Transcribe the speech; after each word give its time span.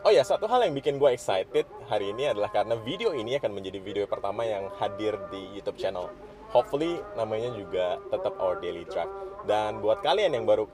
Oh 0.00 0.08
ya, 0.08 0.24
satu 0.24 0.48
hal 0.48 0.64
yang 0.64 0.72
bikin 0.72 0.96
gue 0.96 1.12
excited 1.12 1.68
hari 1.84 2.16
ini 2.16 2.32
adalah 2.32 2.48
karena 2.48 2.72
video 2.72 3.12
ini 3.12 3.36
akan 3.36 3.52
menjadi 3.52 3.84
video 3.84 4.08
pertama 4.08 4.48
yang 4.48 4.72
hadir 4.80 5.12
di 5.28 5.52
YouTube 5.52 5.76
channel. 5.76 6.08
Hopefully 6.56 7.04
namanya 7.20 7.52
juga 7.52 8.00
tetap 8.08 8.32
Our 8.40 8.64
Daily 8.64 8.88
Drive. 8.88 9.12
Dan 9.44 9.84
buat 9.84 10.00
kalian 10.00 10.32
yang 10.32 10.48
baru 10.48 10.64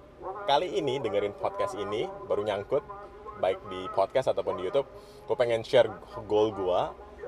kali 0.47 0.79
ini 0.79 1.03
dengerin 1.03 1.35
podcast 1.43 1.75
ini, 1.75 2.07
baru 2.31 2.47
nyangkut, 2.47 2.87
baik 3.43 3.59
di 3.67 3.91
podcast 3.99 4.31
ataupun 4.31 4.63
di 4.63 4.71
YouTube, 4.71 4.87
gue 5.27 5.35
pengen 5.35 5.67
share 5.67 5.91
goal 6.31 6.55
gue. 6.55 6.81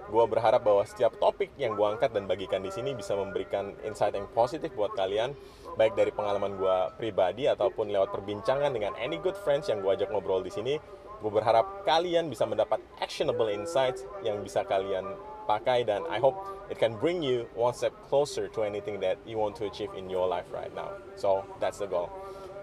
Gue 0.06 0.24
berharap 0.30 0.62
bahwa 0.62 0.86
setiap 0.86 1.18
topik 1.18 1.50
yang 1.58 1.74
gue 1.74 1.82
angkat 1.82 2.14
dan 2.14 2.30
bagikan 2.30 2.62
di 2.62 2.70
sini 2.70 2.94
bisa 2.94 3.18
memberikan 3.18 3.74
insight 3.82 4.14
yang 4.14 4.30
positif 4.38 4.70
buat 4.78 4.94
kalian, 4.94 5.34
baik 5.74 5.98
dari 5.98 6.14
pengalaman 6.14 6.62
gue 6.62 6.76
pribadi 6.94 7.50
ataupun 7.50 7.90
lewat 7.90 8.14
perbincangan 8.14 8.70
dengan 8.70 8.94
any 9.02 9.18
good 9.18 9.34
friends 9.42 9.66
yang 9.66 9.82
gue 9.82 9.90
ajak 9.90 10.14
ngobrol 10.14 10.46
di 10.46 10.54
sini 10.54 10.78
Gue 11.18 11.32
berharap 11.34 11.82
kalian 11.82 12.30
bisa 12.30 12.46
mendapat 12.46 12.78
actionable 13.02 13.50
insights 13.50 14.06
yang 14.22 14.38
bisa 14.42 14.62
kalian 14.62 15.02
pakai 15.48 15.82
dan 15.82 16.04
I 16.06 16.20
hope 16.20 16.36
it 16.68 16.76
can 16.76 16.94
bring 17.00 17.24
you 17.24 17.48
one 17.56 17.72
step 17.72 17.90
closer 18.06 18.46
to 18.52 18.62
anything 18.62 19.00
that 19.00 19.16
you 19.24 19.40
want 19.40 19.56
to 19.58 19.66
achieve 19.66 19.90
in 19.96 20.06
your 20.12 20.28
life 20.28 20.46
right 20.52 20.70
now. 20.76 20.94
So 21.16 21.42
that's 21.58 21.80
the 21.80 21.88
goal. 21.88 22.12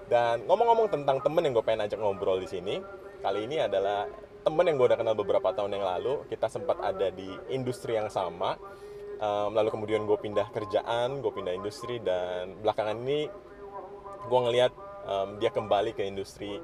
Dan 0.05 0.46
ngomong-ngomong 0.46 0.94
tentang 0.94 1.18
temen 1.26 1.41
yang 1.41 1.54
gue 1.58 1.66
pengen 1.66 1.90
ajak 1.90 1.98
ngobrol 1.98 2.38
di 2.38 2.46
sini, 2.46 2.77
kali 3.26 3.49
ini 3.49 3.58
adalah 3.58 4.05
temen 4.46 4.63
yang 4.70 4.77
gue 4.77 4.88
udah 4.94 4.99
kenal 5.02 5.18
beberapa 5.18 5.49
tahun 5.49 5.74
yang 5.74 5.85
lalu. 5.85 6.30
Kita 6.30 6.46
sempat 6.46 6.77
ada 6.77 7.10
di 7.10 7.26
industri 7.49 7.98
yang 7.98 8.13
sama. 8.13 8.54
Um, 9.18 9.58
lalu 9.58 9.74
kemudian 9.74 10.05
gue 10.05 10.18
pindah 10.22 10.54
kerjaan, 10.54 11.26
gue 11.26 11.32
pindah 11.34 11.58
industri 11.58 11.98
dan 12.04 12.54
belakangan 12.62 13.02
ini 13.02 13.26
gue 14.26 14.40
ngelihat 14.41 14.74
um, 15.05 15.38
dia 15.40 15.54
kembali 15.54 15.94
ke 15.94 16.04
industri 16.04 16.59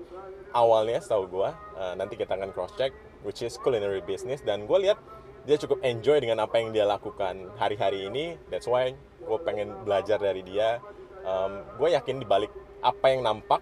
awalnya 0.51 0.99
setahu 0.99 1.31
gue 1.31 1.49
uh, 1.79 1.93
nanti 1.95 2.19
kita 2.19 2.35
akan 2.35 2.51
cross 2.51 2.75
check 2.75 2.91
which 3.25 3.41
is 3.45 3.55
culinary 3.57 4.01
business. 4.03 4.41
Dan 4.41 4.65
gue 4.65 4.77
lihat 4.81 4.97
dia 5.45 5.57
cukup 5.57 5.81
enjoy 5.81 6.21
dengan 6.21 6.45
apa 6.45 6.61
yang 6.61 6.69
dia 6.69 6.85
lakukan 6.85 7.49
hari-hari 7.57 8.09
ini. 8.09 8.37
That's 8.53 8.69
why 8.69 8.93
gue 8.97 9.39
pengen 9.45 9.73
belajar 9.85 10.21
dari 10.21 10.45
dia. 10.45 10.81
Um, 11.21 11.61
gue 11.77 11.93
yakin 11.93 12.21
di 12.21 12.25
balik 12.25 12.49
apa 12.81 13.13
yang 13.13 13.21
nampak 13.21 13.61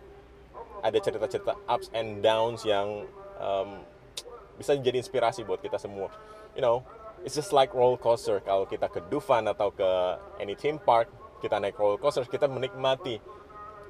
ada 0.80 0.95
cerita-cerita 0.95 1.59
ups 1.67 1.92
and 1.92 2.23
downs 2.23 2.64
yang 2.64 3.04
um, 3.36 3.84
bisa 4.56 4.76
jadi 4.80 5.00
inspirasi 5.00 5.44
buat 5.44 5.59
kita 5.59 5.76
semua. 5.76 6.08
You 6.56 6.64
know 6.64 6.84
it's 7.23 7.36
just 7.36 7.52
like 7.52 7.76
roller 7.76 8.00
coaster. 8.00 8.39
Kalau 8.44 8.64
kita 8.64 8.88
ke 8.88 9.04
Dufan 9.11 9.48
atau 9.52 9.76
ke 9.76 9.92
any 10.39 10.56
theme 10.56 10.80
park 10.80 11.11
kita 11.39 11.56
naik 11.56 11.80
roller 11.80 12.00
coaster 12.00 12.23
kita 12.28 12.52
menikmati 12.52 13.20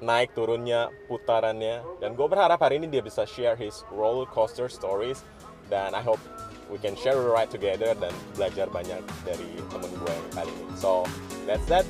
naik 0.00 0.32
turunnya 0.32 0.88
putarannya. 1.06 1.84
Dan 2.00 2.16
gue 2.16 2.24
berharap 2.24 2.56
hari 2.64 2.80
ini 2.80 2.88
dia 2.88 3.04
bisa 3.04 3.28
share 3.28 3.52
his 3.52 3.84
roller 3.92 4.24
coaster 4.24 4.66
stories. 4.66 5.20
Dan 5.68 5.92
I 5.92 6.00
hope 6.00 6.18
we 6.72 6.80
can 6.80 6.96
share 6.96 7.20
a 7.20 7.28
ride 7.28 7.52
together 7.52 7.92
dan 7.94 8.10
belajar 8.34 8.66
banyak 8.72 9.04
dari 9.28 9.50
temen 9.68 9.92
gue 9.92 10.16
kali 10.32 10.50
ini. 10.50 10.72
So 10.74 11.04
that's 11.44 11.64
that. 11.68 11.84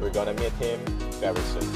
We're 0.00 0.12
gonna 0.12 0.36
meet 0.36 0.56
him 0.56 0.80
very 1.20 1.40
soon. 1.52 1.68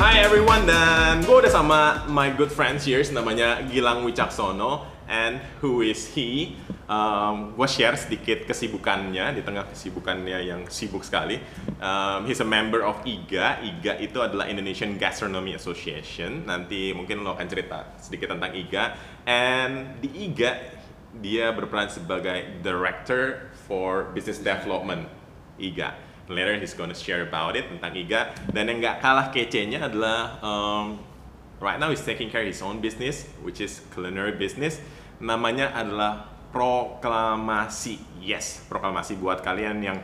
Hi 0.00 0.20
everyone 0.20 0.68
dan 0.68 1.24
gue 1.24 1.36
udah 1.44 1.52
sama 1.52 1.80
my 2.08 2.32
good 2.32 2.52
friends 2.52 2.84
here 2.84 3.00
namanya 3.12 3.64
Gilang 3.68 4.04
Wicaksono 4.04 4.93
and 5.14 5.38
who 5.62 5.86
is 5.86 6.10
he? 6.10 6.58
Um, 6.90 7.54
gue 7.54 7.68
share 7.70 7.94
sedikit 7.94 8.44
kesibukannya 8.44 9.38
di 9.38 9.42
tengah 9.46 9.64
kesibukannya 9.70 10.38
yang 10.42 10.60
sibuk 10.66 11.06
sekali. 11.06 11.38
Um, 11.78 12.26
he's 12.26 12.42
a 12.42 12.48
member 12.48 12.82
of 12.82 12.98
IGA. 13.06 13.62
IGA 13.62 13.94
itu 14.02 14.18
adalah 14.20 14.50
Indonesian 14.50 14.98
Gastronomy 14.98 15.54
Association. 15.54 16.44
Nanti 16.44 16.90
mungkin 16.92 17.22
lo 17.22 17.38
akan 17.38 17.46
cerita 17.46 17.94
sedikit 18.02 18.34
tentang 18.34 18.52
IGA. 18.52 18.84
And 19.24 20.02
di 20.02 20.10
IGA 20.28 20.52
dia 21.22 21.54
berperan 21.54 21.88
sebagai 21.88 22.60
Director 22.60 23.54
for 23.70 24.10
Business 24.12 24.42
Development 24.42 25.06
IGA. 25.56 25.94
Later 26.28 26.56
he's 26.56 26.74
gonna 26.76 26.96
share 26.96 27.24
about 27.24 27.56
it 27.56 27.64
tentang 27.70 27.94
IGA. 27.96 28.34
Dan 28.52 28.68
yang 28.68 28.78
nggak 28.82 28.96
kalah 29.00 29.32
kece-nya 29.32 29.88
adalah 29.88 30.36
um, 30.44 31.00
right 31.64 31.80
now 31.80 31.88
he's 31.88 32.04
taking 32.04 32.28
care 32.28 32.44
of 32.44 32.50
his 32.50 32.60
own 32.60 32.84
business, 32.84 33.24
which 33.40 33.60
is 33.64 33.80
culinary 33.96 34.36
business. 34.36 34.80
Namanya 35.20 35.74
adalah 35.74 36.30
proklamasi. 36.54 37.98
Yes, 38.22 38.62
proklamasi 38.70 39.18
buat 39.18 39.42
kalian 39.42 39.82
yang 39.82 39.98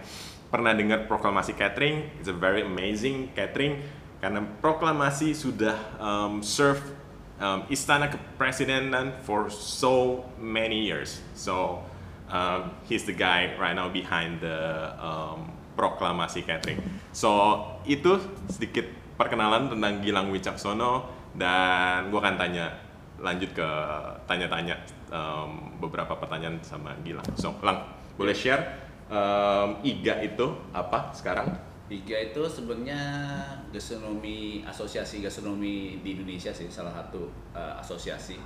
pernah 0.51 0.75
dengar 0.75 1.07
proklamasi 1.07 1.55
catering, 1.55 2.11
it's 2.19 2.27
a 2.27 2.35
very 2.35 2.67
amazing 2.67 3.31
catering 3.39 3.79
karena 4.19 4.43
proklamasi 4.61 5.33
sudah 5.33 5.79
um, 5.97 6.43
serve 6.43 6.83
um, 7.39 7.65
istana 7.73 8.11
kepresidenan 8.11 9.17
for 9.23 9.49
so 9.49 10.27
many 10.37 10.91
years. 10.91 11.23
So 11.33 11.87
um, 12.29 12.75
he's 12.85 13.07
the 13.07 13.17
guy 13.17 13.55
right 13.57 13.73
now 13.73 13.89
behind 13.89 14.43
the 14.43 14.91
um, 14.99 15.55
proklamasi 15.79 16.45
catering. 16.45 16.83
So 17.15 17.63
itu 17.87 18.19
sedikit 18.51 18.91
perkenalan 19.17 19.71
tentang 19.73 20.03
Gilang 20.05 20.29
Wicaksono 20.35 21.09
dan 21.33 22.11
gue 22.11 22.19
akan 22.19 22.37
tanya 22.37 22.90
lanjut 23.21 23.53
ke 23.53 23.69
tanya-tanya 24.25 24.77
um, 25.13 25.77
beberapa 25.79 26.17
pertanyaan 26.17 26.57
sama 26.65 26.97
Gilang. 27.05 27.25
So, 27.37 27.53
Lang, 27.61 27.85
boleh 28.17 28.33
share 28.33 28.81
um, 29.13 29.79
IGA 29.85 30.25
itu 30.25 30.47
apa 30.73 31.13
sekarang? 31.13 31.53
IGA 31.91 32.33
itu 32.33 32.43
sebenarnya 32.47 33.03
gastronomi 33.75 34.63
asosiasi 34.63 35.21
gastronomi 35.21 35.99
di 36.01 36.15
Indonesia 36.15 36.55
sih 36.55 36.71
salah 36.71 36.95
satu 36.95 37.29
uh, 37.53 37.77
asosiasi. 37.83 38.39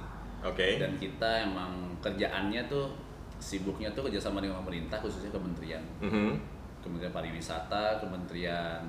Oke. 0.45 0.59
Okay. 0.59 0.71
Dan 0.81 0.97
kita 0.97 1.45
emang 1.45 1.95
kerjaannya 2.01 2.67
tuh 2.67 2.91
sibuknya 3.37 3.93
tuh 3.93 4.09
kerjasama 4.09 4.41
dengan 4.41 4.65
pemerintah 4.65 4.97
khususnya 4.99 5.29
kementerian, 5.29 5.83
mm 6.01 6.09
-hmm. 6.09 6.33
Kementerian 6.81 7.13
Pariwisata, 7.13 8.01
Kementerian 8.01 8.81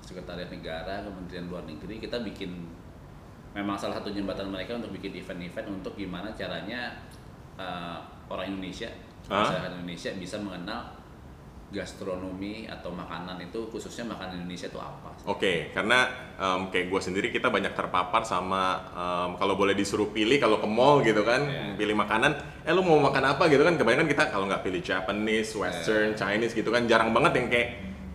Sekretariat 0.00 0.48
Negara, 0.48 1.04
Kementerian 1.04 1.44
Luar 1.52 1.64
Negeri 1.68 2.00
kita 2.00 2.24
bikin 2.24 2.64
memang 3.50 3.74
salah 3.74 3.98
satu 3.98 4.14
jembatan 4.14 4.50
mereka 4.50 4.78
untuk 4.78 4.94
bikin 4.94 5.16
event-event 5.18 5.66
untuk 5.82 5.98
gimana 5.98 6.30
caranya 6.38 7.02
uh, 7.58 7.98
orang 8.30 8.54
Indonesia 8.54 8.90
masyarakat 9.30 9.70
Indonesia 9.78 10.10
bisa 10.18 10.36
mengenal 10.42 11.00
gastronomi 11.70 12.66
atau 12.66 12.90
makanan 12.90 13.38
itu 13.46 13.70
khususnya 13.70 14.02
makanan 14.10 14.42
Indonesia 14.42 14.66
itu 14.66 14.80
apa? 14.82 15.14
Oke, 15.22 15.38
okay, 15.38 15.56
karena 15.70 16.10
um, 16.34 16.66
kayak 16.66 16.90
gue 16.90 16.98
sendiri 17.00 17.28
kita 17.30 17.46
banyak 17.46 17.78
terpapar 17.78 18.26
sama 18.26 18.90
um, 18.90 19.30
kalau 19.38 19.54
boleh 19.54 19.78
disuruh 19.78 20.10
pilih 20.10 20.42
kalau 20.42 20.58
ke 20.58 20.66
mall 20.66 20.98
gitu 21.06 21.22
kan, 21.22 21.46
yeah. 21.46 21.78
pilih 21.78 21.94
makanan, 21.94 22.34
eh 22.66 22.74
lu 22.74 22.82
mau 22.82 22.98
makan 22.98 23.38
apa 23.38 23.46
gitu 23.46 23.62
kan? 23.62 23.78
Kebanyakan 23.78 24.10
kita 24.10 24.34
kalau 24.34 24.50
nggak 24.50 24.66
pilih 24.66 24.82
Japanese, 24.82 25.54
Western, 25.54 26.10
yeah. 26.10 26.18
Chinese 26.18 26.58
gitu 26.58 26.74
kan, 26.74 26.90
jarang 26.90 27.14
banget 27.14 27.38
yang 27.38 27.46
kayak 27.46 27.68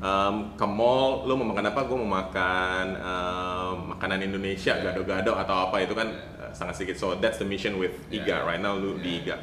um, 0.04 0.36
ke 0.60 0.66
mall 0.68 1.24
lu 1.24 1.40
mau 1.40 1.56
makan 1.56 1.66
apa 1.72 1.80
gue 1.88 1.98
mau 1.98 2.12
makan 2.12 2.86
um, 3.00 3.65
makanan 3.96 4.20
Indonesia 4.28 4.76
gado-gado 4.76 5.34
atau 5.40 5.72
apa 5.72 5.80
itu 5.82 5.96
kan 5.96 6.12
uh, 6.12 6.52
sangat 6.52 6.78
sedikit. 6.78 7.00
So 7.00 7.16
that's 7.16 7.40
the 7.40 7.48
mission 7.48 7.80
with 7.80 7.96
IGA. 8.12 8.44
Right 8.44 8.60
now 8.60 8.76
lu 8.76 9.00
yeah. 9.00 9.02
di 9.02 9.10
IGA. 9.24 9.36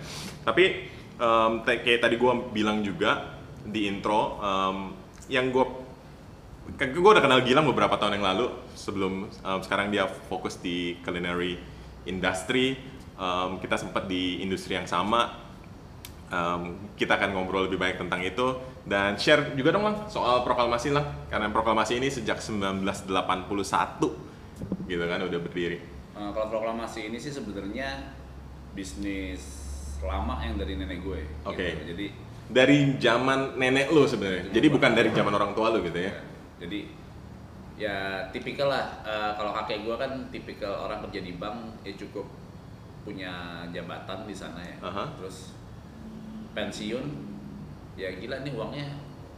Tapi 0.45 0.65
um, 1.17 1.53
kayak 1.65 2.05
tadi 2.05 2.21
gue 2.21 2.33
bilang 2.53 2.85
juga 2.85 3.41
di 3.65 3.87
intro 3.87 4.43
um, 4.43 4.93
yang 5.31 5.55
gue 5.55 5.65
kan 6.79 6.95
gue 6.95 7.03
udah 7.03 7.23
kenal 7.23 7.43
Gilang 7.43 7.67
beberapa 7.67 7.99
tahun 7.99 8.23
yang 8.23 8.27
lalu 8.27 8.47
sebelum 8.79 9.27
um, 9.29 9.61
sekarang 9.67 9.91
dia 9.91 10.07
fokus 10.07 10.61
di 10.63 10.99
culinary 11.03 11.59
industry. 12.07 12.79
Um, 13.19 13.59
kita 13.63 13.79
sempat 13.79 14.07
di 14.11 14.43
industri 14.43 14.75
yang 14.79 14.87
sama. 14.87 15.43
Um, 16.33 16.89
kita 16.97 17.21
akan 17.21 17.37
ngobrol 17.37 17.69
lebih 17.69 17.77
banyak 17.77 17.99
tentang 18.01 18.23
itu. 18.25 18.57
Dan 18.83 19.15
share 19.15 19.55
juga 19.55 19.71
dong 19.75 19.87
lang 19.87 19.97
soal 20.11 20.43
proklamasi 20.43 20.91
lang 20.91 21.07
karena 21.31 21.47
proklamasi 21.55 22.03
ini 22.03 22.11
sejak 22.11 22.43
1981 22.43 24.32
gitu 24.87 25.05
kan 25.05 25.21
udah 25.23 25.41
berdiri. 25.41 25.79
Uh, 26.13 26.31
kalau 26.37 26.53
proklamasi 26.53 27.09
ini 27.09 27.17
sih 27.17 27.33
sebenarnya 27.33 28.13
bisnis 28.77 29.43
lama 30.03 30.43
yang 30.43 30.59
dari 30.59 30.77
nenek 30.77 31.01
gue. 31.01 31.21
Oke. 31.47 31.57
Okay. 31.57 31.71
Gitu. 31.73 31.85
Jadi 31.95 32.07
dari 32.53 32.79
zaman 33.01 33.57
nenek 33.57 33.89
lo 33.95 34.05
sebenarnya. 34.05 34.53
Jadi 34.53 34.67
bukan 34.69 34.91
dari 34.93 35.09
zaman 35.15 35.33
orang 35.33 35.53
tua 35.57 35.73
lo 35.73 35.81
gitu 35.81 35.97
ya. 35.97 36.13
ya. 36.13 36.15
Jadi 36.63 36.81
ya 37.81 37.97
tipikal 38.31 38.69
lah 38.69 38.85
uh, 39.03 39.33
kalau 39.35 39.57
kakek 39.63 39.83
gue 39.89 39.97
kan 39.97 40.13
tipikal 40.29 40.87
orang 40.87 41.01
kerja 41.09 41.25
di 41.25 41.33
bank 41.41 41.83
ya 41.83 41.97
cukup 41.97 42.29
punya 43.03 43.65
jabatan 43.73 44.29
di 44.29 44.35
sana 44.37 44.61
ya. 44.61 44.77
Uh 44.83 44.89
-huh. 44.93 45.07
Terus 45.19 45.57
pensiun 46.53 47.05
ya 47.97 48.09
gila 48.17 48.45
nih 48.45 48.53
uangnya 48.53 48.89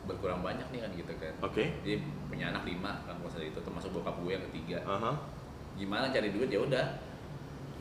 berkurang 0.05 0.41
banyak 0.45 0.67
nih 0.71 0.81
kan 0.85 0.91
gitu 0.95 1.13
kan 1.17 1.35
oke 1.41 1.53
okay. 1.53 1.67
dia 1.83 1.97
punya 2.29 2.53
anak 2.53 2.65
lima 2.69 3.05
kan 3.05 3.17
masa 3.21 3.41
itu 3.41 3.59
termasuk 3.61 3.91
bokap 3.93 4.17
gue 4.21 4.33
yang 4.37 4.45
ketiga 4.53 4.79
uh 4.85 4.97
-huh. 4.97 5.17
gimana 5.77 6.13
cari 6.13 6.29
duit 6.31 6.49
ya 6.53 6.61
udah 6.61 6.85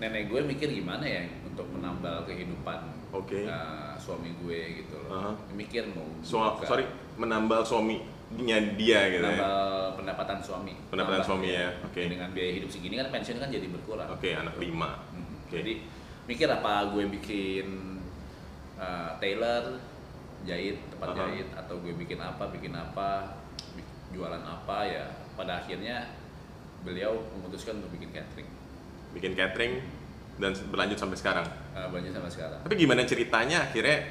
nenek 0.02 0.32
gue 0.32 0.40
mikir 0.42 0.68
gimana 0.74 1.06
ya 1.06 1.22
untuk 1.46 1.70
menambal 1.70 2.26
kehidupan 2.26 2.80
okay. 3.14 3.46
uh, 3.46 3.94
suami 4.02 4.34
gue 4.42 4.84
gitu 4.84 4.96
loh 5.06 5.10
uh 5.12 5.20
-huh. 5.32 5.36
mikir 5.54 5.86
mau 5.94 6.08
so, 6.26 6.42
sorry 6.66 6.88
menambal 7.20 7.62
suami 7.62 8.02
dia 8.34 9.00
gitu 9.14 9.22
ya. 9.22 9.30
nambah 9.30 9.58
pendapatan 10.02 10.42
suami 10.42 10.74
Pendapatan 10.90 11.22
suami 11.22 11.54
ya, 11.54 11.70
oke. 11.86 12.02
dengan 12.02 12.34
biaya 12.34 12.52
hidup 12.58 12.70
segini 12.74 12.98
kan 12.98 13.14
pensiun 13.14 13.38
kan 13.38 13.50
jadi 13.54 13.68
berkurang 13.70 14.10
Oke, 14.10 14.34
anak 14.34 14.58
lima. 14.58 15.06
Hmm. 15.14 15.46
Oke. 15.46 15.62
Jadi 15.62 15.74
mikir 16.26 16.50
apa 16.50 16.90
gue 16.90 17.04
bikin 17.14 17.68
uh, 18.80 19.14
tailor 19.22 19.78
jahit 20.44 20.78
tempat 20.92 21.16
Aha. 21.16 21.18
jahit 21.24 21.48
atau 21.56 21.76
gue 21.80 21.94
bikin 21.96 22.20
apa 22.20 22.44
bikin 22.52 22.76
apa 22.76 23.40
jualan 24.12 24.44
apa 24.44 24.78
ya 24.86 25.06
pada 25.34 25.64
akhirnya 25.64 26.06
beliau 26.84 27.16
memutuskan 27.34 27.80
untuk 27.80 27.96
bikin 27.96 28.12
catering 28.12 28.50
Bikin 29.14 29.34
catering 29.38 29.80
dan 30.42 30.52
berlanjut 30.74 30.98
sampai 30.98 31.18
sekarang. 31.18 31.46
uh, 31.78 31.88
banyak 31.88 32.10
sama 32.10 32.26
sekarang 32.28 32.60
Tapi 32.66 32.76
gimana 32.76 33.06
ceritanya 33.06 33.70
akhirnya 33.70 34.04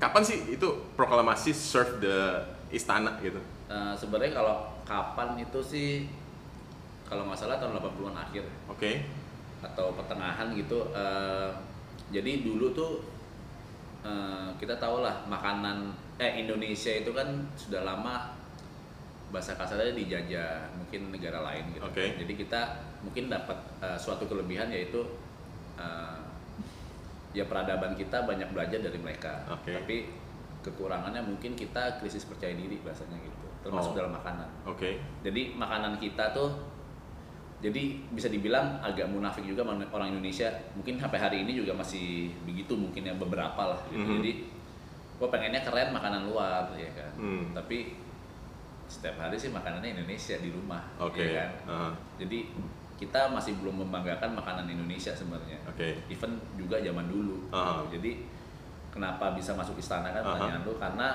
kapan 0.00 0.22
sih 0.24 0.38
itu 0.50 0.68
proklamasi 0.98 1.52
serve 1.54 2.00
the 2.02 2.40
istana 2.72 3.14
gitu? 3.22 3.38
Uh, 3.70 3.94
sebenarnya 3.94 4.34
kalau 4.34 4.56
kapan 4.82 5.38
itu 5.38 5.60
sih 5.62 5.88
kalau 7.04 7.28
nggak 7.28 7.36
salah 7.38 7.60
tahun 7.60 7.78
80-an 7.78 8.16
akhir 8.16 8.44
Oke. 8.66 9.04
atau 9.60 9.92
pertengahan 9.92 10.52
gitu 10.56 10.88
eh, 10.92 11.48
jadi 12.08 12.44
dulu 12.44 12.72
tuh 12.72 13.00
eh, 14.04 14.48
kita 14.60 14.76
tahu 14.76 15.00
lah 15.00 15.24
makanan 15.26 15.90
eh 16.14 16.44
Indonesia 16.44 16.92
itu 16.92 17.10
kan 17.10 17.26
sudah 17.56 17.82
lama 17.82 18.36
bahasa 19.32 19.58
kasarnya 19.58 19.98
dijajah 19.98 20.70
mungkin 20.78 21.10
negara 21.10 21.42
lain 21.42 21.66
gitu 21.74 21.82
Oke. 21.82 22.14
jadi 22.22 22.32
kita 22.38 22.60
mungkin 23.02 23.26
dapat 23.26 23.56
eh, 23.82 23.98
suatu 23.98 24.30
kelebihan 24.30 24.70
yaitu 24.70 25.02
eh, 25.74 26.20
ya 27.34 27.42
peradaban 27.50 27.98
kita 27.98 28.22
banyak 28.22 28.46
belajar 28.54 28.78
dari 28.78 28.98
mereka 29.00 29.42
Oke. 29.50 29.74
tapi 29.74 29.96
kekurangannya 30.62 31.20
mungkin 31.20 31.58
kita 31.58 31.98
krisis 31.98 32.24
percaya 32.24 32.54
diri 32.54 32.78
bahasanya 32.80 33.18
gitu 33.18 33.44
termasuk 33.66 33.96
Oh. 33.96 34.06
dalam 34.06 34.12
makanan 34.14 34.48
Oke. 34.70 35.02
jadi 35.26 35.56
makanan 35.58 35.98
kita 35.98 36.30
tuh 36.30 36.54
jadi 37.64 37.96
bisa 38.12 38.28
dibilang 38.28 38.76
agak 38.84 39.08
munafik 39.08 39.48
juga 39.48 39.64
orang 39.64 40.12
Indonesia. 40.12 40.52
Mungkin 40.76 41.00
sampai 41.00 41.16
hari 41.16 41.36
ini 41.48 41.56
juga 41.56 41.72
masih 41.72 42.28
begitu 42.44 42.76
mungkin 42.76 43.08
ya 43.08 43.16
beberapa 43.16 43.72
lah 43.72 43.80
gitu. 43.88 44.04
Mhm. 44.04 44.20
Jadi 44.20 44.32
gue 45.16 45.28
pengennya 45.32 45.64
keren 45.64 45.88
makanan 45.96 46.28
luar 46.28 46.68
ya 46.76 46.92
kan. 46.92 47.08
Hmm. 47.16 47.56
Tapi 47.56 47.96
setiap 48.84 49.16
hari 49.16 49.40
sih 49.40 49.48
makanannya 49.48 49.96
Indonesia 49.96 50.36
di 50.36 50.52
rumah 50.52 50.84
Oke. 51.00 51.24
ya 51.24 51.40
kan. 51.40 51.50
Aha. 51.64 51.88
Jadi 52.20 52.52
kita 53.00 53.32
masih 53.32 53.56
belum 53.56 53.80
membanggakan 53.88 54.36
makanan 54.36 54.68
Indonesia 54.68 55.16
sebenarnya. 55.16 55.56
Oke. 55.64 55.96
Even 56.12 56.36
juga 56.60 56.84
zaman 56.84 57.08
dulu. 57.08 57.48
Aha. 57.48 57.80
gitu. 57.88 57.96
Jadi 57.96 58.28
kenapa 58.92 59.32
bisa 59.32 59.56
masuk 59.56 59.80
istana 59.80 60.12
kan 60.12 60.20
Aha. 60.20 60.28
pertanyaan 60.36 60.62
lu 60.68 60.76
karena 60.76 61.08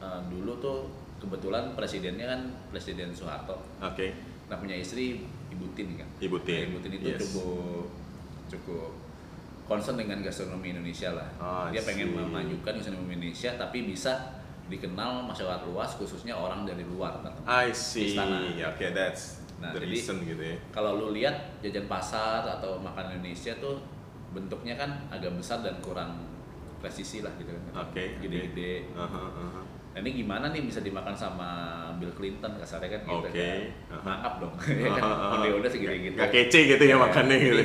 eh, 0.00 0.20
dulu 0.32 0.56
tuh 0.56 0.88
kebetulan 1.20 1.76
presidennya 1.76 2.32
kan 2.32 2.40
Presiden 2.72 3.12
Soeharto. 3.12 3.60
Oke. 3.84 4.16
Nah 4.48 4.56
punya 4.56 4.72
istri 4.72 5.35
Ibu 5.56 5.66
Tin 5.72 5.88
kan. 5.96 6.08
Ibu 6.20 6.36
Tin. 6.44 6.54
Nah, 6.54 6.68
Ibu 6.68 6.78
Tin 6.78 6.92
itu 6.94 7.08
Yes. 7.08 7.20
cukup 7.24 7.84
cukup 8.46 8.90
concern 9.64 9.96
dengan 9.96 10.20
gastronomi 10.20 10.70
Indonesia 10.70 11.10
lah. 11.10 11.28
Ah, 11.36 11.66
I 11.66 11.74
Dia 11.74 11.82
pengen 11.82 12.12
memajukan 12.12 12.76
gastronomi 12.76 13.16
Indonesia 13.16 13.56
tapi 13.56 13.82
bisa 13.82 14.36
dikenal 14.66 15.24
masyarakat 15.24 15.64
luas 15.64 15.96
khususnya 15.96 16.34
orang 16.34 16.62
dari 16.62 16.84
luar. 16.84 17.18
datang 17.18 17.42
I 17.42 17.70
ke 17.70 17.74
see. 17.74 18.12
istana. 18.12 18.44
Oke, 18.68 18.92
that's 18.92 19.40
Nah, 19.56 19.72
the 19.72 19.80
jadi- 19.80 19.90
reason 19.90 20.16
gitu 20.20 20.42
ya. 20.44 20.56
Kalau 20.68 21.00
lu 21.00 21.08
lihat 21.10 21.32
jajan 21.58 21.88
pasar 21.88 22.44
atau 22.44 22.76
makanan 22.76 23.18
Indonesia 23.18 23.56
tuh 23.56 23.80
bentuknya 24.30 24.76
kan 24.76 25.08
agak 25.08 25.32
besar 25.32 25.64
dan 25.64 25.80
kurang 25.80 26.28
presisi 26.76 27.24
lah 27.24 27.32
gitu 27.40 27.50
kan. 27.50 27.88
Oke. 27.88 28.20
Gede-gede. 28.20 28.92
Aha, 28.92 29.08
aha. 29.32 29.60
Nah, 29.96 30.04
ini 30.04 30.12
gimana 30.20 30.52
nih 30.52 30.60
bisa 30.60 30.84
dimakan 30.84 31.16
sama 31.16 31.48
Bill 31.96 32.12
Clinton 32.12 32.52
kasarnya 32.60 33.00
kan 33.00 33.08
gitu 33.08 33.32
Oke, 33.32 33.32
kan. 33.88 33.96
Mangap 34.04 34.44
dong. 34.44 34.52
ya 34.84 34.92
kan. 34.92 35.40
Onde-onde 35.40 35.72
segede 35.72 36.12
gitu. 36.12 36.20
Gak 36.20 36.28
kece 36.36 36.60
gitu 36.76 36.84
ya 36.84 37.00
Iya. 37.00 37.00
makannya 37.00 37.36
gitu. 37.40 37.62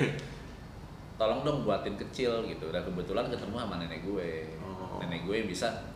Tolong 1.20 1.44
dong 1.44 1.68
buatin 1.68 2.00
kecil 2.00 2.48
gitu. 2.48 2.72
Dan 2.72 2.88
kebetulan 2.88 3.28
ketemu 3.28 3.56
sama 3.60 3.84
nenek 3.84 4.08
gue. 4.08 4.48
Oh. 4.64 5.04
Nenek 5.04 5.28
gue 5.28 5.44
yang 5.44 5.50
bisa 5.52 5.92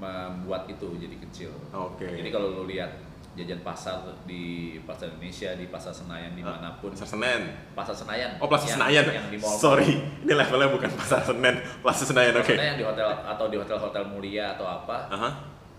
membuat 0.00 0.64
itu 0.64 0.96
jadi 0.96 1.16
kecil. 1.28 1.52
Oke. 1.76 2.08
Jadi 2.08 2.32
kalau 2.32 2.48
lu 2.48 2.64
lihat 2.64 3.03
jajan 3.34 3.60
pasar 3.66 3.98
di 4.24 4.42
pasar 4.86 5.10
Indonesia, 5.10 5.50
di 5.58 5.66
pasar 5.66 5.90
Senayan 5.90 6.32
di 6.32 6.42
mana 6.42 6.78
pun, 6.78 6.94
Pasar 6.94 7.10
Senen. 7.10 7.42
pasar 7.74 7.94
Senayan. 7.94 8.38
Oh, 8.38 8.46
Plaza 8.46 8.70
yang- 8.70 8.78
Senayan. 8.78 9.04
Yang 9.10 9.28
di 9.34 9.38
mall. 9.42 9.58
Sorry, 9.58 9.90
ini 10.22 10.32
levelnya 10.32 10.68
bukan 10.70 10.90
Pasar 10.94 11.20
Senen, 11.26 11.56
Plaza 11.82 12.04
Senayan. 12.06 12.32
Oke. 12.38 12.54
Maksudnya 12.54 12.68
yang 12.70 12.78
di 12.78 12.86
hotel 12.86 13.08
atau 13.10 13.46
di 13.50 13.56
hotel-hotel 13.58 14.02
mulia 14.06 14.54
atau 14.54 14.66
apa, 14.66 15.10
Aha. 15.10 15.30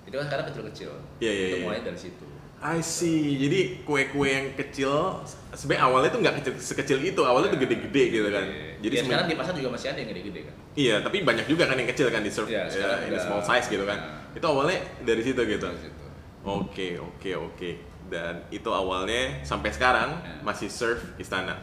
itu 0.04 0.16
kan 0.16 0.25
sekarang 0.28 0.46
kecil-kecil. 0.52 0.92
Iya, 1.24 1.31
iya, 1.31 1.46
Itu 1.48 1.57
iya. 1.57 1.66
mulai 1.66 1.80
dari 1.80 1.96
situ. 1.96 2.25
I 2.56 2.80
see. 2.81 3.36
Jadi 3.38 3.84
kue-kue 3.84 4.25
yang 4.25 4.48
kecil 4.56 5.22
sebenarnya 5.51 5.84
awalnya 5.86 6.10
tuh 6.10 6.19
nggak 6.24 6.36
kecil 6.42 6.54
sekecil 6.58 6.98
itu, 7.04 7.22
awalnya 7.22 7.51
tuh 7.51 7.60
gede-gede 7.62 8.04
gitu 8.10 8.28
kan. 8.31 8.44
Iya. 8.48 8.72
Jadi 8.84 8.96
ya, 8.96 9.01
sekarang 9.06 9.28
di 9.28 9.36
pasar 9.36 9.54
juga 9.56 9.69
masih 9.75 9.88
ada 9.92 10.00
yang 10.01 10.10
gede-gede 10.12 10.40
kan. 10.50 10.56
Iya, 10.75 10.96
tapi 11.00 11.18
banyak 11.24 11.46
juga 11.48 11.63
kan 11.68 11.75
yang 11.78 11.88
kecil 11.88 12.08
kan 12.12 12.19
di 12.19 12.31
serve 12.31 12.51
Iya, 12.51 12.68
ya, 12.68 13.08
in 13.08 13.16
small 13.16 13.40
size 13.40 13.68
gitu 13.69 13.88
kan. 13.88 13.96
Nah. 13.96 14.36
Itu 14.36 14.44
awalnya 14.44 14.81
dari 15.04 15.22
situ 15.24 15.40
gitu. 15.40 15.68
Dari 15.68 15.84
situ. 15.84 16.05
Oke, 16.46 17.02
oke, 17.02 17.32
oke. 17.34 17.70
Dan 18.06 18.46
itu 18.54 18.70
awalnya 18.70 19.42
sampai 19.42 19.74
sekarang 19.74 20.22
Ya. 20.22 20.46
masih 20.46 20.70
serve 20.70 21.02
istana. 21.18 21.58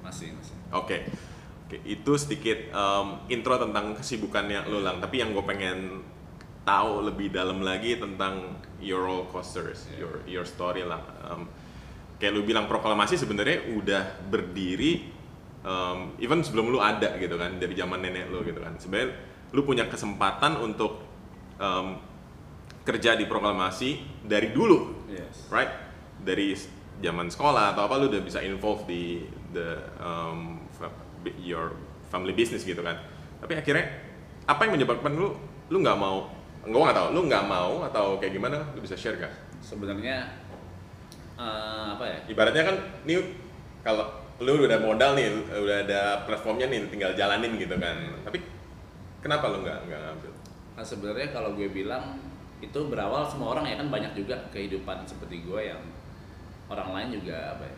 Masih, 0.00 0.30
masih. 0.38 0.54
Oke. 0.70 1.02
Oke, 1.66 1.82
itu 1.86 2.12
sedikit 2.18 2.70
um, 2.70 3.22
intro 3.26 3.58
tentang 3.58 3.94
kesibukannya 3.94 4.70
lo 4.70 4.82
lang. 4.82 5.02
Tapi 5.02 5.18
yang 5.22 5.34
gue 5.34 5.42
pengen 5.42 6.02
tahu 6.62 7.06
lebih 7.06 7.30
dalam 7.34 7.62
lagi 7.62 7.98
tentang 7.98 8.58
your 8.78 9.02
roller 9.02 9.26
coasters, 9.30 9.86
Yeah. 9.90 9.98
your 10.02 10.14
your 10.26 10.46
story 10.46 10.82
lah. 10.86 11.02
Um, 11.26 11.50
kayak 12.18 12.34
lu 12.34 12.42
bilang 12.42 12.70
proklamasi 12.70 13.18
sebenarnya 13.18 13.70
udah 13.74 14.02
berdiri 14.28 15.08
um, 15.62 16.14
even 16.20 16.42
sebelum 16.44 16.68
lu 16.68 16.78
ada 16.78 17.16
gitu 17.16 17.34
kan 17.34 17.56
dari 17.56 17.74
zaman 17.74 17.98
nenek 18.02 18.30
lu 18.30 18.42
gitu 18.42 18.58
kan. 18.62 18.74
Sebenarnya 18.78 19.10
lu 19.50 19.62
punya 19.62 19.86
kesempatan 19.86 20.58
untuk 20.58 21.02
um, 21.58 21.98
kerja 22.80 23.14
di 23.14 23.28
proklamasi 23.28 24.00
dari 24.24 24.50
dulu 24.50 25.08
Yes. 25.10 25.50
right? 25.50 25.68
Dari 26.20 26.54
zaman 27.00 27.28
sekolah 27.28 27.72
atau 27.74 27.88
apa 27.88 27.96
lu 27.96 28.12
udah 28.12 28.22
bisa 28.22 28.40
involve 28.40 28.84
di 28.84 29.24
the 29.50 29.80
um, 29.98 30.60
your 31.40 31.72
family 32.08 32.32
business 32.32 32.62
gitu 32.62 32.80
kan. 32.80 32.96
Tapi 33.40 33.56
akhirnya 33.56 33.88
apa 34.44 34.68
yang 34.68 34.76
menyebabkan 34.76 35.12
lu 35.12 35.32
lu 35.70 35.78
nggak 35.80 35.96
mau 35.96 36.28
nggak 36.60 36.76
nggak 36.76 36.96
tahu 36.96 37.08
lu 37.16 37.20
nggak 37.24 37.44
mau 37.48 37.72
atau 37.88 38.06
kayak 38.20 38.36
gimana 38.36 38.60
lu 38.76 38.84
bisa 38.84 38.92
share 38.92 39.16
gak 39.16 39.32
Sebenarnya 39.64 40.28
eh, 41.40 41.86
apa 41.96 42.04
ya? 42.04 42.18
ibaratnya 42.28 42.62
kan 42.68 42.76
ini 43.08 43.16
kalau 43.80 44.04
lu 44.40 44.68
udah 44.68 44.80
modal 44.80 45.16
nih 45.16 45.28
udah 45.52 45.76
ada 45.88 46.00
platformnya 46.28 46.68
nih 46.68 46.88
tinggal 46.88 47.12
jalanin 47.16 47.56
gitu 47.56 47.76
kan. 47.80 47.96
Tapi 48.24 48.40
kenapa 49.20 49.48
lu 49.52 49.64
nggak 49.64 49.78
nggak 49.88 50.00
ngambil? 50.00 50.32
Nah, 50.76 50.84
sebenarnya 50.84 51.28
kalau 51.32 51.52
gue 51.56 51.68
bilang 51.68 52.16
itu 52.60 52.80
berawal 52.86 53.24
semua 53.24 53.56
orang 53.56 53.64
ya 53.66 53.76
kan 53.80 53.88
banyak 53.88 54.12
juga 54.14 54.36
kehidupan 54.52 55.04
seperti 55.08 55.42
gue 55.42 55.72
yang 55.72 55.80
orang 56.68 56.92
lain 56.92 57.08
juga 57.20 57.56
apa 57.56 57.64
ya 57.66 57.74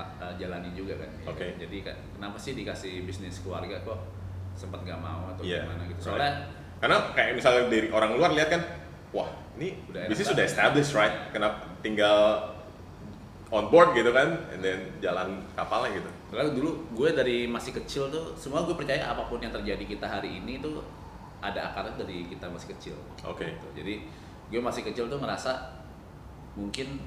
eh, 0.00 0.32
jalani 0.40 0.70
juga 0.72 0.94
kan. 0.96 1.10
ya 1.20 1.28
Oke. 1.28 1.44
kan? 1.44 1.60
Jadi 1.60 1.76
kenapa 2.16 2.36
sih 2.40 2.52
dikasih 2.56 3.04
bisnis 3.04 3.42
keluarga 3.42 3.76
kok 3.84 4.00
sempat 4.56 4.80
nggak 4.80 4.96
mau 4.96 5.28
atau 5.34 5.42
Iya, 5.44 5.66
gimana 5.66 5.82
gitu. 5.90 5.98
right. 5.98 6.06
Soalnya 6.06 6.32
Karena 6.80 6.96
kayak 7.12 7.32
misalnya 7.36 7.62
dari 7.68 7.88
orang 7.92 8.16
luar 8.16 8.30
lihat 8.32 8.48
kan, 8.48 8.62
wah 9.12 9.28
ini 9.60 9.76
Udah 9.92 10.08
bisnis 10.08 10.32
sudah 10.32 10.44
established 10.48 10.96
right, 10.96 11.12
kenapa 11.28 11.68
tinggal 11.84 12.48
on 13.52 13.68
board 13.68 13.92
gitu 13.92 14.08
kan, 14.14 14.48
and 14.54 14.64
then 14.64 14.88
jalan 15.02 15.44
kapalnya 15.52 16.00
gitu. 16.00 16.10
Soalnya 16.32 16.54
dulu 16.56 16.70
gue 16.96 17.08
dari 17.12 17.44
masih 17.44 17.76
kecil 17.76 18.08
tuh 18.08 18.32
semua 18.38 18.64
gue 18.64 18.72
percaya 18.72 19.12
apa 19.12 19.28
pun 19.28 19.42
yang 19.42 19.52
terjadi 19.52 19.84
kita 19.84 20.06
hari 20.08 20.40
ini 20.40 20.62
tuh 20.64 20.80
ada 21.40 21.72
akarnya 21.72 22.04
dari 22.04 22.28
kita 22.28 22.46
masih 22.46 22.76
kecil. 22.76 22.96
Oke. 23.24 23.48
Gitu. 23.48 23.66
Jadi 23.82 23.94
gue 24.50 24.60
masih 24.60 24.82
kecil 24.84 25.08
tuh 25.08 25.18
ngerasa 25.18 25.52
mungkin 26.54 27.00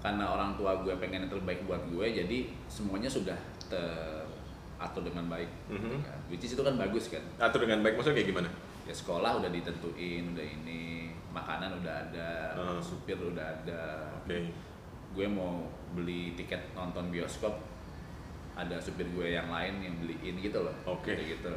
karena 0.00 0.24
orang 0.24 0.56
tua 0.56 0.80
gue 0.80 0.94
pengen 0.96 1.26
yang 1.26 1.32
terbaik 1.32 1.60
buat 1.68 1.80
gue 1.90 2.06
jadi 2.08 2.38
semuanya 2.70 3.10
sudah 3.10 3.36
teratur 3.68 5.02
dengan 5.04 5.28
baik. 5.28 5.50
Mhm. 5.68 6.00
Ya, 6.00 6.14
Which 6.30 6.46
is 6.46 6.54
itu 6.54 6.62
kan 6.62 6.78
bagus 6.78 7.10
kan. 7.12 7.20
Atur 7.36 7.66
dengan 7.66 7.84
baik 7.84 7.98
maksudnya 7.98 8.22
kayak 8.22 8.30
gimana? 8.32 8.48
Ya 8.88 8.94
sekolah 8.96 9.38
udah 9.38 9.50
ditentuin, 9.52 10.32
udah 10.34 10.42
ini, 10.42 11.12
makanan 11.30 11.78
udah 11.78 11.94
ada, 12.08 12.30
Hmm. 12.56 12.80
supir 12.82 13.14
udah 13.14 13.44
ada, 13.44 14.08
Oke. 14.24 14.50
gue 15.14 15.26
mau 15.26 15.66
beli 15.92 16.32
tiket 16.34 16.70
nonton 16.72 17.10
bioskop 17.10 17.54
ada 18.54 18.78
supir 18.78 19.06
gue 19.10 19.34
yang 19.34 19.46
lain 19.50 19.78
yang 19.80 19.94
beliin 19.98 20.34
gitu 20.38 20.58
loh 20.62 20.74
Oke. 20.86 21.14
Kayak 21.14 21.38
gitu 21.38 21.54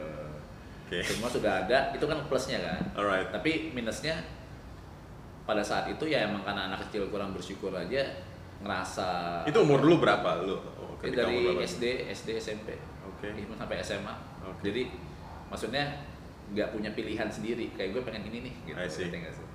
Oke. 1.00 1.09
semua 1.09 1.29
sudah 1.29 1.65
ada 1.65 1.89
itu 1.89 2.05
kan 2.05 2.17
plusnya 2.29 2.59
kan 2.62 2.81
Alright. 2.93 3.33
tapi 3.33 3.73
minusnya 3.73 4.21
pada 5.43 5.65
saat 5.65 5.89
itu 5.89 6.05
ya 6.05 6.29
emang 6.29 6.45
karena 6.45 6.69
anak 6.69 6.85
kecil 6.88 7.09
kurang 7.09 7.33
bersyukur 7.33 7.73
aja 7.73 8.03
ngerasa 8.63 9.41
Itu 9.43 9.65
umur 9.65 9.83
lu 9.83 10.00
berapa 10.00 10.39
lu? 10.45 10.55
Oh, 10.79 10.95
dari 11.01 11.51
berapa? 11.51 11.65
SD 11.65 12.07
SD 12.13 12.29
SMP 12.38 12.77
Oke. 13.03 13.33
even 13.33 13.57
sampai 13.57 13.81
SMA 13.81 14.13
Oke. 14.45 14.69
jadi 14.71 14.88
maksudnya 15.51 15.83
nggak 16.53 16.69
punya 16.71 16.89
pilihan 16.93 17.27
sendiri 17.27 17.73
kayak 17.73 17.97
gue 17.97 18.01
pengen 18.05 18.29
ini 18.29 18.38
nih 18.47 18.53
gitu 18.69 18.77
I 18.77 18.88
see. 18.88 19.09
sih? 19.09 19.45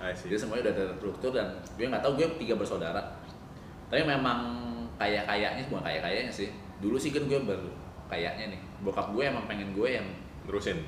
I 0.00 0.12
see. 0.16 0.32
Jadi 0.32 0.40
semuanya 0.40 0.72
udah 0.72 0.74
terstruktur 0.88 1.30
dan 1.36 1.52
gue 1.76 1.84
nggak 1.84 2.00
tahu 2.00 2.16
gue 2.16 2.26
tiga 2.40 2.56
bersaudara. 2.56 3.02
Tapi 3.92 4.02
memang 4.08 4.56
kayak 4.96 5.28
kayaknya 5.28 5.68
bukan 5.68 5.84
kayak 5.84 6.00
kayaknya 6.00 6.32
sih. 6.32 6.48
Dulu 6.80 6.96
sih 6.96 7.12
kan 7.12 7.28
gue 7.28 7.36
baru 7.44 7.68
kayaknya 8.08 8.56
nih. 8.56 8.60
Bokap 8.80 9.12
gue 9.12 9.24
emang 9.26 9.44
pengen 9.44 9.76
gue 9.76 10.00
yang 10.00 10.06
Terusin. 10.46 10.78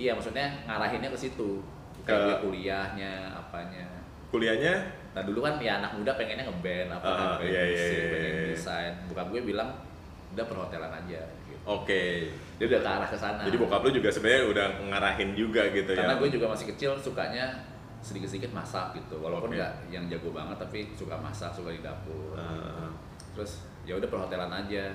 iya 0.00 0.16
maksudnya 0.16 0.48
ngarahinnya 0.64 1.10
ke 1.12 1.18
situ. 1.18 1.60
Ke- 2.06 2.40
kuliahnya, 2.40 3.28
apanya. 3.36 3.84
Kuliahnya 4.32 5.00
Nah 5.10 5.22
dulu 5.26 5.42
kan 5.42 5.58
ya 5.58 5.82
anak 5.82 5.90
muda 5.98 6.14
pengennya 6.14 6.46
ngeband 6.46 6.90
apa 6.94 7.02
kan, 7.02 7.28
pengen 7.42 7.50
iya, 7.50 7.62
iya, 7.66 7.74
musik, 7.74 7.98
iya, 7.98 8.10
pengen 8.14 8.30
iya. 8.30 8.50
desain. 8.54 8.92
Bokap 9.10 9.26
gue 9.34 9.42
bilang 9.42 9.70
udah 10.30 10.44
perhotelan 10.46 10.92
aja. 10.94 11.20
Gitu. 11.50 11.62
oke. 11.66 12.02
Dia 12.62 12.66
udah 12.70 12.80
ke 12.80 12.90
arah 12.94 13.08
ke 13.10 13.18
sana. 13.18 13.42
Jadi 13.42 13.56
bokap 13.58 13.80
lu 13.82 13.90
juga 13.90 14.08
sebenarnya 14.14 14.42
udah 14.46 14.66
ngarahin 14.94 15.30
juga 15.34 15.62
gitu 15.74 15.90
Karena 15.98 16.14
ya. 16.14 16.20
gue 16.22 16.28
juga 16.30 16.46
masih 16.46 16.66
kecil 16.70 16.94
sukanya 16.94 17.44
sedikit-sedikit 18.00 18.54
masak 18.54 18.94
gitu. 18.94 19.18
Walaupun 19.18 19.50
nggak 19.50 19.90
yang 19.90 20.06
jago 20.06 20.30
banget 20.30 20.56
tapi 20.62 20.94
suka 20.94 21.18
masak, 21.18 21.50
suka 21.50 21.74
di 21.74 21.82
dapur. 21.82 22.38
Ah. 22.38 22.86
Terus 23.34 23.66
ya 23.82 23.98
udah 23.98 24.06
perhotelan 24.06 24.50
aja. 24.54 24.94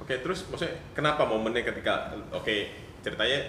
Oke, 0.00 0.24
terus 0.24 0.48
maksudnya 0.48 0.74
kenapa 0.96 1.28
momennya 1.28 1.62
ketika 1.62 2.08
oke 2.32 2.56
ceritanya 3.04 3.40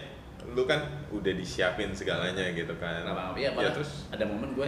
lu 0.51 0.67
kan 0.67 0.83
udah 1.09 1.33
disiapin 1.33 1.95
segalanya 1.95 2.51
gitu 2.53 2.75
kan. 2.77 3.07
Kenapa? 3.07 3.33
Iya, 3.39 3.55
ya, 3.55 3.71
terus 3.71 4.05
ada 4.11 4.27
momen 4.27 4.53
gue 4.53 4.67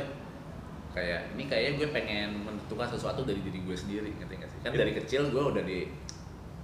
kayak 0.95 1.37
ini 1.37 1.45
kayaknya 1.45 1.71
gue 1.77 1.87
pengen 1.93 2.29
menentukan 2.41 2.89
sesuatu 2.89 3.21
dari 3.21 3.43
diri 3.45 3.61
gue 3.61 3.75
sendiri, 3.77 4.09
ngerti 4.17 4.33
nggak 4.41 4.49
sih? 4.49 4.59
Kan 4.65 4.71
dari 4.73 4.93
kecil 4.97 5.29
gue 5.29 5.43
udah 5.43 5.61
di 5.61 5.91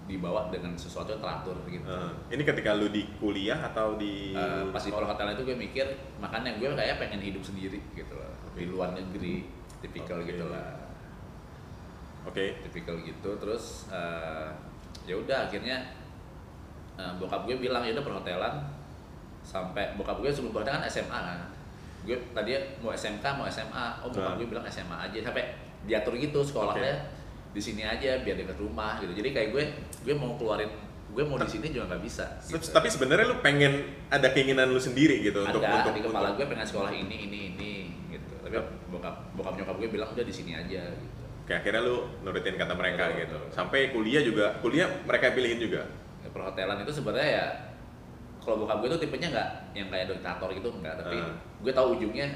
dibawa 0.03 0.51
dengan 0.51 0.75
sesuatu 0.75 1.15
yang 1.15 1.23
teratur 1.23 1.55
gitu. 1.71 1.87
eh, 1.87 2.11
ini 2.35 2.43
ketika 2.43 2.75
lu 2.75 2.91
di 2.91 3.07
kuliah 3.23 3.55
atau 3.71 3.95
di 3.95 4.35
Eh, 4.35 4.67
pas 4.75 4.83
di 4.83 4.91
perhotelan 4.91 5.31
itu 5.31 5.47
gue 5.47 5.55
mikir 5.55 5.87
makanya 6.19 6.59
gue 6.59 6.67
kayak 6.75 6.99
pengen 6.99 7.23
hidup 7.23 7.39
sendiri 7.39 7.79
gitu 7.95 8.11
loh 8.11 8.35
di 8.51 8.67
luar 8.67 8.91
negeri 8.91 9.47
tipikal 9.79 10.19
Oke. 10.19 10.35
gitu 10.35 10.51
lah 10.51 10.75
Oke. 12.27 12.59
tipikal 12.67 12.99
gitu 12.99 13.31
terus 13.39 13.87
eh, 13.95 14.51
ya 15.07 15.15
udah 15.15 15.47
akhirnya 15.47 16.02
eh, 16.95 17.13
bokap 17.17 17.43
gue 17.43 17.55
bilang 17.57 17.81
ya 17.81 17.91
udah 17.91 18.05
perhotelan. 18.05 18.53
Sampai 19.41 19.93
bokap 19.93 20.19
gue 20.19 20.29
sebelum 20.29 20.51
perhotelan 20.51 20.79
kan 20.79 20.87
SMA 20.87 21.19
kan. 21.19 21.39
Gue 22.03 22.17
tadi 22.31 22.51
mau 22.79 22.91
SMK 22.91 23.25
mau 23.33 23.45
SMA 23.45 23.85
oh 24.01 24.09
bokap 24.09 24.33
Nah. 24.33 24.37
gue 24.37 24.47
bilang 24.47 24.65
SMA 24.65 24.97
aja. 24.99 25.17
Sampai 25.21 25.43
diatur 25.83 26.15
gitu 26.15 26.39
sekolahnya. 26.41 26.95
Di 27.53 27.61
sini 27.61 27.83
aja 27.83 28.17
biar 28.19 28.35
dekat 28.35 28.57
rumah 28.57 28.97
gitu. 28.97 29.13
Jadi 29.13 29.29
kayak 29.29 29.49
gue 29.51 29.63
gue 30.01 30.13
mau 30.13 30.33
keluarin 30.35 30.71
gue 31.13 31.21
mau 31.21 31.37
di 31.37 31.45
sini 31.45 31.69
juga 31.69 31.93
nggak 31.93 32.01
bisa 32.01 32.25
gitu. 32.41 32.73
Tapi 32.73 32.89
sebenarnya 32.89 33.29
lu 33.29 33.37
pengen 33.39 33.85
ada 34.09 34.33
keinginan 34.33 34.73
lu 34.73 34.81
sendiri 34.81 35.21
gitu 35.21 35.45
ada 35.45 35.53
untuk 35.53 35.61
untuk 35.61 35.93
di 35.93 36.01
kepala 36.01 36.33
untuk- 36.33 36.37
gue 36.41 36.47
pengen 36.49 36.65
sekolah 36.65 36.89
ini 36.89 37.15
ini 37.29 37.39
ini 37.53 37.71
gitu. 38.09 38.33
Tapi 38.41 38.57
bokap 38.89 39.15
bokap 39.37 39.53
nyokap 39.53 39.75
gue 39.77 39.89
bilang 39.93 40.09
udah 40.09 40.25
di 40.25 40.33
sini 40.33 40.57
aja 40.57 40.81
gitu. 40.89 41.21
Oke, 41.43 41.53
akhirnya 41.53 41.83
lu 41.83 42.07
nurutin 42.23 42.55
kata 42.55 42.73
mereka 42.73 43.11
Betul, 43.11 43.19
gitu. 43.21 43.39
Sampai 43.51 43.91
kuliah 43.91 44.23
juga, 44.23 44.57
kuliah 44.57 44.87
mereka 45.03 45.35
pilihin 45.35 45.59
juga. 45.59 45.83
Perhotelan 46.33 46.81
itu 46.81 46.91
sebenarnya 46.91 47.29
ya 47.31 47.47
kalau 48.39 48.59
bokap 48.59 48.81
gue 48.81 48.89
tuh 48.91 48.99
tipenya 48.99 49.29
nggak 49.29 49.49
yang 49.71 49.87
kayak 49.87 50.09
diktator 50.09 50.49
gitu 50.51 50.67
enggak 50.69 50.97
tapi 50.97 51.15
Ah. 51.15 51.31
gue 51.61 51.71
tahu 51.71 51.95
ujungnya 51.95 52.27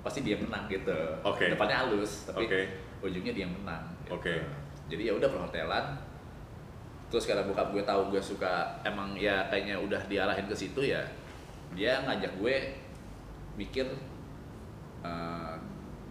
pasti 0.00 0.22
dia 0.22 0.36
menang 0.36 0.68
gitu 0.68 0.94
Oke. 1.20 1.50
depannya 1.50 1.82
halus 1.82 2.22
tapi 2.24 2.46
Oke. 2.46 2.60
ujungnya 3.02 3.34
dia 3.34 3.42
menang 3.44 3.82
gitu. 3.98 4.14
Oke. 4.14 4.34
jadi 4.86 5.10
ya 5.10 5.18
udah 5.18 5.26
perhotelan 5.26 5.98
terus 7.06 7.26
karena 7.26 7.42
bokap 7.42 7.72
gue 7.72 7.82
tahu 7.82 8.02
gue 8.08 8.22
suka 8.22 8.54
emang 8.82 9.18
ya 9.18 9.42
kayaknya 9.46 9.74
udah 9.74 9.98
diarahin 10.04 10.44
ke 10.44 10.54
situ 10.54 10.78
ya 10.84 11.02
dia 11.72 11.98
ngajak 12.00 12.30
gue 12.36 12.54
mikir 13.56 13.86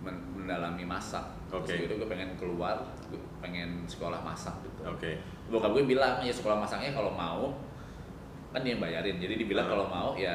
men- 0.02 0.26
mendalami 0.36 0.84
masak 0.84 1.24
Oke. 1.48 1.64
terus 1.66 1.88
gitu 1.88 1.94
gue 1.96 2.08
pengen 2.08 2.36
keluar 2.36 2.76
gue 3.08 3.20
pengen 3.46 3.86
sekolah 3.86 4.18
masak 4.20 4.58
gitu 4.62 4.82
Oke. 4.84 5.22
bokap 5.48 5.70
gue 5.72 5.86
bilang 5.86 6.18
ya 6.20 6.34
sekolah 6.34 6.58
masaknya 6.58 6.90
kalau 6.92 7.14
mau 7.14 7.54
kan 8.50 8.66
dia 8.66 8.74
yang 8.74 8.82
bayarin 8.82 9.22
jadi 9.22 9.38
dibilang 9.38 9.70
Ah. 9.70 9.72
kalau 9.72 9.86
mau 9.86 10.10
ya 10.18 10.34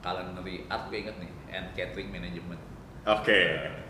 culinary 0.00 0.64
art 0.66 0.88
gue 0.88 0.98
inget 0.98 1.16
nih 1.16 1.30
and 1.50 1.66
catering 1.72 2.08
management 2.08 2.60
Oke. 3.00 3.32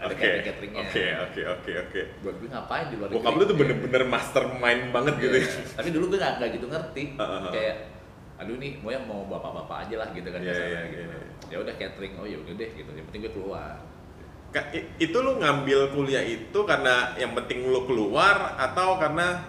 Oke. 0.06 0.46
Oke, 0.70 1.02
oke, 1.18 1.42
oke, 1.50 1.72
oke. 1.82 2.00
buat 2.22 2.34
gue 2.38 2.46
ngapain 2.46 2.86
di 2.86 2.94
luar 2.94 3.10
Bokap 3.10 3.34
lu 3.34 3.42
tuh 3.42 3.52
Iya. 3.52 3.60
bener-bener 3.60 4.02
mastermind 4.06 4.82
banget 4.90 5.14
gitu 5.18 5.34
Iya. 5.34 5.46
ya. 5.46 5.62
tapi 5.74 5.88
dulu 5.90 6.04
gue 6.08 6.18
gak, 6.18 6.34
gak 6.38 6.50
gitu 6.54 6.66
ngerti 6.66 7.04
Ah, 7.14 7.22
ah, 7.22 7.38
ah. 7.42 7.50
kayak 7.50 7.76
aduh 8.38 8.56
nih 8.56 8.78
mau 8.78 8.88
yang 8.88 9.04
mau 9.04 9.26
bapak-bapak 9.28 9.84
aja 9.84 9.94
lah 9.98 10.08
gitu 10.10 10.26
kan 10.26 10.40
Iya, 10.40 10.48
ke 10.48 10.56
sana 10.56 10.70
iya, 10.70 10.80
gitu 10.88 11.02
iya. 11.04 11.18
ya 11.46 11.56
udah 11.58 11.74
catering 11.76 12.14
oh 12.16 12.24
ya 12.24 12.38
udah 12.38 12.54
deh 12.54 12.70
gitu 12.72 12.90
yang 12.90 13.04
penting 13.04 13.20
gue 13.20 13.32
keluar 13.34 13.74
itu 14.98 15.14
lu 15.14 15.38
ngambil 15.38 15.94
kuliah 15.94 16.26
itu 16.26 16.58
karena 16.66 17.14
yang 17.14 17.38
penting 17.38 17.70
lu 17.70 17.86
keluar 17.86 18.58
atau 18.58 18.98
karena 18.98 19.46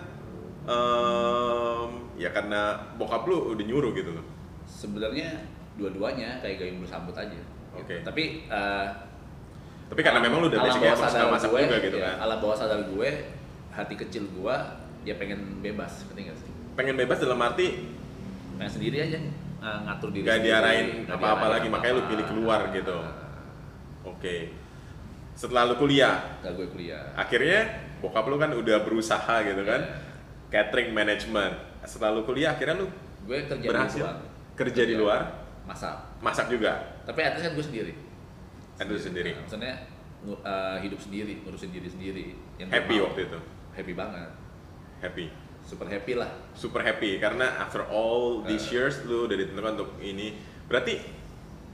em, 0.69 1.89
ya 2.21 2.29
karena 2.29 2.77
bokap 3.01 3.25
lu 3.25 3.57
udah 3.57 3.65
nyuruh 3.65 3.91
gitu 3.97 4.13
loh. 4.13 4.25
sebenarnya 4.69 5.41
dua-duanya 5.73 6.37
kayak 6.45 6.61
gayung 6.61 6.85
bersambut 6.85 7.17
aja 7.17 7.33
gitu. 7.33 7.51
Oke. 7.81 7.95
tapi 8.05 8.45
eh, 8.45 8.87
Tapi 9.91 10.01
karena 10.07 10.23
memang 10.23 10.45
lu 10.45 10.47
udah 10.47 10.59
bawah 10.63 10.95
suka 10.95 11.09
sadar 11.09 11.27
masak 11.33 11.49
gue, 11.51 11.61
juga 11.67 11.77
gitu 11.83 11.97
ya, 11.99 12.15
kan. 12.15 12.15
alam 12.29 12.37
bawah 12.39 12.55
sadar 12.55 12.79
gue 12.87 13.09
hati 13.73 13.95
kecil 13.99 14.23
gue 14.31 14.55
ya 15.03 15.17
pengen 15.17 15.59
bebas 15.59 16.05
ngerti 16.07 16.21
gak 16.29 16.37
sih 16.39 16.51
Pengen 16.77 16.95
bebas 16.95 17.17
dalam 17.19 17.41
arti 17.41 17.89
pengen 18.55 18.71
sendiri 18.71 18.97
aja 19.01 19.17
eh, 19.17 19.79
ngatur 19.89 20.13
diri 20.13 20.23
Gak 20.29 20.37
sendiri, 20.39 20.47
diarahin 20.53 20.87
apa-apa 21.09 21.45
lagi, 21.57 21.67
makanya 21.73 21.93
lu 21.97 22.03
pilih 22.05 22.25
keluar 22.29 22.69
gitu. 22.69 22.97
Oke. 24.05 24.60
Setelah 25.33 25.65
lu 25.65 25.75
kuliah, 25.75 26.21
nggak 26.43 26.53
gue 26.53 26.67
kuliah 26.69 27.01
akhirnya 27.15 27.59
bokap 27.97 28.25
lu 28.25 28.37
kan 28.37 28.51
udah 28.51 28.83
berusaha 28.83 29.35
gitu 29.41 29.63
kan. 29.63 29.81
Catering 30.49 30.91
management. 30.91 31.55
Setelah 31.81 32.19
lu 32.19 32.23
kuliah 32.23 32.53
akhirnya 32.53 32.77
lu 32.77 32.87
gue 33.21 33.37
kerja 33.45 33.67
berhasil 33.67 33.97
di 33.97 34.03
luar 34.03 34.17
kerja 34.51 34.83
di 34.83 34.95
luar, 34.97 35.21
masak 35.63 35.95
masak 36.19 36.45
juga. 36.49 36.73
tapi 37.01 37.21
atas 37.21 37.41
kan 37.41 37.53
gue 37.53 37.65
sendiri 37.65 37.93
Kan 38.77 38.85
sendiri. 38.91 39.31
Nah, 39.33 39.41
maksudnya 39.45 39.73
eh, 40.41 40.77
hidup 40.81 40.97
sendiri 40.97 41.33
ngurusin 41.41 41.69
diri 41.69 41.85
sendiri 41.87 42.25
yang 42.57 42.69
Happy 42.69 42.97
mau. 42.97 43.05
waktu 43.09 43.29
itu. 43.29 43.39
happy 43.71 43.93
banget 43.93 44.29
Happy. 44.99 45.25
super 45.61 45.85
happy 45.85 46.13
lah 46.17 46.29
Super 46.53 46.81
happy 46.81 47.17
karena 47.17 47.57
after 47.57 47.85
all 47.87 48.41
these 48.43 48.69
Eh. 48.69 48.77
years 48.77 49.01
lu 49.05 49.25
udah 49.25 49.37
ditentukan 49.37 49.71
untuk 49.77 49.91
ini. 49.97 50.33
Berarti 50.65 50.97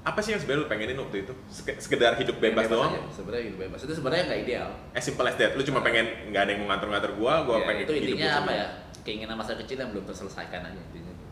apa 0.07 0.19
sih 0.19 0.31
yang 0.31 0.39
sebenarnya 0.39 0.63
lu 0.63 0.69
pengenin 0.69 0.97
waktu 0.97 1.17
itu? 1.21 1.33
Sek- 1.47 1.77
Sekedar 1.77 2.15
hidup 2.15 2.37
bebas, 2.37 2.65
doang? 2.65 2.89
aja 2.89 2.99
sebenarnya 3.09 3.43
hidup 3.45 3.59
bebas 3.61 3.79
itu 3.81 3.93
sebenarnya 3.93 4.23
nggak 4.25 4.39
ideal 4.41 4.69
As 4.91 5.03
simple 5.03 5.23
as 5.23 5.35
that. 5.35 5.51
Lu 5.53 5.63
cuma 5.63 5.79
pengen 5.81 6.05
nggak 6.27 6.41
ada 6.41 6.49
yang 6.49 6.61
mau 6.61 6.69
ngatur-ngatur 6.69 7.11
gua, 7.13 7.33
gua 7.43 7.55
Ya, 7.57 7.65
pengen 7.67 7.83
itu 7.83 7.93
hidup 7.93 8.07
intinya 8.15 8.31
apa 8.39 8.51
ya 8.53 8.67
keinginan 9.01 9.35
masa 9.35 9.55
kecil 9.55 9.77
yang 9.77 9.89
belum 9.89 10.03
terselesaikan 10.03 10.61
aja 10.63 10.79
intinya 10.81 11.11
gitu. 11.11 11.25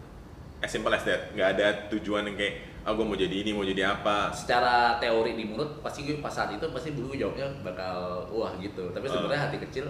As 0.58 0.70
simple 0.70 0.92
as 0.92 1.04
that. 1.04 1.32
Nggak 1.32 1.50
ada 1.54 1.66
tujuan 1.90 2.24
yang 2.24 2.36
kayak, 2.36 2.56
ah 2.82 2.92
gua 2.92 3.04
mau 3.04 3.16
jadi 3.16 3.36
ini, 3.38 3.52
mau 3.52 3.64
jadi 3.64 3.84
apa. 3.90 4.32
secara 4.32 4.76
teori 4.98 5.34
di 5.34 5.46
mulut 5.46 5.80
pasti 5.80 6.04
gue 6.04 6.18
pas 6.18 6.30
saat 6.30 6.52
itu 6.52 6.64
pasti 6.70 6.92
dulu 6.92 7.12
gue 7.12 7.20
jawabnya 7.20 7.48
bakal 7.62 8.28
wah 8.30 8.54
gitu 8.58 8.92
tapi 8.92 9.06
sebenarnya 9.06 9.42
hati 9.46 9.58
kecil 9.60 9.88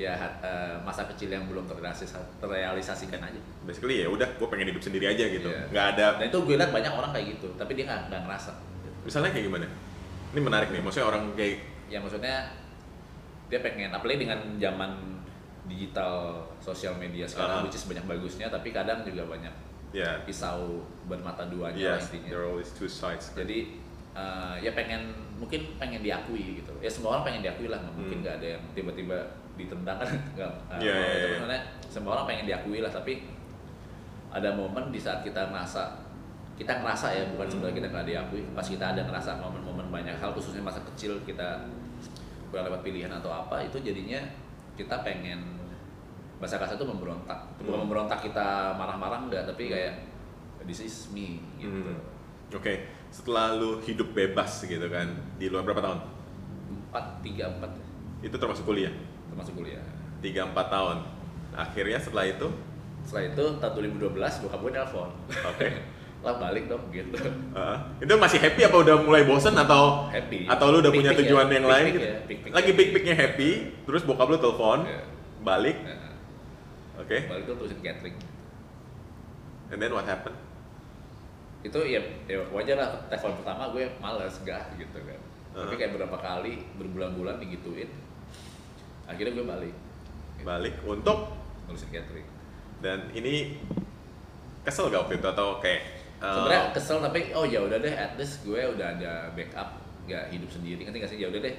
ya 0.00 0.16
eh, 0.40 0.80
masa 0.80 1.04
kecil 1.04 1.28
yang 1.28 1.44
belum 1.44 1.68
terrealisasi, 1.68 2.16
terrealisasikan 2.40 3.20
aja 3.20 3.36
Basically 3.62 4.00
ya 4.00 4.08
udah, 4.08 4.24
gua 4.40 4.48
pengen 4.48 4.72
hidup 4.72 4.80
sendiri 4.80 5.04
aja 5.04 5.28
gitu. 5.28 5.44
Iya. 5.44 5.68
Nggak 5.68 5.86
ada. 5.92 6.06
dan 6.16 6.24
itu 6.32 6.38
gue 6.40 6.56
lihat 6.56 6.72
banyak 6.72 6.88
orang 6.88 7.12
kayak 7.12 7.26
gitu 7.36 7.48
tapi 7.54 7.76
dia 7.76 7.84
nggak 7.84 8.00
nggak 8.08 8.22
ngerasa 8.24 8.50
Misalnya 9.00 9.30
kayak 9.32 9.44
gimana? 9.48 9.66
Ini 10.30 10.40
menarik 10.40 10.68
nih. 10.70 10.80
Maksudnya 10.80 11.06
orang 11.08 11.24
kayak 11.36 11.60
ya 11.88 11.98
maksudnya 11.98 12.36
dia 13.46 13.60
pengen 13.60 13.90
apalagi 13.90 14.24
dengan 14.24 14.40
zaman 14.56 14.90
digital 15.66 16.38
sosial 16.58 16.94
media 16.96 17.26
sekarang 17.26 17.60
Ah. 17.60 17.64
which 17.66 17.74
is 17.74 17.84
banyak 17.84 18.02
bagusnya 18.02 18.46
tapi 18.46 18.70
kadang 18.70 19.02
juga 19.02 19.26
banyak 19.26 19.50
ya, 19.90 20.22
pisau 20.22 20.82
bermata 21.06 21.46
duanya 21.46 21.94
lah 21.94 21.98
yes, 21.98 22.10
intinya 22.10 22.30
there 22.30 22.40
are 22.40 22.48
always 22.48 22.70
two 22.72 22.86
sides. 22.86 23.34
jadi 23.34 23.74
eh, 24.12 24.54
ya 24.62 24.70
pengen 24.72 25.10
mungkin 25.34 25.66
pengen 25.78 26.02
diakui 26.02 26.62
gitu 26.62 26.74
ya 26.78 26.86
semua 26.86 27.18
orang 27.18 27.24
pengen 27.26 27.42
diakui 27.42 27.66
lah 27.66 27.78
nggak 27.78 27.94
mungkin 27.94 28.16
Hmm. 28.18 28.22
nggak 28.22 28.34
ada 28.38 28.46
yang 28.58 28.62
tiba-tiba 28.70 29.18
ditendang 29.60 29.96
kan 29.96 30.08
nggak 30.36 30.52
iya, 30.78 30.94
gitu. 30.94 31.26
iya. 31.26 31.28
Maksudnya 31.36 31.60
semua 31.86 32.10
orang 32.14 32.26
pengen 32.26 32.46
diakui 32.46 32.78
lah 32.78 32.88
tapi 32.88 33.26
ada 34.30 34.48
momen 34.52 34.88
di 34.88 34.98
saat 34.98 35.20
kita 35.20 35.50
ngerasa 35.50 36.06
kita 36.54 36.76
ngerasa 36.76 37.06
ya 37.10 37.22
bukan 37.28 37.44
Hmm. 37.44 37.52
sebenarnya 37.52 37.76
kita 37.76 37.88
nggak 37.88 38.06
diakui 38.06 38.40
pas 38.52 38.62
kita 38.62 38.84
ada 38.86 39.02
ngerasa 39.02 39.30
momen-momen 39.36 39.88
banyak 39.90 40.14
hal 40.14 40.30
khususnya 40.30 40.60
masa 40.60 40.78
kecil 40.86 41.16
kita 41.24 41.66
kurang 42.48 42.66
lewat 42.66 42.80
pilihan 42.80 43.10
atau 43.10 43.28
apa 43.28 43.58
itu 43.60 43.80
jadinya 43.80 44.20
kita 44.74 45.00
pengen 45.00 45.40
bahasa 46.36 46.56
kasar 46.56 46.74
itu 46.74 46.84
memberontak 46.84 47.36
bukan 47.56 47.68
Hmm. 47.70 47.80
memberontak 47.84 48.20
kita 48.20 48.72
marah-marah 48.74 49.24
enggak 49.24 49.44
tapi 49.44 49.68
kayak 49.68 50.04
this 50.62 50.80
is 50.80 51.08
me 51.10 51.40
gitu 51.56 51.72
Hmm. 51.88 51.98
Oke, 52.50 52.82
setelah 53.08 53.54
lu 53.54 53.78
hidup 53.78 54.10
bebas 54.10 54.66
gitu 54.66 54.82
kan, 54.84 55.06
di 55.38 55.46
luar 55.46 55.62
berapa 55.62 55.78
tahun? 55.80 56.00
empat 56.90 57.22
tiga 57.22 57.46
empat 57.46 57.70
Itu 58.20 58.36
termasuk 58.36 58.64
kuliah? 58.64 58.92
termasuk 59.30 59.54
kuliah 59.54 59.80
3-4 60.20 60.52
tahun. 60.52 60.96
Akhirnya 61.54 61.96
setelah 61.96 62.26
itu, 62.26 62.50
setelah 63.06 63.24
itu 63.30 63.44
tahun 63.58 63.72
2012 63.96 64.42
bokap 64.42 64.58
gue 64.60 64.72
nelpon 64.74 65.10
oke. 65.30 65.66
lah 66.20 66.36
balik 66.36 66.68
dong 66.68 66.84
gitu 66.92 67.16
Heeh. 67.16 67.76
itu 68.04 68.12
masih 68.20 68.36
happy 68.36 68.68
apa 68.68 68.76
udah 68.76 68.96
mulai 69.00 69.24
bosen 69.24 69.56
atau 69.56 70.04
happy 70.12 70.44
atau 70.44 70.68
lu 70.68 70.84
udah 70.84 70.92
punya 70.92 71.16
tujuan 71.16 71.48
ya, 71.48 71.54
yang 71.56 71.64
lain 71.64 71.84
gitu? 71.96 72.04
ya, 72.04 72.52
lagi 72.52 72.70
ya. 72.70 72.76
pik-piknya 72.76 73.14
happy 73.16 73.50
terus 73.88 74.04
bokap 74.04 74.28
lu 74.28 74.36
telepon 74.36 74.84
Ya. 74.84 75.00
balik 75.40 75.80
Nah, 75.80 76.12
oke 77.00 77.18
balik 77.24 77.44
tuh 77.48 77.54
terusin 77.56 77.80
catering 77.80 78.16
and 79.72 79.80
then 79.80 79.88
what 79.96 80.04
happened 80.04 80.36
itu 81.64 81.78
ya, 81.88 82.04
ya 82.28 82.36
wajar 82.52 82.76
lah 82.76 82.88
telepon 83.08 83.40
pertama 83.40 83.72
gue 83.72 83.88
males 83.96 84.34
gak 84.44 84.76
gitu 84.76 84.98
kan 85.00 85.16
tapi 85.50 85.72
Uh-huh. 85.72 85.74
kayak 85.74 85.96
berapa 85.96 86.14
kali 86.14 86.62
berbulan-bulan 86.76 87.40
digituin 87.40 87.88
akhirnya 89.10 89.32
gue 89.34 89.46
balik. 89.46 89.74
Balik 90.40 90.74
untuk 90.86 91.18
ngurusin 91.66 91.90
catering. 91.90 92.28
Dan 92.80 93.12
ini 93.12 93.60
kesel 94.62 94.88
gak 94.88 95.04
waktu 95.04 95.20
itu? 95.20 95.26
Atau 95.28 95.60
kayak 95.60 95.82
uh, 96.18 96.32
sebenarnya 96.32 96.64
kesel 96.72 96.98
tapi 97.02 97.20
oh 97.34 97.44
ya 97.44 97.60
udah 97.60 97.76
deh 97.76 97.92
at 97.92 98.16
least 98.16 98.40
gue 98.42 98.56
udah 98.56 98.96
ada 98.96 99.28
backup 99.36 99.76
gak 100.08 100.32
hidup 100.32 100.48
sendiri 100.48 100.86
ngerti 100.86 100.98
gak 101.02 101.10
sih? 101.12 101.18
Ya 101.20 101.28
udah 101.28 101.40
deh. 101.42 101.54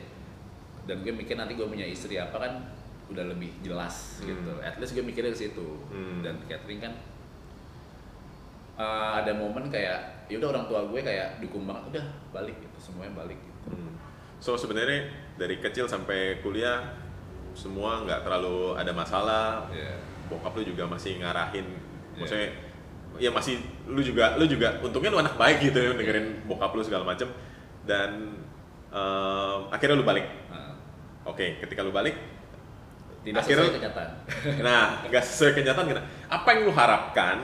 Dan 0.89 1.05
gue 1.05 1.13
mikir 1.13 1.37
nanti 1.37 1.53
gue 1.53 1.67
punya 1.67 1.85
istri 1.85 2.17
apa 2.17 2.41
kan 2.41 2.53
udah 3.11 3.27
lebih 3.27 3.51
jelas 3.61 4.17
Hmm. 4.23 4.33
gitu. 4.33 4.51
At 4.63 4.79
least 4.79 4.95
gue 4.95 5.03
mikirnya 5.03 5.35
ke 5.35 5.39
situ. 5.45 5.67
Hmm. 5.93 6.23
dan 6.25 6.39
catering 6.47 6.81
kan 6.81 6.93
uh, 8.79 9.21
ada 9.21 9.35
momen 9.35 9.67
kayak 9.69 10.25
ya 10.31 10.39
udah 10.39 10.49
orang 10.57 10.65
tua 10.65 10.79
gue 10.87 11.01
kayak 11.03 11.37
dukung 11.43 11.67
banget 11.67 11.83
udah 11.97 12.05
balik 12.33 12.55
gitu. 12.57 12.77
Semuanya 12.81 13.13
balik 13.13 13.37
gitu. 13.37 13.75
Hmm. 13.75 13.93
So 14.41 14.57
sebenarnya 14.57 15.05
dari 15.37 15.61
kecil 15.61 15.85
sampai 15.85 16.41
kuliah 16.41 16.81
semua 17.53 18.03
nggak 18.03 18.23
terlalu 18.23 18.75
ada 18.75 18.91
masalah. 18.91 19.67
Iya. 19.69 19.95
Bokap 20.27 20.55
lu 20.55 20.63
juga 20.63 20.87
masih 20.87 21.19
ngarahin, 21.19 21.67
Iya. 21.67 22.19
maksudnya 22.19 22.49
ya 23.19 23.29
masih 23.29 23.59
lu 23.85 23.99
juga 23.99 24.39
lu 24.39 24.47
juga 24.47 24.79
untungnya 24.79 25.11
lu 25.11 25.19
anak 25.19 25.35
baik 25.35 25.59
gitu 25.61 25.77
ya 25.77 25.91
dengerin 25.91 26.47
bokap 26.47 26.71
lu 26.71 26.79
segala 26.79 27.03
macem 27.03 27.27
dan 27.83 28.39
em, 28.87 29.59
akhirnya 29.67 29.95
lu 29.95 30.03
balik. 30.03 30.25
Nah, 30.47 30.71
Oke, 31.21 31.59
ketika 31.59 31.83
lu 31.83 31.91
balik, 31.91 32.15
tidak 33.21 33.43
Akhirnya- 33.45 33.67
sesuai 33.69 33.77
kenyataan 33.77 34.09
nah 34.65 34.83
nggak 35.05 35.21
sesuai 35.21 35.51
kenyataan 35.53 35.85
gimana? 35.85 36.05
Apa 36.25 36.47
yang 36.51 36.61
lu 36.65 36.73
harapkan 36.73 37.37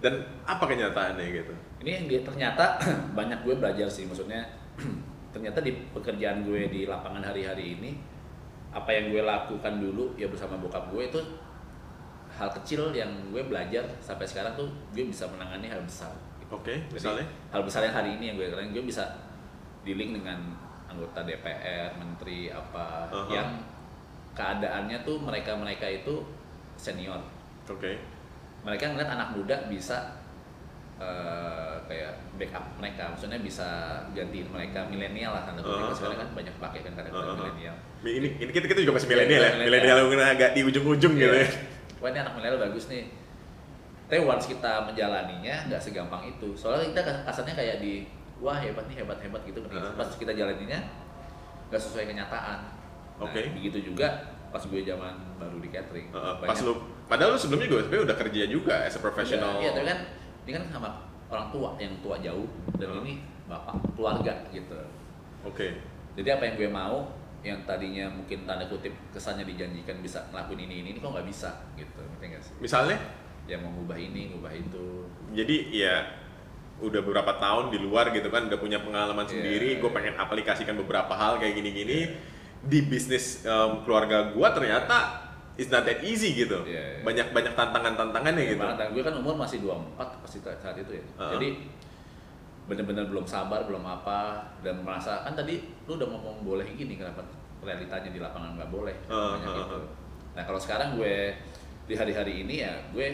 dan 0.00 0.14
apa 0.44 0.64
kenyataannya 0.64 1.26
gitu? 1.28 1.54
ini 1.84 1.90
yang 1.92 2.06
dia 2.08 2.20
ternyata 2.24 2.80
banyak 3.18 3.44
gue 3.44 3.54
belajar 3.58 3.84
sih 3.84 4.08
maksudnya 4.08 4.40
ternyata 5.36 5.60
di 5.60 5.76
pekerjaan 5.92 6.46
gue 6.46 6.64
di 6.72 6.88
lapangan 6.88 7.20
hari-hari 7.20 7.76
ini 7.76 7.90
apa 8.74 8.90
yang 8.90 9.08
gue 9.08 9.22
lakukan 9.22 9.78
dulu 9.78 10.10
ya 10.14 10.26
bersama 10.26 10.58
bokap 10.58 10.90
gue 10.90 11.06
itu 11.06 11.20
hal 12.34 12.50
kecil 12.52 12.90
yang 12.90 13.06
gue 13.30 13.42
belajar 13.46 13.86
sampai 14.02 14.26
sekarang 14.26 14.52
tuh 14.52 14.66
gue 14.90 15.06
bisa 15.06 15.22
menangani 15.30 15.70
hal 15.70 15.78
besar 15.80 16.10
gitu. 16.42 16.50
Oke, 16.52 16.74
Jadi, 16.90 16.92
misalnya? 16.92 17.26
hal 17.48 17.62
besar 17.62 17.80
yang 17.82 17.94
hari 17.94 18.18
ini 18.18 18.24
yang 18.28 18.36
gue 18.36 18.50
keren 18.50 18.74
gue 18.74 18.82
bisa 18.82 19.06
dealing 19.86 20.18
dengan 20.18 20.38
anggota 20.84 21.22
DPR, 21.22 21.94
menteri 21.94 22.50
apa 22.50 23.06
Aha. 23.06 23.30
yang 23.30 23.48
keadaannya 24.34 24.98
tuh 25.02 25.16
mereka-mereka 25.18 25.86
itu 25.86 26.26
senior 26.74 27.22
Oke. 27.64 27.94
mereka 28.66 28.90
ngeliat 28.90 29.06
anak 29.08 29.28
muda 29.30 29.56
bisa 29.70 30.18
eh, 30.98 31.74
kayak 31.86 32.14
backup 32.34 32.64
mereka 32.78 33.10
maksudnya 33.10 33.38
bisa 33.38 33.66
gantiin 34.10 34.46
mereka 34.48 34.82
milenial 34.86 35.34
lah 35.34 35.42
tanda 35.42 35.60
kutip 35.60 35.86
Uh-huh. 35.86 35.94
sekarang 35.94 36.18
kan 36.18 36.28
banyak 36.34 36.54
pakai 36.58 36.80
kan 36.82 36.92
kata 36.94 37.10
Uh-huh. 37.10 37.34
milenial 37.36 37.76
Ini, 38.04 38.28
ini 38.36 38.50
kita, 38.50 38.66
kita 38.66 38.80
juga 38.80 38.94
masih 38.94 39.08
milenial 39.08 39.40
ya, 39.40 39.50
Iya, 39.50 39.64
milenial. 39.64 39.96
yang 40.04 40.20
agak 40.28 40.50
di 40.52 40.60
ujung-ujung 40.62 41.12
gitu 41.16 41.24
Iya. 41.30 41.42
ya. 41.42 41.48
wah 41.98 42.08
ini 42.08 42.18
anak 42.20 42.32
milenial 42.34 42.60
bagus 42.60 42.84
nih 42.86 43.08
tapi 44.04 44.20
once 44.20 44.44
kita 44.44 44.84
menjalaninya 44.84 45.64
nggak 45.64 45.80
segampang 45.80 46.20
itu 46.28 46.52
soalnya 46.52 46.92
kita 46.92 47.00
kasarnya 47.24 47.54
kayak 47.54 47.76
di 47.80 48.04
wah 48.36 48.52
hebat 48.54 48.84
nih 48.84 49.00
hebat 49.00 49.16
hebat 49.18 49.40
gitu 49.42 49.64
Uh-huh. 49.64 49.96
pas 49.96 50.04
kita 50.06 50.30
jalaninya 50.30 50.84
nggak 51.66 51.80
sesuai 51.80 52.04
kenyataan 52.06 52.58
nah, 53.16 53.24
Oke. 53.24 53.48
begitu 53.56 53.80
juga 53.82 54.20
pas 54.52 54.60
gue 54.60 54.84
zaman 54.84 55.16
baru 55.34 55.56
di 55.58 55.68
catering 55.68 56.12
Uh, 56.12 56.36
Banyak- 56.36 56.46
pas 56.46 56.58
lu, 56.60 56.72
padahal 57.08 57.30
lu 57.32 57.38
sebelumnya 57.40 57.66
juga 57.66 57.80
sebenarnya 57.82 58.04
udah 58.04 58.18
kerja 58.20 58.42
juga 58.46 58.74
as 58.84 58.94
a 58.94 59.00
professional. 59.00 59.52
Iya, 59.58 59.70
tapi 59.72 59.86
kan 59.88 59.98
ini 60.44 60.50
kan 60.52 60.62
sama 60.68 60.88
orang 61.26 61.48
tua 61.50 61.68
yang 61.80 61.96
tua 61.98 62.20
jauh 62.20 62.46
dan 62.76 62.88
ini 63.00 63.18
bapak 63.44 63.80
keluarga 63.96 64.44
gitu. 64.50 64.76
Oke. 65.42 65.80
Jadi 66.14 66.28
apa 66.28 66.42
yang 66.44 66.54
gue 66.54 66.68
mau 66.68 67.10
yang 67.44 67.60
tadinya 67.68 68.08
mungkin 68.08 68.48
tanda 68.48 68.64
kutip 68.66 68.90
kesannya 69.12 69.44
dijanjikan 69.44 70.00
bisa 70.00 70.24
ngelakuin 70.32 70.64
ini 70.64 70.74
ini, 70.80 70.88
ini 70.96 70.98
kok 70.98 71.12
nggak 71.12 71.28
bisa 71.28 71.50
gitu, 71.76 72.00
ngerti 72.00 72.40
sih? 72.40 72.54
Misalnya, 72.58 72.96
Yang 73.44 73.60
mau 73.60 73.76
ngubah 73.76 73.98
ini, 74.00 74.32
ngubah 74.32 74.52
itu. 74.56 75.04
jadi 75.36 75.56
ya 75.68 75.94
udah 76.80 77.00
beberapa 77.04 77.36
tahun 77.36 77.68
di 77.68 77.78
luar 77.78 78.08
gitu 78.10 78.32
kan, 78.32 78.48
udah 78.48 78.56
punya 78.56 78.80
pengalaman 78.80 79.28
Iya. 79.28 79.32
sendiri. 79.36 79.68
Gue 79.78 79.92
pengen 79.92 80.16
aplikasikan 80.16 80.74
beberapa 80.80 81.12
hal 81.12 81.36
kayak 81.36 81.52
gini-gini 81.54 82.16
di 82.64 82.78
bisnis 82.88 83.44
em, 83.44 83.84
keluarga 83.84 84.32
gua 84.32 84.48
ternyata 84.56 85.20
it's 85.60 85.68
not 85.68 85.84
that 85.84 86.00
easy 86.00 86.32
gitu. 86.32 86.64
Iya, 86.64 86.98
iya. 86.98 87.02
Banyak 87.04 87.30
banyak 87.30 87.52
tantangan-tantangannya 87.52 88.42
Ya, 88.42 88.50
gitu. 88.56 88.60
banget. 88.64 88.76
Dan 88.80 88.88
gue 88.96 89.02
kan 89.04 89.14
umur 89.20 89.34
masih 89.36 89.60
24 89.60 90.24
pasti 90.24 90.38
saat 90.40 90.74
itu 90.74 90.92
ya. 90.96 91.04
Uh-huh. 91.04 91.30
Jadi 91.36 91.48
bener-bener 92.64 93.04
belum 93.04 93.28
sabar, 93.28 93.68
belum 93.68 93.84
apa 93.84 94.40
dan 94.64 94.80
merasa 94.80 95.20
kan 95.20 95.36
tadi 95.36 95.60
lu 95.84 96.00
udah 96.00 96.08
ngomong 96.08 96.40
boleh 96.40 96.64
gini 96.72 96.96
kenapa 96.96 97.20
realitanya 97.60 98.08
di 98.08 98.20
lapangan 98.20 98.56
nggak 98.56 98.70
boleh 98.72 98.96
Uh, 99.08 99.36
banyak 99.36 99.48
uh, 99.48 99.56
gitu. 99.60 99.76
uh. 99.80 99.86
Nah 100.34 100.42
kalau 100.48 100.60
sekarang 100.60 100.96
gue 100.96 101.32
di 101.84 101.94
hari-hari 101.96 102.44
ini 102.44 102.64
ya 102.64 102.72
gue 102.92 103.12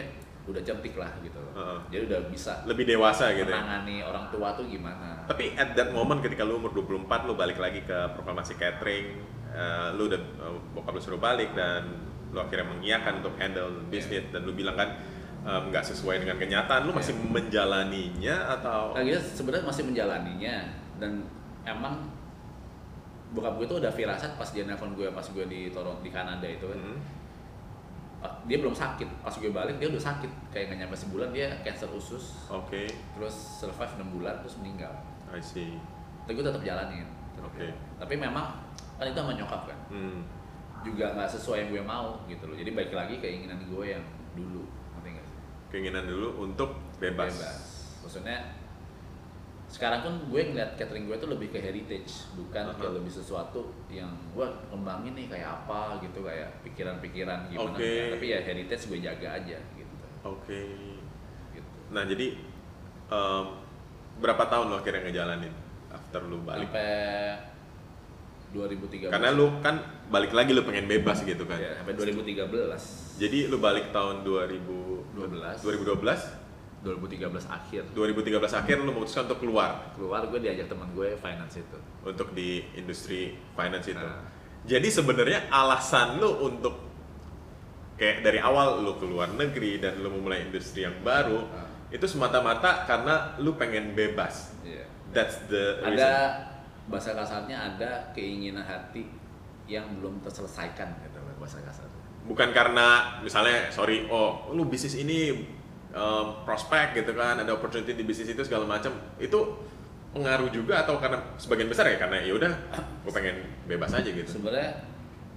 udah 0.50 0.62
cerdik 0.62 0.94
lah 0.98 1.10
gitu. 1.22 1.38
Uh, 1.54 1.58
uh. 1.58 1.78
Jadi 1.90 2.02
udah 2.10 2.20
bisa 2.30 2.62
Lebih 2.66 2.84
dewasa 2.86 3.30
gitu 3.34 3.50
ya. 3.50 3.58
menangani 3.58 4.02
orang 4.02 4.30
tua 4.30 4.54
tuh 4.54 4.66
gimana. 4.66 5.22
Tapi 5.26 5.54
at 5.54 5.74
that 5.78 5.90
moment 5.94 6.18
ketika 6.22 6.42
lu 6.42 6.58
umur 6.58 6.74
24 6.74 7.28
lu 7.28 7.34
balik 7.38 7.58
lagi 7.58 7.82
ke 7.86 7.98
proklamasi 8.18 8.58
catering, 8.58 9.18
eh, 9.54 9.88
lu 9.94 10.10
udah 10.10 10.18
eh, 10.18 10.58
bokap 10.74 10.94
lu 10.94 11.02
suruh 11.02 11.22
balik 11.22 11.54
dan 11.54 11.86
lu 12.30 12.38
akhirnya 12.38 12.66
mengiyakan 12.66 13.22
untuk 13.22 13.34
handle 13.38 13.82
bisnis 13.90 14.26
dan 14.30 14.46
lu 14.46 14.54
bilang 14.54 14.78
kan 14.78 14.94
nggak 15.58 15.84
sesuai 15.84 16.22
dengan 16.22 16.36
kenyataan, 16.38 16.86
lu 16.86 16.92
masih 16.94 17.14
menjalaninya 17.16 18.36
atau? 18.58 18.94
Nah, 18.94 19.02
gitu 19.02 19.18
sebenarnya 19.18 19.66
masih 19.66 19.84
menjalaninya. 19.88 20.56
Dan 21.00 21.24
emang 21.66 22.06
bokap 23.30 23.56
gue 23.62 23.66
tuh 23.66 23.78
udah 23.78 23.92
firasat 23.94 24.34
pas 24.34 24.48
dia 24.50 24.66
nelfon 24.66 24.90
gue 24.98 25.06
pas 25.14 25.22
gue 25.22 25.44
di 25.46 25.70
Toronto 25.70 26.02
di 26.02 26.10
Kanada 26.12 26.46
itu 26.46 26.66
kan. 26.66 26.78
Hmm, 26.78 26.98
dia 28.46 28.58
belum 28.60 28.76
sakit. 28.76 29.08
Pas 29.24 29.34
gue 29.34 29.50
balik 29.50 29.80
dia 29.80 29.88
udah 29.90 30.02
sakit. 30.02 30.30
Kayak 30.54 30.64
nggak 30.70 30.78
nyampe 30.86 30.96
sebulan 30.98 31.28
dia 31.34 31.48
cancer 31.66 31.88
usus. 31.90 32.46
Oke, 32.52 32.86
terus 33.16 33.34
survive 33.64 33.96
6 33.96 34.14
bulan 34.14 34.38
terus 34.44 34.60
meninggal. 34.62 34.92
I 35.30 35.42
see. 35.42 35.78
tapi 36.26 36.36
gue 36.36 36.46
tetap 36.46 36.62
jalanin. 36.62 37.06
Oke. 37.40 37.72
tapi 37.96 38.14
memang 38.20 38.52
kan 39.00 39.08
itu 39.08 39.16
sama 39.16 39.32
nyokap 39.32 39.66
kan. 39.66 39.78
Hmm, 39.88 40.20
juga 40.84 41.16
nggak 41.16 41.30
sesuai 41.32 41.64
yang 41.64 41.68
gue 41.72 41.82
mau 41.82 42.20
gitu 42.28 42.44
loh. 42.44 42.54
Jadi 42.54 42.70
balik 42.76 42.92
lagi 42.92 43.16
keinginan 43.18 43.58
gue 43.64 43.84
yang 43.96 44.04
dulu 44.36 44.62
keinginan 45.70 46.04
dulu 46.04 46.42
untuk 46.42 46.70
bebas. 46.98 47.34
maksudnya 48.02 48.58
sekarang 49.70 50.02
pun 50.02 50.14
gue 50.26 50.42
ngeliat 50.50 50.74
catering 50.74 51.06
gue 51.06 51.14
tuh 51.14 51.30
lebih 51.30 51.48
ke 51.48 51.62
heritage 51.62 52.26
bukan 52.34 52.74
ke 52.74 52.82
Aha. 52.82 52.90
lebih 52.92 53.06
sesuatu 53.08 53.70
yang 53.86 54.10
gue 54.34 54.42
kembangin 54.66 55.14
nih 55.14 55.30
kayak 55.30 55.62
apa 55.62 56.02
gitu 56.02 56.26
kayak 56.26 56.50
pikiran-pikiran 56.66 57.46
gimana 57.46 57.70
Oke. 57.70 57.86
enggak. 57.86 58.10
tapi 58.10 58.26
ya 58.26 58.38
heritage 58.42 58.84
gue 58.84 58.98
jaga 58.98 59.28
aja 59.32 59.58
gitu 59.72 59.94
Oke. 60.26 60.60
gitu 61.54 61.70
Nah 61.88 62.02
jadi 62.02 62.26
em, 63.06 63.44
berapa 64.18 64.42
tahun 64.44 64.66
lo 64.68 64.76
akhirnya 64.76 65.06
ngejalanin 65.06 65.54
after 65.88 66.20
lu 66.22 66.42
balik? 66.42 66.66
sampai 66.66 67.38
2013 68.50 69.06
Karena 69.08 69.30
lu 69.30 69.62
kan 69.62 69.78
balik 70.10 70.34
lagi 70.34 70.50
lu 70.50 70.66
pengen 70.66 70.90
bebas 70.90 71.22
gitu 71.22 71.46
kan. 71.46 71.54
ya, 71.56 71.78
sampai 71.78 71.94
2013 71.94 73.22
Jadi 73.22 73.46
lu 73.46 73.62
balik 73.62 73.94
tahun 73.94 74.26
2012 75.28 75.60
2012 75.60 76.50
2013 76.80 77.28
akhir 77.44 77.82
2013 77.92 78.40
akhir 78.40 78.76
lu 78.80 78.92
memutuskan 78.96 79.28
untuk 79.28 79.44
keluar 79.44 79.92
keluar 79.92 80.24
gue 80.24 80.40
diajak 80.40 80.64
teman 80.72 80.88
gue 80.96 81.12
finance 81.20 81.60
itu 81.60 81.78
untuk 82.00 82.32
di 82.32 82.64
industri 82.72 83.36
finance 83.52 83.92
itu. 83.92 84.00
Nah. 84.00 84.24
Jadi 84.60 84.88
sebenarnya 84.92 85.48
alasan 85.48 86.20
lu 86.20 86.40
untuk 86.40 86.88
kayak 88.00 88.24
dari 88.24 88.40
awal 88.40 88.80
lu 88.80 88.96
keluar 88.96 89.28
negeri 89.32 89.80
dan 89.80 90.00
lu 90.00 90.08
memulai 90.08 90.48
industri 90.48 90.84
yang 90.88 90.96
baru 91.04 91.44
Nah. 91.44 91.68
itu 91.92 92.06
semata-mata 92.08 92.88
karena 92.88 93.36
lu 93.40 93.56
pengen 93.60 93.92
bebas. 93.92 94.56
Iya. 94.64 94.88
That's 95.12 95.36
the 95.52 95.84
reason. 95.84 96.00
ada 96.00 96.12
bahasa 96.88 97.12
kasarnya 97.12 97.56
ada 97.76 97.90
keinginan 98.16 98.64
hati 98.64 99.04
yang 99.68 99.86
belum 100.00 100.24
terselesaikan 100.24 100.96
gitu 101.06 101.18
bahasa 101.38 101.62
kasarnya 101.62 101.89
Bukan 102.28 102.52
karena 102.54 103.20
misalnya 103.24 103.72
sorry 103.72 104.06
oh 104.06 104.52
lu 104.52 104.68
bisnis 104.68 104.94
ini 104.98 105.44
um, 105.94 106.42
prospek 106.46 107.02
gitu 107.02 107.12
kan 107.16 107.40
ada 107.42 107.50
opportunity 107.54 107.94
di 107.94 108.04
bisnis 108.06 108.32
itu 108.32 108.42
segala 108.46 108.66
macam 108.66 108.94
itu 109.18 109.38
pengaruh 110.10 110.50
juga 110.50 110.82
atau 110.82 110.98
karena 110.98 111.18
sebagian 111.38 111.70
besar 111.70 111.86
ya? 111.86 111.96
Karena 111.98 112.18
ya 112.22 112.34
udah 112.34 112.50
gue 113.06 113.12
pengen 113.14 113.46
bebas 113.66 113.94
aja 113.94 114.10
gitu. 114.10 114.26
sebenarnya 114.26 114.74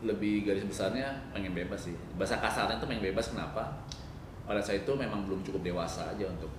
lebih 0.03 0.43
garis 0.43 0.67
besarnya 0.67 1.13
pengen 1.31 1.55
bebas 1.55 1.87
sih. 1.89 1.95
Bahasa 2.19 2.41
kasarnya 2.41 2.77
tuh 2.81 2.89
pengen 2.89 3.05
bebas 3.13 3.31
kenapa? 3.31 3.63
Pada 4.43 4.59
saat 4.59 4.83
itu 4.83 4.91
memang 4.91 5.23
belum 5.23 5.39
cukup 5.47 5.63
dewasa 5.63 6.11
aja 6.11 6.27
untuk 6.27 6.51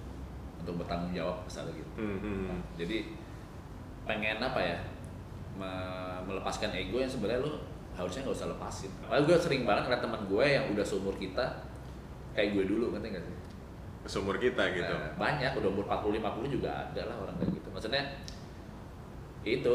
untuk 0.64 0.80
bertanggung 0.80 1.12
jawab 1.12 1.44
misalnya 1.44 1.76
gitu. 1.76 1.92
Hmm, 2.00 2.18
hmm. 2.24 2.56
jadi 2.80 3.04
pengen 4.08 4.40
apa 4.40 4.60
ya? 4.62 4.78
Me- 5.54 6.22
melepaskan 6.24 6.72
ego 6.72 6.98
yang 6.98 7.06
sebenarnya 7.06 7.44
lu 7.44 7.52
harusnya 7.94 8.20
nggak 8.26 8.36
usah 8.36 8.48
lepasin. 8.50 8.90
Padahal 9.06 9.24
gue 9.26 9.36
sering 9.38 9.62
banget 9.62 9.82
ngeliat 9.86 10.02
teman 10.02 10.22
gue 10.26 10.44
yang 10.46 10.64
udah 10.74 10.84
seumur 10.86 11.14
kita 11.14 11.46
kayak 12.34 12.48
gue 12.58 12.64
dulu, 12.66 12.90
ngerti 12.94 13.08
nggak 13.14 13.24
sih? 13.24 13.36
Seumur 14.04 14.36
kita 14.36 14.62
gitu. 14.74 14.92
Nah, 14.92 15.16
banyak, 15.16 15.54
udah 15.56 15.68
umur 15.70 15.84
40-50 15.88 16.54
juga 16.60 16.70
ada 16.74 17.02
lah 17.08 17.16
orang 17.24 17.34
kayak 17.40 17.50
gitu. 17.56 17.68
Maksudnya 17.72 18.02
itu 19.44 19.74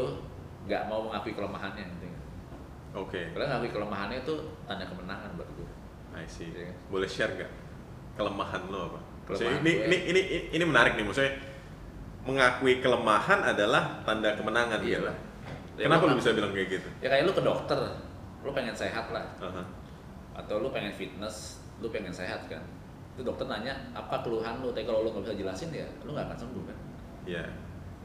nggak 0.68 0.82
mau 0.86 1.08
mengakui 1.08 1.32
kelemahannya, 1.32 1.82
ngerti 1.82 2.06
nggak? 2.06 2.24
Oke, 2.98 3.20
Karena 3.32 3.56
mengakui 3.56 3.70
kelemahannya 3.72 4.18
itu 4.22 4.34
tanda 4.66 4.84
kemenangan 4.86 5.30
buat 5.38 5.50
gue. 5.56 5.68
I 6.14 6.26
see. 6.26 6.50
Iya. 6.50 6.74
Boleh 6.90 7.08
share 7.08 7.32
nggak 7.34 7.50
kelemahan 8.18 8.62
lo 8.68 8.80
apa? 8.94 9.00
Kelemahan 9.30 9.62
ini, 9.62 9.72
gue. 9.72 9.84
ini 9.86 9.96
ini 10.10 10.20
ini 10.52 10.64
menarik 10.66 10.98
nih, 10.98 11.04
maksudnya 11.06 11.32
mengakui 12.26 12.84
kelemahan 12.84 13.40
adalah 13.40 14.04
tanda 14.04 14.36
kemenangan 14.36 14.78
Iya 14.84 15.00
gitu. 15.00 15.06
lah. 15.08 15.16
Ya, 15.80 15.88
Kenapa 15.88 16.04
lu 16.04 16.12
lu 16.12 16.16
bisa 16.20 16.36
bilang 16.36 16.52
kayak 16.52 16.68
gitu? 16.76 16.88
Ya 17.00 17.08
kayak 17.08 17.24
lu 17.24 17.32
ke 17.32 17.40
dokter, 17.40 17.78
lu 18.40 18.50
pengen 18.50 18.72
sehat 18.72 19.10
lah. 19.10 19.26
Aha. 19.38 19.62
atau 20.32 20.58
lu 20.58 20.70
pengen 20.70 20.88
fitness, 20.90 21.60
lu 21.78 21.88
pengen 21.88 22.08
sehat 22.08 22.46
kan 22.46 22.62
itu 23.10 23.20
dokter 23.20 23.44
nanya 23.44 23.74
apa 23.92 24.22
keluhan 24.22 24.62
lu 24.62 24.70
tapi 24.70 24.84
kalau 24.84 25.02
lu 25.02 25.10
nggak 25.10 25.26
bisa 25.26 25.34
jelasin 25.36 25.68
ya 25.70 25.84
lu 26.00 26.14
nggak 26.14 26.24
akan 26.24 26.38
sembuh 26.38 26.62
kan 26.64 26.78
Iya. 27.26 27.44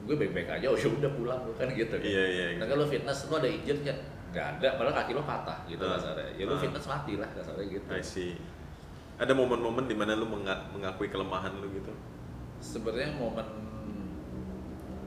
gue 0.03 0.15
baik-baik 0.17 0.49
aja 0.51 0.65
oh 0.65 0.75
ya 0.75 0.89
udah 0.89 1.11
pulang 1.13 1.39
lu 1.41 1.53
kan 1.53 1.69
gitu 1.69 1.95
kan 1.95 2.03
Iya, 2.03 2.23
iya, 2.25 2.45
Nah, 2.45 2.51
gitu. 2.51 2.63
kalau 2.65 2.79
lu 2.81 2.87
fitness 2.89 3.19
lu 3.23 3.35
ada 3.37 3.47
injured 3.47 3.79
nggak 3.81 3.99
nggak 4.29 4.45
ada 4.51 4.67
padahal 4.75 4.95
kaki 4.97 5.11
lu 5.13 5.23
patah 5.23 5.57
gitu 5.65 5.79
Ah. 5.79 5.95
kasarnya 5.95 6.27
ya 6.35 6.43
lu 6.43 6.51
Ah. 6.51 6.59
fitness 6.59 6.85
mati 6.85 7.13
lah 7.15 7.29
kasarnya 7.31 7.65
gitu 7.69 7.87
I 7.87 8.03
see. 8.03 8.31
Ada 9.15 9.31
momen-momen 9.31 9.85
di 9.85 9.95
mana 9.95 10.11
lu 10.13 10.27
menga- 10.27 10.65
mengakui 10.69 11.07
kelemahan 11.07 11.55
lu 11.55 11.71
gitu? 11.71 11.93
sebenarnya 12.57 13.15
momen 13.15 13.47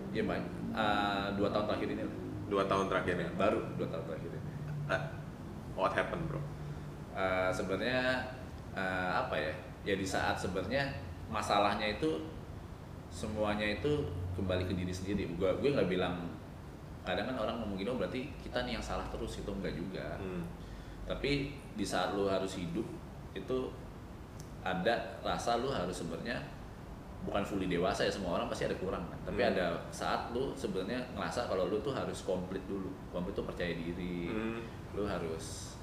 ya 0.09 0.23
banyak 0.23 0.53
Ah, 0.71 1.29
dua 1.35 1.51
tahun 1.51 1.65
terakhir 1.67 1.89
ini 1.91 2.03
lah. 2.03 2.17
Dua 2.47 2.63
tahun 2.65 2.87
terakhir 2.87 3.17
ya. 3.19 3.29
baru 3.35 3.61
dua 3.75 3.89
tahun 3.89 4.05
terakhir 4.07 4.31
ini 4.31 4.41
what 5.79 5.95
happened, 5.95 6.27
bro? 6.27 6.43
Eh, 7.15 7.51
sebenarnya 7.51 8.19
eh, 8.75 9.11
apa 9.15 9.35
ya 9.35 9.53
ya 9.83 9.95
di 9.95 10.03
saat 10.05 10.35
sebenarnya 10.35 10.85
masalahnya 11.31 11.87
itu 11.95 12.19
semuanya 13.09 13.65
itu 13.65 14.05
kembali 14.35 14.67
ke 14.67 14.75
diri 14.75 14.93
sendiri 14.93 15.25
gue 15.33 15.51
gue 15.59 15.71
nggak 15.73 15.89
bilang 15.89 16.15
kadang 17.03 17.25
kan 17.25 17.37
orang 17.41 17.57
ngomong 17.59 17.75
gini 17.75 17.89
oh 17.89 17.97
berarti 17.97 18.29
kita 18.39 18.63
nih 18.63 18.77
yang 18.77 18.85
salah 18.85 19.07
terus 19.09 19.41
itu 19.41 19.49
enggak 19.49 19.73
juga 19.73 20.19
Hmm. 20.21 20.45
tapi 21.09 21.51
di 21.73 21.83
saat 21.83 22.13
lu 22.13 22.29
harus 22.29 22.61
hidup 22.61 22.85
itu 23.33 23.59
ada 24.61 24.93
rasa 25.25 25.57
lu 25.57 25.73
harus 25.73 25.95
sebenarnya 25.97 26.37
bukan 27.25 27.41
fully 27.43 27.67
dewasa 27.67 28.05
ya 28.05 28.13
semua 28.13 28.37
orang 28.37 28.47
pasti 28.47 28.69
ada 28.69 28.77
kurang 28.77 29.03
kan 29.09 29.19
tapi 29.25 29.41
Hmm. 29.41 29.51
ada 29.57 29.67
saat 29.89 30.31
lu 30.31 30.53
sebenarnya 30.53 31.01
ngerasa 31.17 31.49
kalau 31.49 31.67
lu 31.67 31.81
tuh 31.81 31.97
harus 31.97 32.23
komplit 32.23 32.61
dulu 32.69 32.93
komplit 33.11 33.33
tuh 33.33 33.49
percaya 33.49 33.73
diri 33.73 34.29
Hmm. 34.29 34.61
Lu 34.93 35.05
harus 35.05 35.75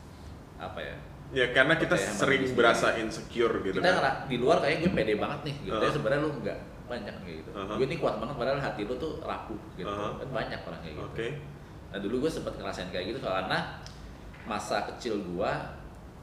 apa 0.55 0.79
ya 0.79 0.97
Ya 1.33 1.49
karena 1.49 1.73
kita 1.73 1.97
sering 1.97 2.45
berasa 2.53 2.93
insecure 2.95 3.59
gitu 3.59 3.77
kita 3.77 3.91
kan. 3.91 4.29
di 4.29 4.37
luar 4.37 4.61
kayak 4.61 4.77
gue 4.79 4.91
pede 4.93 5.13
banget 5.15 5.39
nih 5.43 5.55
gitu 5.63 5.73
Uh-huh. 5.73 5.83
ya 5.83 5.91
sebenarnya 5.91 6.21
lu 6.21 6.31
enggak 6.35 6.59
banyak 6.85 7.15
kayak 7.17 7.35
gitu 7.41 7.49
Uh-huh. 7.51 7.75
gue 7.75 7.85
ini 7.85 7.97
kuat 7.97 8.15
banget 8.15 8.35
padahal 8.35 8.59
hati 8.59 8.81
lu 8.83 8.93
tuh 8.95 9.17
rapuh 9.19 9.57
gitu 9.73 9.89
Uh-huh. 9.89 10.15
kan 10.15 10.29
banyak 10.31 10.59
orang 10.61 10.79
kayak 10.79 10.95
gitu 10.95 11.09
Oke. 11.09 11.27
nah 11.89 11.99
dulu 11.99 12.15
gue 12.21 12.31
sempat 12.31 12.53
ngerasain 12.53 12.89
kayak 12.89 13.05
gitu 13.09 13.19
karena 13.19 13.57
masa 14.43 14.85
kecil 14.87 15.17
gue 15.19 15.51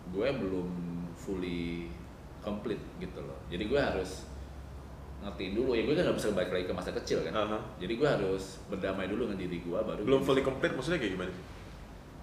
gue 0.08 0.28
belum 0.32 0.68
fully 1.14 1.90
complete 2.38 2.82
gitu 2.96 3.18
loh 3.20 3.38
jadi 3.46 3.64
gue 3.64 3.80
harus 3.80 4.30
ngertiin 5.20 5.54
dulu 5.54 5.70
ya 5.72 5.82
gue 5.82 5.94
kan 5.94 6.02
nggak 6.04 6.18
bisa 6.18 6.28
balik 6.32 6.50
lagi 6.52 6.64
ke 6.64 6.74
masa 6.74 6.90
kecil 6.92 7.22
kan 7.22 7.32
Aha. 7.32 7.58
jadi 7.76 7.92
gue 7.92 8.08
harus 8.08 8.58
berdamai 8.66 9.06
dulu 9.06 9.26
dengan 9.26 9.38
diri 9.40 9.58
gue 9.58 9.74
baru 9.76 10.02
Belum 10.02 10.18
fully 10.20 10.42
complete 10.42 10.72
maksudnya 10.72 10.98
kayak 10.98 11.12
gimana 11.12 11.30
sih? 11.30 11.44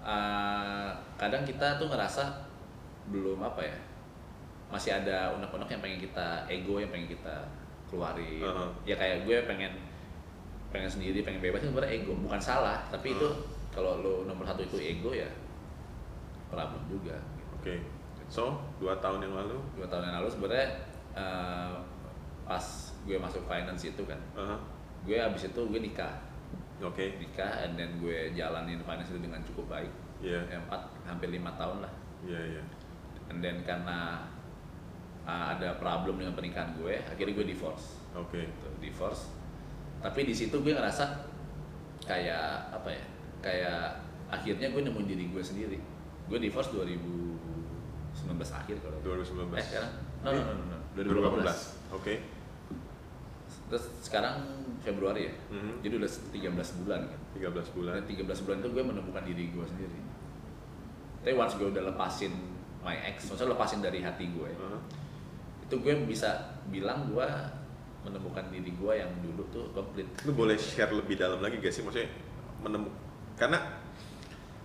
Uh, 0.00 0.90
kadang 1.16 1.42
kita 1.44 1.76
tuh 1.76 1.88
ngerasa 1.88 2.24
belum 3.10 3.40
apa 3.40 3.60
ya 3.64 3.76
masih 4.70 4.94
ada 4.94 5.34
unek-unek 5.34 5.66
yang 5.66 5.82
pengen 5.82 6.00
kita 6.00 6.26
ego 6.46 6.78
yang 6.78 6.90
pengen 6.94 7.10
kita 7.10 7.34
keluarin 7.90 8.38
Uh-huh. 8.38 8.70
ya 8.86 8.94
kayak 8.94 9.26
gue 9.26 9.36
pengen 9.44 9.72
pengen 10.70 10.86
sendiri 10.86 11.26
pengen 11.26 11.42
bebas 11.42 11.58
itu 11.60 11.74
sebenarnya 11.74 11.98
ego 11.98 12.14
bukan 12.14 12.38
salah 12.38 12.78
tapi 12.88 13.12
itu 13.12 13.26
Uh-huh. 13.26 13.42
kalau 13.74 13.98
lo 13.98 14.14
nomor 14.24 14.46
satu 14.46 14.62
itu 14.62 14.78
ego 14.78 15.10
ya 15.10 15.26
problem 16.50 16.82
juga 16.90 17.14
gitu. 17.38 17.54
Oke. 17.62 17.74
So, 18.26 18.58
dua 18.78 18.94
tahun 18.98 19.22
yang 19.22 19.34
lalu. 19.34 19.58
dua 19.74 19.86
tahun 19.86 20.06
yang 20.10 20.22
lalu 20.22 20.28
sebenarnya 20.30 20.66
uh, 21.14 21.74
pas 22.42 22.62
gue 23.06 23.14
masuk 23.14 23.42
finance 23.46 23.86
itu 23.86 24.02
kan 24.06 24.18
Aha. 24.34 24.54
gue 25.06 25.14
abis 25.14 25.50
itu 25.50 25.60
gue 25.62 25.80
nikah 25.80 26.10
Oke. 26.80 27.20
nikah 27.20 27.64
and 27.64 27.76
then 27.76 27.90
gue 28.00 28.32
jalanin 28.32 28.80
finance 28.80 29.12
itu 29.12 29.20
dengan 29.20 29.40
cukup 29.44 29.68
baik 29.68 29.92
Iya. 30.20 30.36
Ya, 30.52 30.56
empat 30.60 30.80
hampir 31.08 31.32
lima 31.32 31.52
tahun 31.56 31.80
lah 31.80 31.92
Iya, 32.24 32.40
iya. 32.56 32.62
and 33.32 33.40
then 33.40 33.60
karena 33.64 34.20
uh, 35.24 35.56
ada 35.56 35.76
problem 35.76 36.20
dengan 36.20 36.36
pernikahan 36.36 36.76
gue 36.76 37.00
akhirnya 37.00 37.32
gue 37.36 37.46
divorce 37.48 38.00
Oke. 38.12 38.44
gitu, 38.44 38.68
divorce 38.80 39.32
tapi 40.00 40.24
di 40.24 40.32
situ 40.32 40.56
gue 40.60 40.72
ngerasa 40.72 41.28
kayak 42.04 42.72
apa 42.72 42.88
ya 42.88 43.04
kayak 43.40 43.82
akhirnya 44.32 44.72
gue 44.72 44.80
nemuin 44.84 45.06
diri 45.08 45.24
gue 45.28 45.42
sendiri 45.44 45.78
gue 46.28 46.38
divorce 46.40 46.72
2019 46.72 47.36
akhir 48.32 48.76
kalau 48.80 48.98
2019. 49.04 49.56
eh 49.56 49.64
sekarang 49.64 49.92
no 50.20 50.28
no 50.32 50.40
no 50.40 50.52
no, 50.52 50.76
no. 50.76 50.78
2018. 50.96 51.96
Oke. 51.96 52.14
Terus 53.70 53.86
sekarang 54.02 54.42
Februari 54.80 55.30
ya 55.30 55.34
Mhm. 55.48 55.72
jadi 55.80 55.94
udah 55.96 56.10
13 56.34 56.82
bulan 56.82 57.00
kan 57.06 57.20
13 57.32 57.70
bulan. 57.70 57.92
dan 57.96 58.04
13 58.04 58.42
bulan 58.42 58.56
itu 58.58 58.68
gue 58.68 58.82
menemukan 58.82 59.22
diri 59.22 59.44
gue 59.48 59.64
sendiri 59.64 59.98
tapi 61.20 61.32
once 61.32 61.54
gue 61.54 61.68
udah 61.68 61.84
lepasin 61.86 62.32
my 62.80 62.96
ex 63.06 63.28
maksudnya 63.28 63.52
lepasin 63.52 63.78
dari 63.78 64.00
hati 64.00 64.26
gue 64.26 64.50
Aha. 64.50 64.78
itu 65.62 65.74
gue 65.78 65.94
bisa 66.04 66.28
bilang 66.66 67.06
gue 67.06 67.26
menemukan 68.00 68.48
diri 68.48 68.72
gue 68.72 68.92
yang 68.96 69.12
dulu 69.20 69.44
tuh 69.50 69.68
komplit 69.70 70.08
Lu 70.24 70.32
boleh 70.32 70.56
share 70.56 70.88
lebih 70.90 71.14
dalam 71.14 71.38
lagi 71.38 71.60
gak 71.60 71.68
sih? 71.68 71.84
Maksudnya 71.84 72.08
menemu 72.58 72.88
karena 73.36 73.60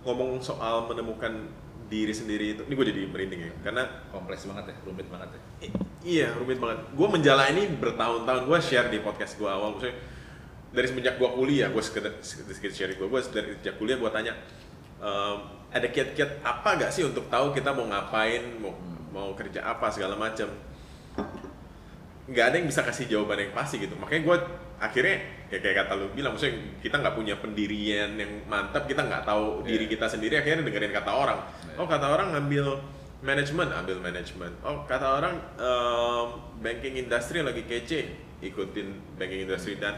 ngomong 0.02 0.40
soal 0.40 0.88
menemukan 0.88 1.44
diri 1.86 2.10
sendiri 2.10 2.46
itu, 2.52 2.62
ini 2.62 2.74
gue 2.74 2.86
jadi 2.86 3.00
merinding 3.06 3.40
ya. 3.40 3.52
Karena 3.62 3.82
kompleks 4.10 4.42
banget 4.44 4.70
ya 4.70 4.76
rumit 4.82 5.06
banget 5.06 5.28
ya 5.30 5.40
i- 5.62 5.74
iya 6.02 6.28
rumit 6.32 6.58
banget. 6.58 6.82
Gue 6.92 7.08
menjalani 7.08 7.62
bertahun-tahun. 7.72 8.42
Gue 8.44 8.58
share 8.58 8.88
di 8.88 8.98
podcast 8.98 9.34
gue 9.34 9.46
awal, 9.46 9.74
maksudnya 9.74 9.96
dari 10.68 10.86
semenjak 10.86 11.14
gue 11.16 11.28
kuliah, 11.28 11.68
gue 11.68 11.80
sekedar 11.80 12.12
sedikit 12.20 12.70
sharing 12.70 12.96
gue. 12.96 13.06
Gue 13.06 13.20
dari 13.26 13.54
sejak 13.56 13.74
kuliah 13.76 13.96
gue 13.96 14.10
tanya, 14.10 14.32
ehm, 14.98 15.38
ada 15.68 15.86
kiat-kiat 15.86 16.42
apa 16.42 16.68
gak 16.76 16.90
sih 16.90 17.02
untuk 17.02 17.26
tahu 17.26 17.50
kita 17.50 17.70
mau 17.70 17.86
ngapain, 17.86 18.42
mau 18.58 18.74
mau 19.08 19.28
kerja 19.32 19.62
apa 19.62 19.88
segala 19.88 20.12
macam. 20.14 20.50
nggak 22.26 22.42
ada 22.42 22.56
yang 22.58 22.66
bisa 22.66 22.82
kasih 22.82 23.06
jawaban 23.06 23.38
yang 23.38 23.54
pasti 23.54 23.78
gitu 23.78 23.94
makanya 23.94 24.26
gue 24.26 24.36
akhirnya 24.82 25.16
ya 25.46 25.62
kayak 25.62 25.86
kata 25.86 25.92
lu 25.94 26.10
bilang 26.10 26.34
maksudnya 26.34 26.58
kita 26.82 26.98
nggak 26.98 27.14
punya 27.14 27.38
pendirian 27.38 28.18
yang 28.18 28.42
mantap 28.50 28.82
kita 28.84 29.06
nggak 29.06 29.22
tahu 29.22 29.62
Iya. 29.62 29.66
diri 29.70 29.86
kita 29.86 30.06
sendiri 30.10 30.34
akhirnya 30.36 30.66
dengerin 30.66 30.90
kata 30.90 31.12
orang 31.14 31.38
Iya. 31.38 31.65
Oh 31.76 31.86
kata 31.88 32.06
orang 32.08 32.32
ngambil 32.36 32.80
manajemen 33.24 33.68
ambil 33.72 33.96
manajemen 34.00 34.52
oh 34.64 34.84
kata 34.84 35.06
orang 35.20 35.34
em, 35.56 36.26
banking 36.60 37.00
industry 37.00 37.40
lagi 37.40 37.64
kece 37.64 38.12
ikutin 38.44 39.16
banking 39.16 39.48
industry 39.48 39.80
dan 39.80 39.96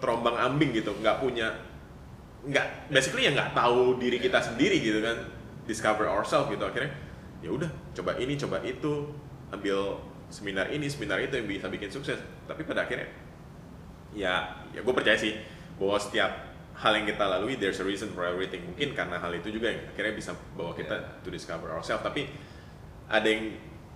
terombang 0.00 0.36
ambing 0.36 0.72
gitu 0.72 0.92
nggak 1.00 1.20
punya 1.20 1.52
nggak 2.44 2.92
basically 2.92 3.24
ya 3.24 3.32
nggak 3.32 3.56
tahu 3.56 3.96
diri 3.96 4.20
kita 4.20 4.36
sendiri 4.40 4.76
gitu 4.84 5.00
kan 5.00 5.16
discover 5.64 6.04
ourselves 6.08 6.52
gitu. 6.52 6.64
Akhirnya 6.64 6.92
ya 7.40 7.50
udah 7.52 7.70
coba 7.96 8.16
ini 8.20 8.36
coba 8.36 8.60
itu 8.64 9.08
ambil 9.52 10.00
seminar 10.28 10.68
ini 10.72 10.88
seminar 10.88 11.20
itu 11.24 11.40
yang 11.40 11.48
bisa 11.48 11.66
bikin 11.72 11.88
sukses. 11.88 12.20
Tapi 12.44 12.64
pada 12.68 12.84
akhirnya 12.84 13.08
ya 14.12 14.60
ya 14.76 14.80
gue 14.84 14.94
percaya 14.94 15.16
sih 15.16 15.34
bahwa 15.80 15.96
setiap 15.98 16.53
hal 16.74 16.92
yang 16.94 17.06
kita 17.06 17.24
lalui 17.24 17.54
there's 17.54 17.78
a 17.78 17.86
reason 17.86 18.10
for 18.10 18.26
everything 18.26 18.62
mungkin 18.66 18.92
karena 18.92 19.16
hal 19.16 19.30
itu 19.30 19.48
juga 19.50 19.70
yang 19.70 19.82
akhirnya 19.94 20.14
bisa 20.14 20.34
bawa 20.58 20.74
kita 20.74 20.94
Yeah. 20.94 21.22
to 21.22 21.30
discover 21.30 21.70
ourselves 21.70 22.02
tapi 22.02 22.26
ada 23.06 23.24
yang 23.24 23.54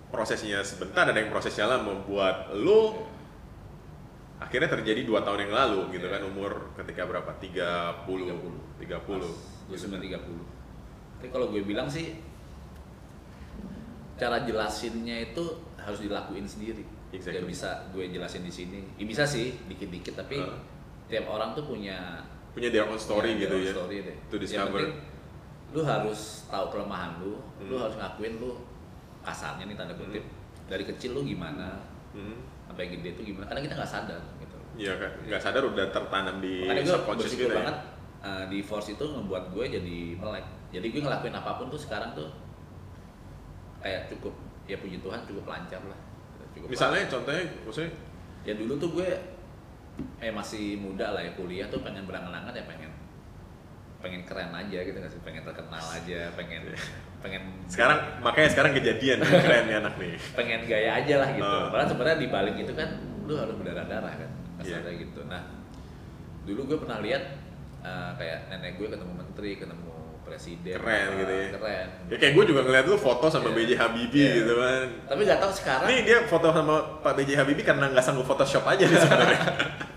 prosesnya 0.09 0.62
sebentar 0.62 1.05
ada 1.05 1.19
yang 1.19 1.29
prosesnya 1.29 1.67
lama 1.67 1.91
membuat 1.91 2.55
lo 2.55 3.07
akhirnya 4.38 4.71
terjadi 4.71 5.03
dua 5.03 5.27
tahun 5.27 5.51
yang 5.51 5.53
lalu 5.55 5.99
gitu 5.99 6.07
Yeah. 6.07 6.23
kan 6.23 6.23
umur 6.31 6.53
ketika 6.79 7.03
berapa 7.05 7.31
30 7.37 8.07
30, 8.07 8.87
30. 8.87 9.69
gue 9.69 9.77
sembilan 9.77 10.03
tiga 10.03 10.19
puluh 10.23 10.47
tapi 11.19 11.29
kalau 11.35 11.51
gue 11.51 11.61
bilang 11.67 11.91
sih 11.91 12.14
cara 14.19 14.43
jelasinnya 14.43 15.31
itu 15.31 15.45
harus 15.79 15.99
dilakuin 16.03 16.47
sendiri 16.47 16.83
Exactly. 17.09 17.41
Gak 17.41 17.49
bisa 17.49 17.71
gue 17.88 18.05
jelasin 18.12 18.45
di 18.45 18.53
sini 18.53 18.85
ya, 19.01 19.05
bisa 19.09 19.25
sih 19.25 19.57
dikit-dikit 19.64 20.12
tapi 20.14 20.37
Uh. 20.37 20.53
tiap 21.09 21.25
orang 21.25 21.57
tuh 21.57 21.64
punya 21.64 22.21
punya 22.51 22.69
their 22.69 22.85
own 22.85 22.97
story 22.97 23.33
punya 23.33 23.43
gitu 23.45 23.55
their 23.55 23.63
ya 23.63 23.71
own 23.71 23.77
story 23.79 23.97
deh. 24.03 24.17
to 24.23 24.35
Yang 24.35 24.43
discover. 24.43 24.79
penting, 24.79 24.93
lu 25.69 25.81
harus 25.83 26.21
tahu 26.47 26.65
kelemahan 26.69 27.11
lu 27.19 27.33
lu 27.61 27.75
Hmm. 27.75 27.83
harus 27.83 27.97
ngakuin 27.97 28.35
lu 28.37 28.51
kasarnya 29.21 29.65
nih 29.65 29.77
tanda 29.77 29.95
kutip. 29.95 30.25
Dari 30.65 30.85
kecil 30.85 31.11
lu 31.13 31.23
gimana 31.23 31.81
Hmm. 32.11 32.41
sampai 32.65 32.89
gede 32.91 33.09
itu 33.13 33.23
gimana 33.27 33.45
karena 33.47 33.61
kita 33.63 33.75
nggak 33.75 33.91
sadar 33.91 34.21
gitu. 34.39 34.57
Iya 34.77 34.93
kan, 34.95 35.11
nggak 35.23 35.41
sadar 35.41 35.63
udah 35.65 35.87
tertanam 35.89 36.37
di 36.39 36.63
makanya 36.63 36.95
subconscious 36.95 37.33
gitu 37.33 37.45
ya. 37.47 37.57
banget 37.57 37.77
uh, 38.21 38.45
di 38.47 38.59
force 38.61 38.89
itu 38.91 39.05
ngebuat 39.05 39.45
gue 39.51 39.65
jadi 39.71 39.99
melek. 40.17 40.47
Jadi 40.69 40.87
gue 40.87 41.01
ngelakuin 41.01 41.35
apa 41.35 41.51
pun 41.55 41.67
tuh 41.67 41.79
sekarang 41.79 42.13
tuh 42.13 42.29
kayak 43.79 44.09
cukup 44.09 44.35
ya 44.65 44.77
puji 44.77 44.99
Tuhan 44.99 45.21
cukup 45.25 45.45
lancar 45.47 45.81
lah. 45.83 45.99
Cukup 46.51 46.69
Misalnya 46.69 47.07
contohnya, 47.07 47.45
maksudnya? 47.63 47.93
Ya 48.43 48.53
dulu 48.53 48.73
tuh 48.77 48.91
gue 48.95 49.09
eh 50.19 50.31
masih 50.31 50.77
muda 50.77 51.11
lah 51.11 51.21
ya 51.21 51.33
kuliah 51.33 51.67
tuh 51.67 51.81
pengen 51.81 52.05
berangan-angan 52.05 52.51
ya 52.51 52.65
pengen 52.65 52.91
pengen 53.99 54.23
keren 54.23 54.51
aja 54.53 54.79
gitu 54.79 54.95
nggak 54.95 55.11
sih 55.11 55.21
pengen 55.21 55.43
terkenal 55.43 55.83
aja 55.85 56.31
pengen 56.33 56.63
pengen 57.19 57.43
sekarang 57.67 57.99
makanya 58.21 58.49
sekarang 58.49 58.73
kejadian 58.73 59.19
keren 59.19 59.65
nih 59.65 59.77
anak 59.77 59.95
nih. 59.97 60.15
pengen 60.33 60.61
gaya 60.65 60.91
aja 60.97 61.15
lah 61.19 61.29
gitu 61.29 61.43
Ah. 61.45 61.67
padahal 61.69 61.89
sebenarnya 61.89 62.19
di 62.19 62.29
balik 62.29 62.55
itu 62.57 62.73
kan 62.73 62.89
lu 63.25 63.35
harus 63.35 63.55
berdarah-darah 63.55 64.15
kan 64.17 64.31
Iya. 64.59 64.79
kasarnya 64.79 64.95
gitu 65.01 65.21
nah 65.27 65.43
dulu 66.45 66.61
gue 66.65 66.79
pernah 66.79 66.99
lihat 66.99 67.23
eh, 67.81 68.11
kayak 68.15 68.39
nenek 68.49 68.73
gue 68.77 68.89
ketemu 68.89 69.13
menteri 69.15 69.51
ketemu 69.55 69.95
presiden 70.21 70.77
Keren 70.77 71.07
gitu 71.17 71.33
ya. 71.33 71.49
keren 71.53 71.89
Ya 72.07 72.17
kayak 72.17 72.33
gue 72.35 72.45
juga 72.47 72.61
ngeliat 72.63 72.87
lu 72.87 72.97
foto 72.97 73.27
sama 73.27 73.49
Iya. 73.49 73.57
BJ 73.57 73.71
Habibie 73.77 74.21
Iya. 74.21 74.35
gitu 74.37 74.55
kan. 74.55 74.87
tapi 75.09 75.21
nggak 75.25 75.41
tahu 75.41 75.53
sekarang 75.53 75.89
Nih 75.89 76.01
dia 76.05 76.19
foto 76.23 76.47
sama 76.49 76.75
Pak 77.01 77.13
BJ 77.17 77.31
Habibie 77.35 77.65
karena 77.65 77.89
nggak 77.89 78.05
sanggup 78.05 78.27
Photoshop 78.27 78.63
aja 78.65 78.85
sebenarnya. 78.87 79.41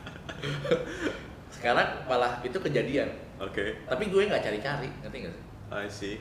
sekarang 1.56 2.08
malah 2.08 2.40
itu 2.42 2.58
kejadian 2.58 3.10
Oke, 3.42 3.74
tapi 3.90 4.06
gue 4.08 4.30
nggak 4.30 4.44
cari-cari 4.46 4.88
ngerti 5.02 5.18
nggak 5.26 5.34
sih 5.34 5.46
I 5.72 5.88
see. 5.88 6.16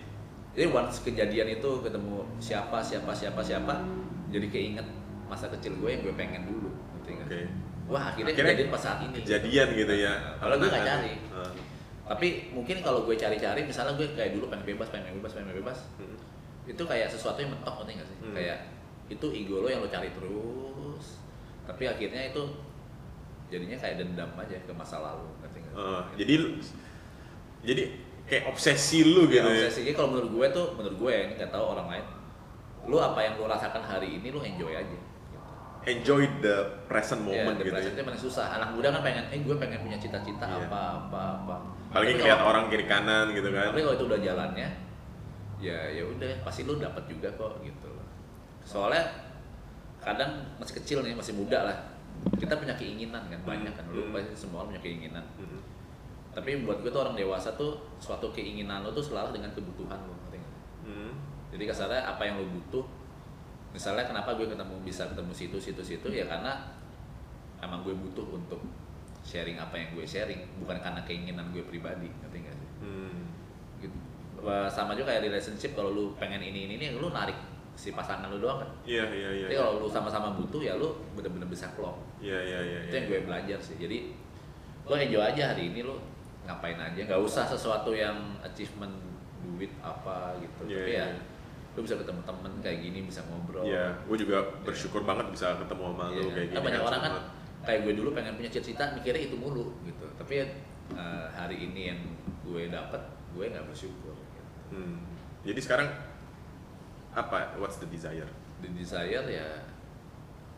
Jadi 0.54 0.66
once 0.70 1.02
kejadian 1.02 1.58
itu 1.58 1.70
ketemu 1.82 2.22
siapa 2.38 2.78
siapa 2.82 3.10
siapa 3.10 3.42
siapa, 3.42 3.82
jadi 4.30 4.46
keinget 4.46 4.86
masa 5.26 5.46
kecil 5.50 5.78
gue 5.78 5.90
yang 5.90 6.02
gue 6.02 6.14
pengen 6.14 6.46
dulu, 6.46 6.70
ngerti 6.70 7.10
nggak? 7.18 7.26
Oke. 7.30 7.40
Wah 7.90 8.14
akhirnya, 8.14 8.30
Akhirnya 8.34 8.54
kejadian 8.54 8.70
pas 8.70 8.82
saat 8.82 8.98
ini. 9.02 9.14
Kejadian 9.22 9.68
gitu 9.74 9.94
ya. 9.94 10.12
Kalau 10.38 10.54
gue 10.58 10.68
nggak 10.70 10.86
cari. 10.86 11.14
Ah. 11.34 11.52
Tapi 12.14 12.28
mungkin 12.54 12.82
kalau 12.82 13.06
gue 13.06 13.14
cari-cari, 13.14 13.60
misalnya 13.66 13.94
gue 13.98 14.06
kayak 14.14 14.34
dulu 14.38 14.50
pengen 14.50 14.66
bebas, 14.74 14.88
pengen 14.90 15.14
bebas, 15.18 15.32
pengen 15.34 15.54
bebas, 15.54 15.78
Hmm. 15.98 16.18
itu 16.66 16.82
kayak 16.86 17.10
sesuatu 17.10 17.38
yang 17.42 17.50
mentok, 17.54 17.82
ngerti 17.82 17.92
nggak 17.98 18.08
sih? 18.10 18.18
Hmm. 18.22 18.34
Kayak 18.34 18.58
itu 19.10 19.26
ego 19.34 19.62
lo 19.62 19.68
yang 19.70 19.82
lo 19.82 19.90
cari 19.90 20.10
terus, 20.14 21.18
tapi 21.66 21.90
akhirnya 21.90 22.30
itu 22.30 22.42
jadinya 23.50 23.76
kayak 23.76 23.96
dendam 23.98 24.30
aja 24.38 24.56
ke 24.62 24.72
masa 24.72 24.96
lalu, 25.02 25.26
ngerti 25.42 25.58
nggak? 25.60 25.74
Ah, 25.74 26.02
jadi 26.14 26.34
jadi 27.60 27.82
kayak 28.24 28.44
obsesi 28.48 29.02
lu 29.04 29.26
gitu 29.26 29.42
Ya, 29.42 29.66
ya. 29.66 29.68
obsesinya 29.68 29.92
kalau 29.92 30.08
menurut 30.16 30.30
gue 30.30 30.46
tuh, 30.54 30.66
menurut 30.78 30.96
gue 30.96 31.10
ya, 31.10 31.20
ini 31.28 31.32
nggak 31.36 31.50
tahu 31.50 31.64
orang 31.74 31.86
lain. 31.90 32.04
Lu 32.86 32.96
apa 32.96 33.18
yang 33.20 33.34
lu 33.36 33.44
rasakan 33.44 33.82
hari 33.82 34.22
ini, 34.22 34.30
lu 34.30 34.40
enjoy 34.40 34.72
aja. 34.72 34.86
Gitu. 34.86 35.06
Enjoy 35.80 36.22
the 36.40 36.56
present 36.86 37.26
Ya, 37.26 37.42
moment 37.42 37.56
the 37.58 37.66
gitu. 37.66 37.74
present 37.74 37.94
Ya. 37.98 38.14
susah. 38.16 38.46
Anak 38.56 38.70
muda 38.72 38.94
kan 38.94 39.02
pengen, 39.02 39.24
eh 39.34 39.40
gue 39.42 39.56
pengen 39.58 39.82
punya 39.82 39.98
cita-cita 39.98 40.46
Iya. 40.46 40.70
apa, 40.70 40.80
apa, 41.04 41.20
apa. 41.42 41.56
Apalagi 41.90 42.22
ngeliat 42.22 42.40
orang 42.46 42.64
kiri 42.70 42.86
kanan 42.86 43.34
gitu 43.34 43.50
kan. 43.50 43.74
Tapi 43.74 43.82
kalau 43.82 43.94
itu 43.98 44.04
udah 44.06 44.20
jalannya, 44.22 44.68
ya 45.58 45.78
ya 45.90 46.02
udah 46.06 46.30
pasti 46.46 46.62
lu 46.64 46.78
dapat 46.78 47.02
juga 47.10 47.28
kok 47.34 47.58
gitu 47.60 47.88
loh. 47.90 48.06
Soalnya 48.62 49.02
kadang 50.00 50.38
masih 50.56 50.80
kecil 50.80 51.02
nih, 51.02 51.12
masih 51.18 51.34
muda 51.34 51.66
lah. 51.66 51.76
Kita 52.36 52.54
punya 52.60 52.74
keinginan 52.76 53.22
kan 53.28 53.40
banyak 53.44 53.72
kan. 53.72 53.84
Lu 53.92 54.08
Hmm. 54.08 54.12
pasti 54.16 54.36
semua 54.36 54.64
orang 54.64 54.76
punya 54.76 54.82
keinginan. 54.84 55.24
Hmm. 55.40 55.60
Tapi 56.30 56.62
buat 56.62 56.84
gue 56.84 56.90
tuh 56.92 57.02
orang 57.02 57.16
dewasa 57.18 57.50
tuh 57.58 57.74
suatu 57.98 58.30
keinginan 58.30 58.86
lu 58.86 58.90
tuh 58.94 59.02
selaras 59.02 59.34
dengan 59.34 59.50
kebutuhan 59.56 59.98
nggak? 59.98 60.20
Hmm. 60.84 61.12
Jadi 61.50 61.64
kasarnya 61.66 62.02
apa 62.06 62.22
yang 62.24 62.38
lo 62.40 62.46
butuh, 62.50 62.84
misalnya 63.74 64.06
kenapa 64.06 64.34
gue 64.38 64.46
ketemu 64.46 64.74
bisa 64.82 65.06
ketemu 65.10 65.32
situ 65.34 65.56
situ 65.58 65.82
situ 65.82 66.08
ya 66.10 66.26
karena 66.26 66.56
emang 67.60 67.82
gue 67.84 67.92
butuh 67.92 68.26
untuk 68.32 68.62
sharing 69.20 69.60
apa 69.60 69.76
yang 69.76 69.92
gue 69.92 70.06
sharing, 70.06 70.40
bukan 70.64 70.80
karena 70.80 71.02
keinginan 71.04 71.52
gue 71.52 71.60
pribadi, 71.68 72.08
ngerti 72.08 72.38
nggak 72.40 72.56
sih? 72.56 72.68
Hmm. 72.80 73.20
Gitu. 73.82 73.96
Sama 74.72 74.96
juga 74.96 75.12
kayak 75.12 75.28
relationship 75.28 75.76
kalau 75.76 75.92
lu 75.92 76.04
pengen 76.16 76.40
ini 76.40 76.64
ini 76.64 76.74
ini, 76.80 76.86
lu 76.96 77.12
narik 77.12 77.36
si 77.80 77.96
pasangan 77.96 78.28
lu 78.28 78.36
doang 78.44 78.60
kan. 78.60 78.70
Iya 78.84 79.08
iya 79.08 79.30
iya. 79.32 79.46
Tapi 79.48 79.56
kalau 79.56 79.72
lu 79.80 79.88
sama-sama 79.88 80.36
butuh 80.36 80.60
ya 80.60 80.76
lu 80.76 80.92
bener-bener 81.16 81.48
bisa 81.48 81.64
klop. 81.72 81.96
Iya 82.20 82.36
iya 82.36 82.58
iya. 82.60 82.80
Itu 82.84 82.94
yang 83.00 83.06
gue 83.08 83.20
belajar 83.24 83.58
sih. 83.64 83.80
Jadi 83.80 84.12
lo 84.84 84.92
enjoy 85.00 85.24
aja 85.24 85.56
hari 85.56 85.72
ini 85.72 85.80
lo 85.80 85.96
ngapain 86.44 86.76
aja, 86.76 87.00
nggak 87.08 87.20
usah 87.24 87.48
sesuatu 87.48 87.96
yang 87.96 88.36
achievement 88.44 88.92
duit 89.40 89.72
apa 89.80 90.36
gitu. 90.44 90.68
Iya, 90.68 90.76
Tapi 90.84 90.92
iya. 90.92 91.06
ya 91.08 91.16
lu 91.78 91.80
bisa 91.86 91.96
ketemu 91.96 92.20
temen 92.28 92.52
kayak 92.60 92.78
gini 92.84 92.98
bisa 93.08 93.24
ngobrol. 93.30 93.64
Iya, 93.64 93.96
gue 94.04 94.16
juga 94.20 94.42
bersyukur 94.66 95.00
banget 95.08 95.32
bisa 95.32 95.56
ketemu 95.56 95.82
sama 95.96 96.04
Iya. 96.12 96.20
lu 96.20 96.28
kayak 96.36 96.46
gini. 96.52 96.56
Kan 96.60 96.62
banyak 96.68 96.82
orang 96.84 97.00
kan 97.00 97.14
kayak 97.64 97.80
gue 97.88 97.92
dulu 97.96 98.08
pengen 98.12 98.34
punya 98.36 98.50
cita-cita 98.52 98.92
mikirnya 98.92 99.22
itu 99.24 99.36
mulu 99.40 99.72
gitu. 99.88 100.04
Tapi 100.20 100.32
ya 100.36 100.46
hari 101.32 101.56
ini 101.64 101.96
yang 101.96 102.00
gue 102.44 102.68
dapat 102.68 103.00
gue 103.32 103.44
nggak 103.48 103.64
bersyukur. 103.72 104.12
Gitu. 104.12 104.42
Hmm. 104.76 105.00
Jadi 105.46 105.60
sekarang 105.64 105.88
apa? 107.12 107.56
What's 107.56 107.76
the 107.76 107.86
desire? 107.86 108.28
The 108.58 108.70
desire 108.70 109.24
ya 109.24 109.46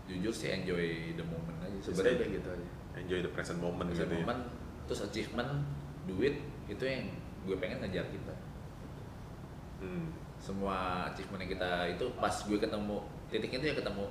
jujur 0.04 0.30
sih 0.30 0.50
enjoy 0.52 0.84
the 1.12 1.24
moment 1.24 1.56
aja. 1.58 1.78
Sebenarnya 1.82 2.26
gitu 2.30 2.48
aja. 2.50 2.68
Enjoy 2.94 3.18
the 3.20 3.30
present 3.30 3.58
moment 3.58 3.88
Bisa 3.88 4.04
gitu 4.04 4.14
ya. 4.14 4.22
momen 4.22 4.38
terus 4.82 5.00
achievement 5.02 5.50
duit 6.04 6.36
itu 6.66 6.82
yang 6.82 7.06
gue 7.42 7.56
pengen 7.56 7.80
ngejar 7.80 8.06
kita. 8.08 8.34
Hmm. 9.78 10.14
semua 10.38 11.06
achievement 11.06 11.38
yang 11.40 11.52
kita 11.52 11.70
itu 11.88 12.06
pas 12.16 12.30
gue 12.30 12.54
ketemu 12.56 12.98
titik 13.28 13.50
itu 13.52 13.64
ya 13.64 13.74
ketemu 13.74 14.04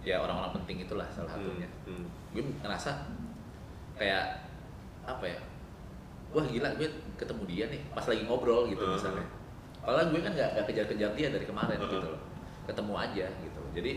ya 0.00 0.16
orang-orang 0.18 0.54
penting 0.56 0.82
itulah 0.82 1.06
salah 1.08 1.30
satunya 1.32 1.66
Hmm. 1.82 2.06
gue 2.30 2.42
ngerasa 2.58 3.06
kayak 3.94 4.42
apa 5.02 5.22
ya 5.24 5.38
wah 6.30 6.42
gila 6.44 6.66
gue 6.74 6.86
ketemu 7.14 7.42
dia 7.46 7.64
nih 7.66 7.82
pas 7.90 8.02
lagi 8.02 8.26
ngobrol 8.26 8.66
gitu 8.66 8.78
Uh-huh. 8.80 8.94
misalnya 8.94 9.26
padahal 9.82 10.08
gue 10.08 10.20
kan 10.20 10.32
nggak 10.32 10.50
kejar-kejar 10.64 11.10
dia 11.12 11.28
dari 11.28 11.42
kemarin 11.42 11.76
Uh-huh. 11.76 11.90
gitu 11.90 12.06
loh 12.06 12.20
ketemu 12.62 12.94
aja 12.94 13.26
gitu 13.28 13.60
jadi 13.72 13.92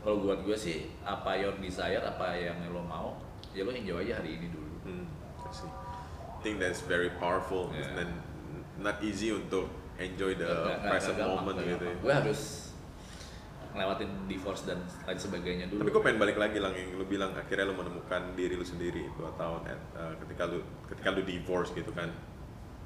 kalau 0.00 0.22
buat 0.22 0.40
gue 0.40 0.54
sih 0.54 0.76
apa 1.02 1.34
your 1.34 1.58
desire 1.58 1.98
apa 2.00 2.30
yang 2.32 2.54
lo 2.70 2.80
mau 2.80 3.18
ya 3.50 3.62
lo 3.62 3.70
enjoy 3.70 4.00
aja 4.00 4.18
hari 4.18 4.36
ini 4.36 4.48
dulu 4.48 4.64
Hmm. 4.86 5.02
I 5.42 5.50
see. 5.50 5.66
I 5.66 6.38
think 6.40 6.56
that's 6.56 6.78
very 6.80 7.10
powerful 7.12 7.74
Yeah. 7.74 7.90
dan 7.96 8.08
not 8.78 9.02
easy 9.02 9.30
untuk 9.30 9.66
enjoy 9.98 10.34
the 10.34 10.46
nggak 10.46 10.78
present 10.86 11.16
gampang, 11.16 11.42
moment 11.42 11.56
nggak 11.56 11.70
gitu 11.74 11.84
ya. 11.84 11.96
gue 11.98 12.12
harus 12.14 12.40
ngelewatin 13.72 14.10
divorce 14.24 14.62
dan 14.62 14.78
lain 15.04 15.18
sebagainya 15.18 15.64
dulu 15.66 15.82
Tapi 15.82 15.90
gue 15.90 16.02
pengen 16.02 16.18
balik 16.18 16.38
lagi 16.38 16.56
lang 16.56 16.72
yang 16.72 16.94
lu 16.94 17.04
bilang 17.04 17.34
akhirnya 17.34 17.66
lu 17.66 17.74
menemukan 17.74 18.32
diri 18.32 18.54
lu 18.54 18.62
sendiri 18.62 19.04
dua 19.12 19.28
tahun 19.34 19.60
at, 19.66 19.80
uh, 19.92 20.14
ketika 20.22 20.46
lu 20.46 20.58
ketika 20.86 21.08
lu 21.10 21.20
divorce 21.22 21.70
gitu 21.72 21.90
kan. 21.90 22.08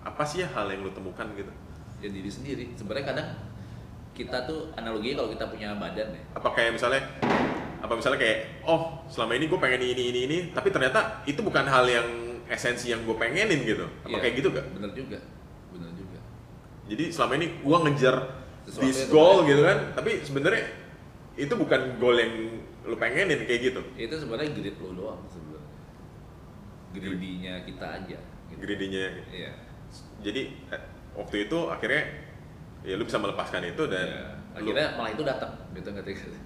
Apa 0.00 0.24
sih 0.24 0.40
ya 0.40 0.48
hal 0.50 0.66
yang 0.66 0.81
lu 0.81 0.90
temukan 0.90 1.29
gitu? 1.37 1.53
Ya 2.01 2.09
diri 2.09 2.31
sendiri 2.31 2.65
sebenarnya 2.75 3.07
kadang 3.13 3.29
kita 4.11 4.45
tuh 4.45 4.73
analoginya 4.75 5.23
kalau 5.25 5.31
kita 5.33 5.45
punya 5.49 5.69
badan 5.77 6.09
ya 6.13 6.23
Apa 6.35 6.49
kayak 6.53 6.77
misalnya 6.77 7.03
apa 7.81 7.93
misalnya 7.97 8.21
kayak 8.21 8.39
oh 8.65 9.01
selama 9.09 9.33
ini 9.37 9.49
gue 9.49 9.57
pengen 9.57 9.81
ini 9.81 10.03
ini 10.13 10.21
ini 10.29 10.39
tapi 10.53 10.69
ternyata 10.69 11.25
itu 11.25 11.41
bukan 11.41 11.65
hal 11.65 11.89
yang 11.89 12.09
esensi 12.51 12.91
yang 12.91 13.07
gue 13.07 13.15
pengenin 13.15 13.63
gitu. 13.63 13.87
Apa 14.03 14.11
Iya, 14.11 14.19
kayak 14.21 14.35
gitu 14.43 14.49
gak? 14.51 14.67
bener 14.75 14.91
juga 14.93 15.19
bener 15.71 15.91
juga 15.95 16.19
Jadi 16.91 17.05
selama 17.15 17.33
ini 17.39 17.47
gue 17.63 17.77
ngejar 17.87 18.17
Sesuatu 18.67 18.85
this 18.85 18.99
yang 19.07 19.11
goal 19.15 19.37
gitu 19.49 19.63
kan, 19.65 19.79
tapi 19.97 20.11
sebenarnya 20.21 20.65
itu 21.39 21.55
bukan 21.57 21.81
goal 21.97 22.17
yang 22.19 22.33
lu 22.85 22.97
pengenin 22.99 23.47
kayak 23.47 23.61
gitu. 23.73 23.81
itu 23.95 24.15
sebenarnya 24.19 24.51
grid 24.53 24.77
lo 24.83 24.91
doang 24.93 25.21
sebenarnya 25.31 25.69
gridinya 26.91 27.55
kita 27.63 27.87
aja 28.03 28.19
gitu. 28.51 28.59
Greedy-nya. 28.59 29.05
iya 29.31 29.53
Jadi 30.21 30.43
waktu 31.14 31.51
itu 31.51 31.59
akhirnya 31.68 32.03
ya 32.83 32.94
lu 32.96 33.05
bisa 33.05 33.18
melepaskan 33.20 33.62
itu 33.66 33.83
dan 33.87 34.07
lu- 34.57 34.57
akhirnya 34.57 34.87
malah 34.99 35.11
itu 35.12 35.23
datang 35.23 35.53
gitu 35.73 35.90
sih? 35.94 36.42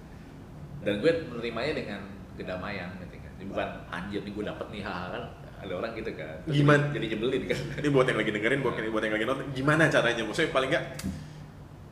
dan 0.85 1.01
gue 1.01 1.11
menerimanya 1.33 1.73
dengan 1.73 2.01
kedamaian? 2.37 2.89
Ini 3.35 3.51
bukan 3.51 3.67
anjir 3.91 4.21
nih 4.23 4.31
gue 4.31 4.45
dapet 4.47 4.67
nih 4.71 4.81
hal 4.85 5.11
kan 5.11 5.23
ada 5.59 5.73
orang 5.75 5.91
gitu 5.97 6.11
kan 6.15 6.35
Terus 6.45 6.55
Gimana? 6.61 6.83
jadi, 6.93 7.05
nyebelin 7.15 7.43
kan 7.51 7.57
ini 7.83 7.87
buat 7.91 8.05
yang 8.07 8.19
lagi 8.21 8.31
dengerin, 8.31 8.59
buat, 8.63 8.75
buat 8.79 9.03
yang 9.03 9.15
lagi 9.17 9.25
nonton, 9.27 9.45
gimana 9.51 9.83
caranya? 9.91 10.23
Maksudnya 10.23 10.51
paling 10.55 10.69
nggak 10.71 10.85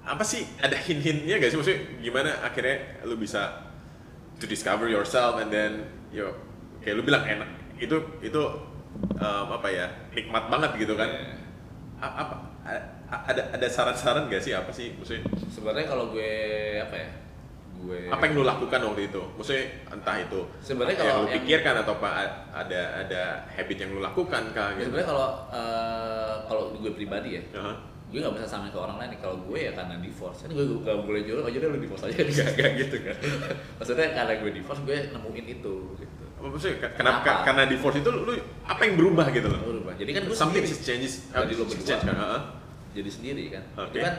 apa 0.03 0.23
sih 0.23 0.43
ada 0.59 0.75
hint-hintnya 0.75 1.35
gak 1.39 1.49
sih? 1.51 1.57
Maksudnya 1.59 1.79
gimana 2.03 2.29
akhirnya 2.43 3.03
lu 3.07 3.15
bisa 3.15 3.71
to 4.39 4.45
discover 4.47 4.87
yourself 4.91 5.39
and 5.39 5.49
then 5.51 5.87
yo 6.11 6.31
kayak 6.79 6.99
lu 6.99 7.03
bilang 7.03 7.23
enak 7.23 7.49
itu 7.79 7.95
itu 8.19 8.41
um, 9.19 9.47
apa 9.49 9.67
ya 9.67 9.87
nikmat 10.13 10.47
banget 10.47 10.71
gitu 10.79 10.93
kan? 10.95 11.09
A- 12.03 12.15
apa 12.23 12.35
ada 12.65 13.41
ada 13.51 13.67
saran-saran 13.67 14.25
gak 14.25 14.39
sih 14.39 14.51
apa 14.51 14.69
sih 14.69 14.95
maksudnya 14.95 15.21
sebenarnya 15.47 15.85
kalau 15.85 16.09
gue 16.09 16.31
apa 16.79 16.95
ya 16.95 17.09
gue 17.75 17.99
apa 18.07 18.23
yang 18.23 18.33
lu 18.33 18.43
lakukan 18.43 18.79
waktu 18.81 19.11
itu? 19.11 19.19
Maksudnya 19.35 19.65
entah 19.91 20.15
itu 20.15 20.39
Sebenarnya 20.63 20.95
yang 20.95 21.03
kalau 21.03 21.19
lu 21.19 21.27
yang- 21.27 21.35
pikirkan 21.37 21.75
atau 21.77 21.93
apa 21.93 22.09
ada 22.49 22.81
ada 22.97 23.21
habit 23.49 23.77
yang 23.77 23.91
lu 23.91 23.99
lakukan 23.99 24.43
kah 24.49 24.71
gitu? 24.73 24.87
sebenarnya 24.87 25.09
kalau 25.09 25.27
eh, 25.51 26.33
kalau 26.47 26.63
gue 26.73 26.91
pribadi 26.93 27.29
ya 27.35 27.43
Aha. 27.53 27.73
gue 28.07 28.19
nggak 28.19 28.35
bisa 28.35 28.47
samain 28.47 28.69
ke 28.69 28.79
orang 28.79 28.95
lain 28.95 29.11
kalau 29.19 29.35
gue 29.41 29.59
ya 29.59 29.71
karena 29.73 29.99
divorce 29.99 30.45
kan 30.45 30.49
gue 30.49 30.63
gak 30.79 30.95
boleh 31.01 31.21
jual 31.21 31.43
aja 31.43 31.57
deh 31.57 31.67
lu 31.67 31.79
divorce 31.81 32.03
aja 32.07 32.17
gak, 32.39 32.49
gak 32.55 32.71
gitu 32.77 32.97
kan 33.01 33.15
maksudnya 33.75 34.07
karena 34.13 34.33
gue 34.39 34.51
divorce 34.53 34.81
gue 34.81 34.97
nemuin 35.11 35.45
itu 35.51 35.73
Maksudnya 36.43 36.75
ke- 36.77 36.93
kenapa? 36.93 37.23
Kenapa? 37.23 37.43
Karena 37.45 37.63
divorce 37.65 37.97
itu 37.97 38.09
lu 38.09 38.33
apa 38.61 38.81
yang 38.81 38.95
berubah 38.95 39.27
gitu 39.29 39.47
loh? 39.47 39.59
berubah 39.63 39.93
jadi 39.95 40.11
kan 40.11 40.21
gue 40.25 40.35
Something 40.35 40.61
sendiri. 40.61 40.83
changes. 40.83 41.13
Jadi 41.29 41.53
lu 41.53 41.63
change 41.63 41.87
berdua. 41.87 42.03
kan? 42.03 42.15
heeh. 42.19 42.41
jadi 42.93 43.09
sendiri 43.09 43.43
kan 43.49 43.63
Oke. 43.75 43.89
itu 43.89 43.97
kan 44.01 44.15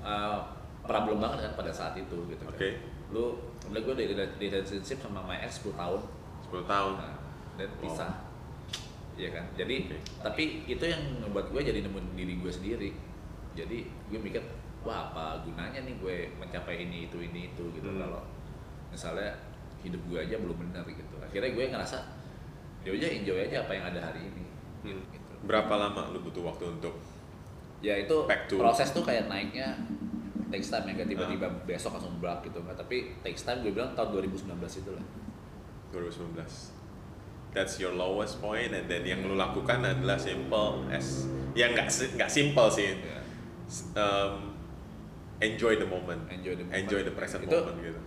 uh, 0.00 0.38
problem 0.80 1.18
banget 1.18 1.38
kan 1.42 1.52
pada 1.56 1.68
saat 1.70 1.92
itu 1.94 2.16
gitu 2.26 2.40
kan 2.40 2.54
Oke. 2.54 2.70
lu 3.10 3.36
udah 3.64 3.80
gue 3.82 3.94
di, 3.96 4.04
di 4.14 4.46
relationship 4.46 4.98
sama 4.98 5.20
my 5.20 5.36
ex 5.38 5.60
10 5.60 5.74
tahun 5.74 6.00
10 6.46 6.62
tahun. 6.64 6.92
nah, 6.94 7.14
dan 7.54 7.68
Wow. 7.68 7.80
pisah 7.82 8.12
Iya 9.14 9.28
kan 9.30 9.44
jadi 9.52 9.76
Oke. 9.82 9.96
tapi 10.22 10.42
itu 10.64 10.84
yang 10.84 11.00
ngebuat 11.18 11.48
gue 11.48 11.60
jadi 11.62 11.80
nemuin 11.82 12.06
diri 12.14 12.34
gue 12.36 12.48
sendiri 12.50 12.90
jadi 13.52 13.78
gue 14.06 14.18
mikir 14.18 14.40
wah 14.82 15.08
apa 15.08 15.40
gunanya 15.42 15.80
nih 15.82 15.96
gue 15.96 16.16
mencapai 16.36 16.80
ini 16.82 17.08
itu 17.08 17.18
ini 17.18 17.50
itu 17.50 17.64
gitu 17.72 17.88
Hmm. 17.88 17.98
kalau 17.98 18.22
misalnya 18.88 19.32
hidup 19.86 20.02
gue 20.04 20.18
aja 20.20 20.36
belum 20.36 20.56
benar 20.60 20.84
gitu 20.84 21.14
akhirnya 21.18 21.50
gue 21.52 21.64
ngerasa 21.68 21.98
ya 22.82 22.90
udah 22.90 23.10
enjoy 23.12 23.38
aja 23.40 23.56
apa 23.62 23.72
yang 23.72 23.84
ada 23.86 24.00
hari 24.02 24.20
ini 24.24 24.44
Hmm. 24.82 25.02
gitu. 25.08 25.32
Berapa 25.42 25.72
lama 25.72 26.10
lu 26.10 26.20
butuh 26.20 26.42
waktu 26.44 26.64
untuk 26.70 26.94
ya 27.78 27.94
itu 27.96 28.16
Back 28.24 28.46
to- 28.46 28.56
proses 28.56 28.90
tuh 28.90 29.02
kayak 29.02 29.26
naiknya 29.26 29.74
takes 30.46 30.68
time 30.68 30.86
ya 30.86 30.94
gak 30.96 31.08
tiba-tiba 31.08 31.42
Ah. 31.44 31.52
besok 31.64 31.90
langsung 31.92 32.14
berak 32.16 32.40
gitu 32.40 32.58
nggak 32.58 32.76
tapi 32.76 33.18
takes 33.20 33.42
time 33.42 33.60
gue 33.60 33.70
bilang 33.70 33.90
tahun 33.92 34.14
2019 34.14 34.46
itu 34.76 34.90
lah 34.90 35.04
2019? 35.90 36.74
That's 37.50 37.80
your 37.80 37.94
lowest 37.94 38.38
point, 38.38 38.68
and 38.70 38.84
then 38.84 39.00
yang 39.02 39.24
lu 39.24 39.32
lakukan 39.34 39.80
adalah 39.80 40.14
simple 40.14 40.84
as 40.88 41.24
ya 41.52 41.66
nggak 41.68 41.88
nggak 41.88 42.28
simple 42.28 42.68
sih. 42.68 42.94
ya, 42.94 43.16
Um, 43.96 44.54
enjoy 45.38 45.74
the 45.74 45.84
moment, 45.84 46.20
enjoy 46.28 46.52
the 46.52 46.62
moment. 46.62 46.78
enjoy 46.78 47.00
the 47.02 47.10
present 47.10 47.42
itu 47.42 47.50
moment 47.50 47.80
gitu. 47.80 48.00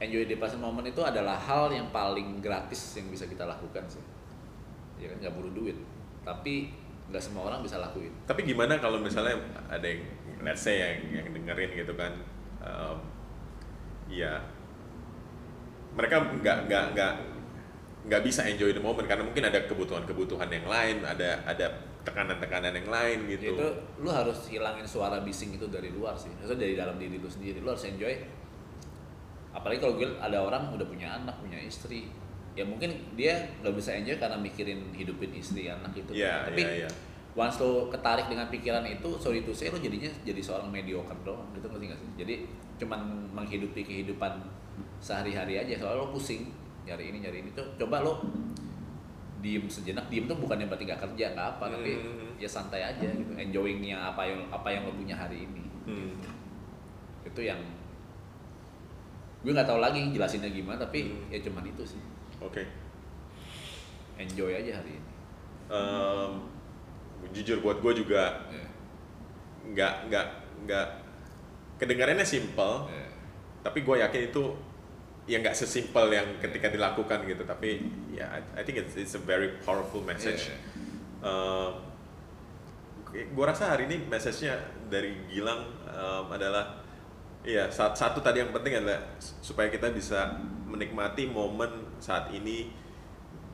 Enjoy 0.00 0.24
the 0.24 0.36
present 0.40 0.64
moment 0.64 0.88
itu 0.88 1.04
adalah 1.04 1.36
hal 1.36 1.68
yang 1.68 1.92
paling 1.92 2.40
gratis 2.40 2.96
yang 2.96 3.12
bisa 3.12 3.28
kita 3.28 3.44
lakukan 3.44 3.84
sih. 3.86 4.02
Ya 4.96 5.12
kan 5.12 5.16
nggak 5.20 5.34
butuh 5.36 5.52
duit. 5.52 5.76
Tapi 6.24 6.72
nggak 7.12 7.22
semua 7.22 7.52
orang 7.52 7.60
bisa 7.60 7.76
lakuin. 7.76 8.10
Tapi 8.24 8.48
gimana 8.48 8.80
kalau 8.80 8.96
misalnya 8.96 9.36
ada 9.68 9.84
yang 9.84 10.02
let's 10.40 10.64
say 10.64 10.80
yang 10.80 11.20
yang 11.20 11.28
dengerin 11.36 11.70
gitu 11.76 11.92
kan, 11.92 12.16
um, 12.64 12.96
ya 14.08 14.40
mereka 15.92 16.32
nggak 16.32 16.58
nggak 16.70 16.84
nggak 16.96 17.12
nggak 18.08 18.22
bisa 18.24 18.48
enjoy 18.48 18.72
the 18.72 18.80
moment 18.80 19.04
karena 19.04 19.20
mungkin 19.20 19.44
ada 19.44 19.68
kebutuhan-kebutuhan 19.68 20.48
yang 20.48 20.64
lain, 20.64 21.04
ada 21.04 21.44
ada 21.44 21.66
tekanan-tekanan 22.00 22.72
yang 22.72 22.88
lain 22.88 23.28
gitu. 23.28 23.52
itu 23.52 23.68
lu 24.00 24.08
harus 24.08 24.48
hilangin 24.48 24.88
suara 24.88 25.20
bising 25.20 25.52
itu 25.60 25.68
dari 25.68 25.92
luar 25.92 26.16
sih. 26.16 26.32
Maksudnya 26.40 26.64
dari 26.64 26.74
dalam 26.78 26.96
diri 26.96 27.20
lu 27.20 27.28
sendiri. 27.28 27.60
Lu 27.60 27.68
harus 27.68 27.84
enjoy 27.84 28.39
apalagi 29.50 29.82
kalau 29.82 29.98
gue 29.98 30.06
ada 30.22 30.38
orang 30.38 30.70
udah 30.74 30.86
punya 30.86 31.10
anak 31.20 31.34
punya 31.42 31.58
istri. 31.58 32.06
Ya 32.54 32.66
mungkin 32.66 32.90
dia 33.14 33.46
nggak 33.62 33.74
bisa 33.74 33.94
enjoy 33.94 34.18
karena 34.18 34.38
mikirin 34.38 34.90
hidupin 34.94 35.30
istri 35.34 35.70
anak 35.70 35.94
itu. 35.94 36.10
Iya, 36.14 36.50
tapi 36.50 36.62
iya, 36.62 36.86
iya. 36.86 36.90
once 37.38 37.62
lo 37.62 37.86
ketarik 37.90 38.26
dengan 38.26 38.50
pikiran 38.50 38.82
itu 38.86 39.06
sorry 39.22 39.46
to 39.46 39.54
say 39.54 39.70
lo 39.70 39.78
jadinya 39.78 40.10
jadi 40.26 40.38
seorang 40.42 40.70
mediocre 40.70 41.14
doang. 41.22 41.46
Gitu 41.54 41.66
ngerti 41.66 41.84
gak 41.90 41.98
sih? 41.98 42.10
Jadi 42.18 42.34
cuman 42.82 43.00
menghidupi 43.34 43.82
kehidupan 43.86 44.42
sehari-hari 44.98 45.62
aja. 45.62 45.78
Soalnya 45.78 46.02
lo 46.02 46.10
pusing 46.10 46.50
nyari 46.86 47.14
ini 47.14 47.18
nyari 47.22 47.38
ini. 47.46 47.50
Tuh 47.54 47.66
coba 47.78 48.02
lo 48.02 48.22
diem 49.40 49.64
sejenak. 49.70 50.10
Diem 50.10 50.26
tuh 50.26 50.36
bukannya 50.38 50.66
berarti 50.66 50.84
gak 50.90 51.00
kerja 51.00 51.32
nggak 51.32 51.48
apa 51.58 51.64
tapi 51.70 51.92
Hmm. 52.02 52.34
ya 52.36 52.48
santai 52.50 52.82
aja 52.82 53.06
gitu. 53.06 53.30
Enjoyingnya 53.38 54.10
apa 54.10 54.26
yang 54.26 54.42
apa 54.50 54.68
yang 54.70 54.86
lo 54.86 54.92
punya 54.94 55.14
hari 55.14 55.46
ini. 55.46 55.64
Hmm. 55.86 56.12
itu 57.20 57.40
yang 57.46 57.60
gue 59.40 59.50
nggak 59.50 59.64
tahu 59.64 59.80
lagi 59.80 60.00
jelasinnya 60.10 60.48
gimana 60.48 60.76
tapi 60.78 61.08
Hmm. 61.08 61.32
ya 61.32 61.38
cuman 61.40 61.64
itu 61.64 61.82
sih 61.86 62.00
Oke. 62.38 62.62
enjoy 64.16 64.52
aja 64.52 64.76
hari 64.76 64.96
ini 64.96 65.08
Um, 65.70 66.50
jujur 67.30 67.62
buat 67.62 67.78
gue 67.78 68.02
juga 68.02 68.42
Ya, 68.50 68.66
nggak 69.62 69.94
nggak 70.10 70.26
nggak 70.66 70.86
kedengarannya 71.78 72.26
simple, 72.26 72.90
ya. 72.90 73.06
tapi 73.62 73.86
gue 73.86 73.96
yakin 74.02 74.34
itu 74.34 74.42
ya 75.24 75.38
nggak 75.38 75.54
sesimpel 75.54 76.10
yang 76.10 76.26
ketika 76.42 76.66
dilakukan 76.68 77.22
gitu. 77.22 77.46
Tapi 77.46 77.86
ya 78.10 78.26
I, 78.34 78.60
I 78.60 78.62
think 78.66 78.82
it's, 78.82 78.98
it's 78.98 79.14
a 79.14 79.22
very 79.22 79.62
powerful 79.62 80.02
message. 80.02 80.50
Iya, 80.50 80.58
Um, 81.20 81.72
gue 83.12 83.44
rasa 83.46 83.70
hari 83.70 83.86
ini 83.86 84.10
message-nya 84.10 84.56
dari 84.88 85.12
Gilang 85.28 85.70
um, 85.86 86.26
adalah 86.34 86.79
Iya, 87.40 87.72
saat 87.72 87.96
satu 87.96 88.20
tadi 88.20 88.44
yang 88.44 88.52
penting 88.52 88.84
adalah 88.84 89.00
supaya 89.18 89.72
kita 89.72 89.88
bisa 89.90 90.36
menikmati 90.68 91.24
momen 91.24 91.96
saat 91.96 92.28
ini 92.30 92.68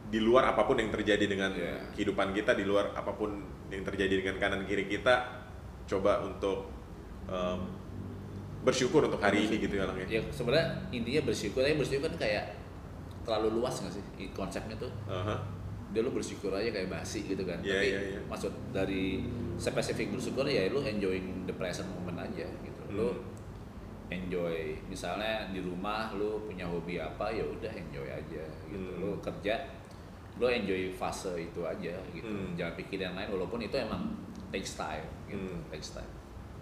di 0.06 0.18
luar 0.18 0.54
apa 0.54 0.66
pun 0.66 0.78
yang 0.78 0.90
terjadi 0.90 1.22
dengan 1.26 1.50
Iya. 1.54 1.94
kehidupan 1.94 2.34
kita, 2.34 2.54
di 2.54 2.66
luar 2.66 2.90
apa 2.94 3.14
pun 3.14 3.42
yang 3.70 3.82
terjadi 3.82 4.22
dengan 4.22 4.36
kanan 4.38 4.62
kiri 4.66 4.86
kita, 4.86 5.46
coba 5.86 6.22
untuk 6.22 6.66
um, 7.26 7.62
bersyukur 8.62 9.06
untuk 9.06 9.22
hari 9.22 9.46
ini 9.46 9.62
gitu 9.62 9.78
ya 9.78 9.86
Lang 9.86 9.98
ya. 10.02 10.18
ya 10.18 10.20
sebenarnya 10.34 10.66
intinya 10.90 11.22
bersyukur 11.22 11.62
tapi 11.62 11.78
bersyukur 11.78 12.10
kan 12.10 12.18
kayak 12.18 12.44
terlalu 13.22 13.62
luas 13.62 13.78
nggak 13.78 13.94
sih 13.94 14.02
konsepnya 14.34 14.74
tuh 14.74 14.90
Aha. 15.06 15.38
dia 15.94 16.02
lu 16.02 16.10
bersyukur 16.10 16.50
aja 16.50 16.74
kayak 16.74 16.90
basi 16.90 17.22
gitu 17.22 17.46
kan 17.46 17.62
Iya, 17.62 17.78
tapi 17.78 17.86
iya, 17.86 18.00
iya. 18.14 18.20
maksud 18.26 18.50
dari 18.74 19.22
spesifik 19.54 20.18
bersyukur 20.18 20.42
ya 20.42 20.66
lu 20.66 20.82
enjoying 20.82 21.46
the 21.46 21.54
present 21.54 21.86
moment 21.94 22.18
aja 22.18 22.42
gitu 22.42 22.82
lu 22.90 23.14
Hmm. 23.14 23.22
Enjoy 24.06 24.56
misalnya 24.86 25.50
di 25.50 25.58
rumah 25.58 26.14
lu 26.14 26.44
punya 26.44 26.62
hobi 26.62 26.96
apa 26.96 27.26
ya 27.28 27.42
udah 27.42 27.72
enjoy 27.72 28.06
aja 28.06 28.44
gitu 28.66 28.78
Hmm. 28.78 29.02
lu 29.02 29.10
kerja 29.18 29.54
lu 30.36 30.46
enjoy 30.46 30.92
fase 30.92 31.32
itu 31.40 31.60
aja 31.60 31.94
gitu 32.12 32.26
Hmm. 32.26 32.54
jangan 32.54 32.74
pikir 32.76 32.98
yang 33.00 33.14
lain 33.14 33.26
walaupun 33.28 33.58
itu 33.58 33.74
emang 33.74 34.14
takes 34.48 34.74
time 34.74 35.02
gitu 35.26 35.42
Hmm. 35.42 35.62
takes 35.68 35.90
time 35.90 36.10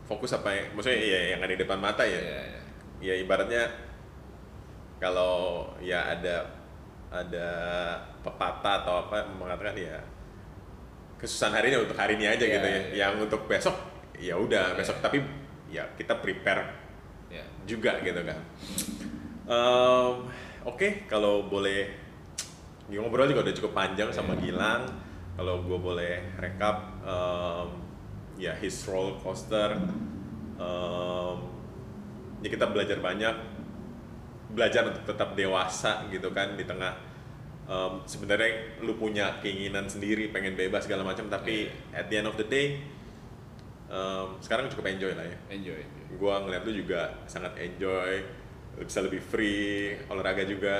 Fokus 0.04 0.32
apa 0.32 0.52
yang, 0.52 0.68
maksudnya 0.72 1.00
ya 1.00 1.20
yang 1.32 1.40
ada 1.40 1.48
di 1.48 1.60
depan 1.60 1.80
mata 1.80 2.04
ya. 2.04 2.20
Iya, 2.20 2.40
iya. 2.44 2.60
ya 3.00 3.14
ibaratnya 3.24 3.62
kalau 5.00 5.64
ya 5.80 6.12
ada 6.12 6.44
ada 7.08 7.48
pepatah 8.20 8.84
atau 8.84 8.94
apa 9.00 9.24
mengatakan 9.32 9.72
ya 9.76 9.96
kesusahan 11.16 11.56
hari 11.56 11.72
ini 11.72 11.78
untuk 11.80 11.96
hari 11.96 12.20
ini 12.20 12.26
aja 12.28 12.44
Iya, 12.44 12.52
gitu 12.52 12.66
ya. 12.66 12.76
iya. 12.76 12.82
Yang 13.00 13.14
untuk 13.24 13.42
besok 13.48 13.76
ya 14.16 14.34
udah 14.36 14.72
Iya. 14.72 14.76
besok 14.76 14.96
tapi 15.00 15.18
ya 15.72 15.88
kita 15.96 16.20
prepare 16.20 16.83
Ya. 17.32 17.44
juga 17.64 18.00
gitu 18.04 18.20
kan. 18.24 18.38
Em, 19.44 20.14
Oke 20.64 21.04
kalau 21.04 21.44
boleh 21.52 21.92
ngobrol 22.88 23.28
juga 23.28 23.44
udah 23.44 23.54
cukup 23.56 23.72
panjang 23.76 24.08
sama 24.08 24.32
Iya. 24.36 24.48
Gilang. 24.48 24.82
Kalau 25.34 25.60
gue 25.66 25.78
boleh 25.78 26.14
rekap 26.40 27.04
em, 27.04 27.68
ya 28.40 28.56
his 28.56 28.74
roller 28.88 29.18
coaster. 29.20 29.76
Em, 30.56 31.36
ya 32.40 32.48
kita 32.48 32.68
belajar 32.72 33.00
banyak 33.00 33.36
belajar 34.54 34.86
untuk 34.86 35.04
tetap 35.08 35.34
dewasa 35.34 36.06
gitu 36.08 36.30
kan 36.32 36.54
di 36.56 36.64
tengah 36.64 36.96
em, 37.68 37.92
sebenarnya 38.08 38.80
lu 38.80 38.96
punya 38.96 39.36
keinginan 39.44 39.84
sendiri 39.84 40.32
pengen 40.32 40.56
bebas 40.56 40.88
segala 40.88 41.04
macam 41.04 41.28
tapi 41.28 41.68
at 41.92 42.08
the 42.08 42.16
end 42.20 42.28
of 42.30 42.36
the 42.40 42.46
day 42.48 42.80
em, 43.94 44.28
sekarang 44.42 44.66
cukup 44.66 44.90
enjoy 44.90 45.14
lah 45.14 45.22
ya. 45.22 45.38
Enjoy, 45.54 45.78
enjoy. 45.78 46.04
gua 46.18 46.42
ngeliat 46.42 46.62
lu 46.66 46.74
juga 46.74 47.14
sangat 47.30 47.54
enjoy 47.58 48.26
bisa 48.74 49.06
lebih 49.06 49.22
free 49.22 49.94
olahraga 50.10 50.42
juga 50.42 50.76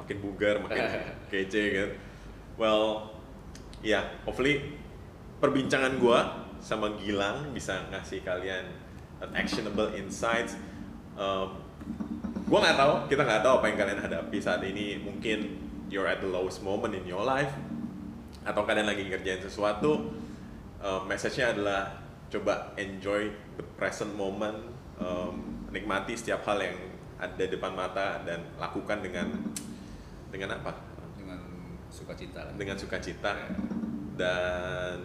makin 0.00 0.16
bugar 0.24 0.64
makin 0.64 0.80
kece 1.32 1.62
gitu 1.68 1.92
well 2.56 3.12
ya 3.84 4.00
hopefully 4.24 4.80
perbincangan 5.44 6.00
gua 6.00 6.46
sama 6.62 6.94
Gilang 7.02 7.50
bisa 7.50 7.90
ngasih 7.90 8.22
kalian 8.22 8.70
an 9.18 9.30
actionable 9.34 9.90
insights. 9.98 10.54
Um, 11.18 11.58
gua 12.46 12.62
nggak 12.62 12.78
tahu 12.78 12.92
kita 13.10 13.22
nggak 13.26 13.42
tahu 13.42 13.52
apa 13.58 13.66
yang 13.66 13.78
kalian 13.82 14.00
hadapi 14.00 14.38
saat 14.38 14.62
ini. 14.62 15.02
Mungkin 15.02 15.38
you're 15.90 16.06
at 16.06 16.22
the 16.22 16.30
lowest 16.30 16.62
moment 16.62 16.94
in 16.94 17.02
your 17.02 17.26
life 17.26 17.50
atau 18.46 18.62
kalian 18.62 18.86
lagi 18.86 19.06
ngerjain 19.06 19.42
sesuatu 19.42 20.14
um, 20.82 21.02
message-nya 21.06 21.54
adalah 21.54 22.01
coba 22.32 22.72
enjoy 22.74 23.28
the 23.54 23.64
present 23.76 24.16
moment 24.16 24.56
um, 24.96 25.68
nikmati 25.68 26.16
setiap 26.16 26.40
hal 26.42 26.56
yang 26.58 26.78
ada 27.20 27.36
di 27.38 27.52
depan 27.52 27.70
mata 27.70 28.24
dan 28.24 28.40
lakukan 28.56 28.98
dengan 28.98 29.28
dengan 30.32 30.56
apa? 30.56 30.72
Dengan 31.14 31.38
sukacita 31.86 32.56
dengan 32.56 32.74
sukacita. 32.74 33.36
Dan 34.12 34.96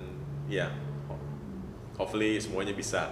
ya 0.47 0.71
ho- 1.05 1.23
hopefully 1.95 2.39
semuanya 2.39 2.71
bisa 2.71 3.11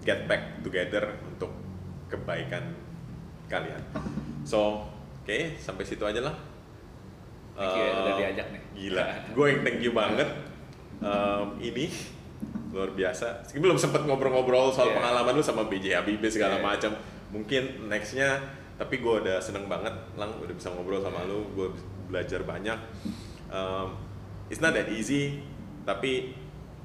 get 0.00 0.24
back 0.24 0.64
together 0.64 1.20
untuk 1.28 1.52
kebaikan 2.08 2.72
kalian. 3.46 3.80
So 4.42 4.88
oke 5.22 5.60
sampai 5.60 5.84
situ 5.84 6.02
aja 6.02 6.24
lah. 6.24 6.36
Thank 7.56 7.72
you 7.72 7.82
ya, 7.82 7.92
udah 7.94 8.12
Eh, 8.12 8.18
diajak 8.20 8.46
nih. 8.52 8.62
gila. 8.76 9.04
Gue 9.32 9.46
yang 9.48 9.60
thank 9.64 9.80
you 9.80 9.92
banget. 9.92 10.28
Em, 11.00 11.46
ini 11.72 11.88
luar 12.76 12.92
biasa. 12.92 13.40
Meski 13.40 13.56
belum 13.56 13.80
sempet 13.80 14.04
ngobrol-ngobrol 14.04 14.68
soal 14.68 14.92
Yeah. 14.92 15.00
pengalaman 15.00 15.32
lu 15.32 15.40
sama 15.40 15.64
BJ 15.64 15.96
Habibie 15.96 16.28
segala 16.28 16.60
Yeah. 16.60 16.66
macam. 16.68 16.92
Mungkin 17.32 17.88
nextnya, 17.88 18.36
tapi 18.76 19.00
gue 19.00 19.14
udah 19.24 19.40
seneng 19.40 19.64
banget, 19.64 19.96
lang 20.14 20.36
udah 20.36 20.52
bisa 20.52 20.68
ngobrol 20.70 21.00
sama 21.00 21.24
Yeah. 21.24 21.32
lu, 21.32 21.38
gue 21.56 21.68
belajar 22.12 22.44
banyak. 22.44 22.76
Um, 23.48 23.96
it's 24.52 24.60
not 24.60 24.76
that 24.76 24.92
easy, 24.92 25.40
tapi 25.88 26.36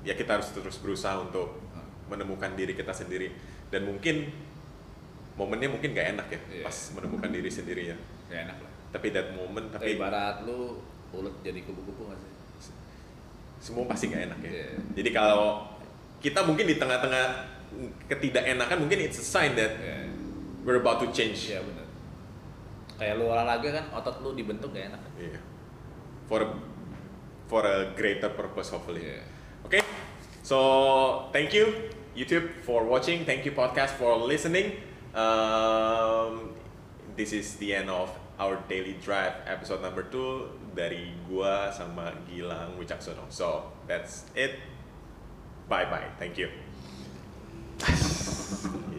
ya 0.02 0.16
kita 0.16 0.40
harus 0.40 0.50
terus 0.56 0.80
berusaha 0.80 1.20
untuk 1.20 1.60
menemukan 2.08 2.56
diri 2.56 2.72
kita 2.72 2.96
sendiri. 2.96 3.36
Dan 3.68 3.86
mungkin 3.86 4.32
momennya 5.36 5.68
mungkin 5.68 5.92
gak 5.92 6.08
enak 6.16 6.28
ya, 6.32 6.40
Yeah. 6.48 6.64
pas 6.64 6.76
menemukan 6.96 7.30
diri 7.30 7.52
sendiri 7.52 7.84
ya. 7.92 7.98
Ya 8.32 8.48
enak 8.48 8.58
lah. 8.64 8.72
Tapi 8.92 9.12
that 9.12 9.36
moment, 9.36 9.68
Tapi 9.72 10.00
ibarat 10.00 10.48
lu 10.48 10.80
ulet 11.12 11.36
jadi 11.44 11.60
kupu-kupu 11.68 12.08
nggak 12.08 12.20
sih? 12.20 12.32
semua 13.62 13.86
pasti 13.86 14.10
gak 14.10 14.26
enak 14.26 14.40
ya. 14.42 14.52
Yeah. 14.58 14.74
Jadi 14.98 15.10
kalau 15.14 15.70
kita 16.22 16.46
mungkin 16.46 16.70
di 16.70 16.78
tengah-tengah 16.78 17.26
ketidakenakan 18.08 18.78
mungkin 18.78 19.00
it's 19.02 19.18
a 19.18 19.26
sign 19.26 19.58
that 19.58 19.74
Ya, 19.82 20.06
we're 20.62 20.78
about 20.80 21.02
to 21.02 21.10
change. 21.10 21.50
iya 21.50 21.60
benar. 21.60 21.88
Kayak 23.02 23.14
lu 23.18 23.26
olahraga 23.26 23.70
kan 23.74 23.86
otot 23.98 24.22
lu 24.22 24.38
dibentuk 24.38 24.70
gak 24.72 24.94
enak. 24.94 25.02
Yeah. 25.18 25.42
For 26.30 26.46
a, 26.46 26.50
for 27.50 27.66
a 27.66 27.90
greater 27.98 28.30
purpose 28.30 28.70
hopefully. 28.70 29.02
Iya. 29.02 29.26
Okay. 29.66 29.82
So 30.46 30.58
thank 31.34 31.52
you 31.52 31.90
YouTube 32.14 32.62
for 32.62 32.86
watching. 32.86 33.26
Thank 33.26 33.48
you 33.48 33.56
podcast 33.56 33.98
for 33.98 34.20
listening. 34.20 34.78
Um, 35.18 36.54
this 37.16 37.32
is 37.32 37.56
the 37.58 37.74
end 37.74 37.90
of 37.90 38.12
our 38.38 38.60
daily 38.68 39.00
drive 39.00 39.34
episode 39.48 39.82
number 39.82 40.06
two 40.08 40.50
dari 40.72 41.14
gua 41.26 41.72
sama 41.72 42.14
Gilang 42.28 42.76
Wicaksono. 42.78 43.26
So 43.32 43.72
that's 43.88 44.28
it. 44.36 44.60
Bye 45.72 45.86
bye. 45.86 46.04
Thank 46.20 46.38
you. 46.38 46.50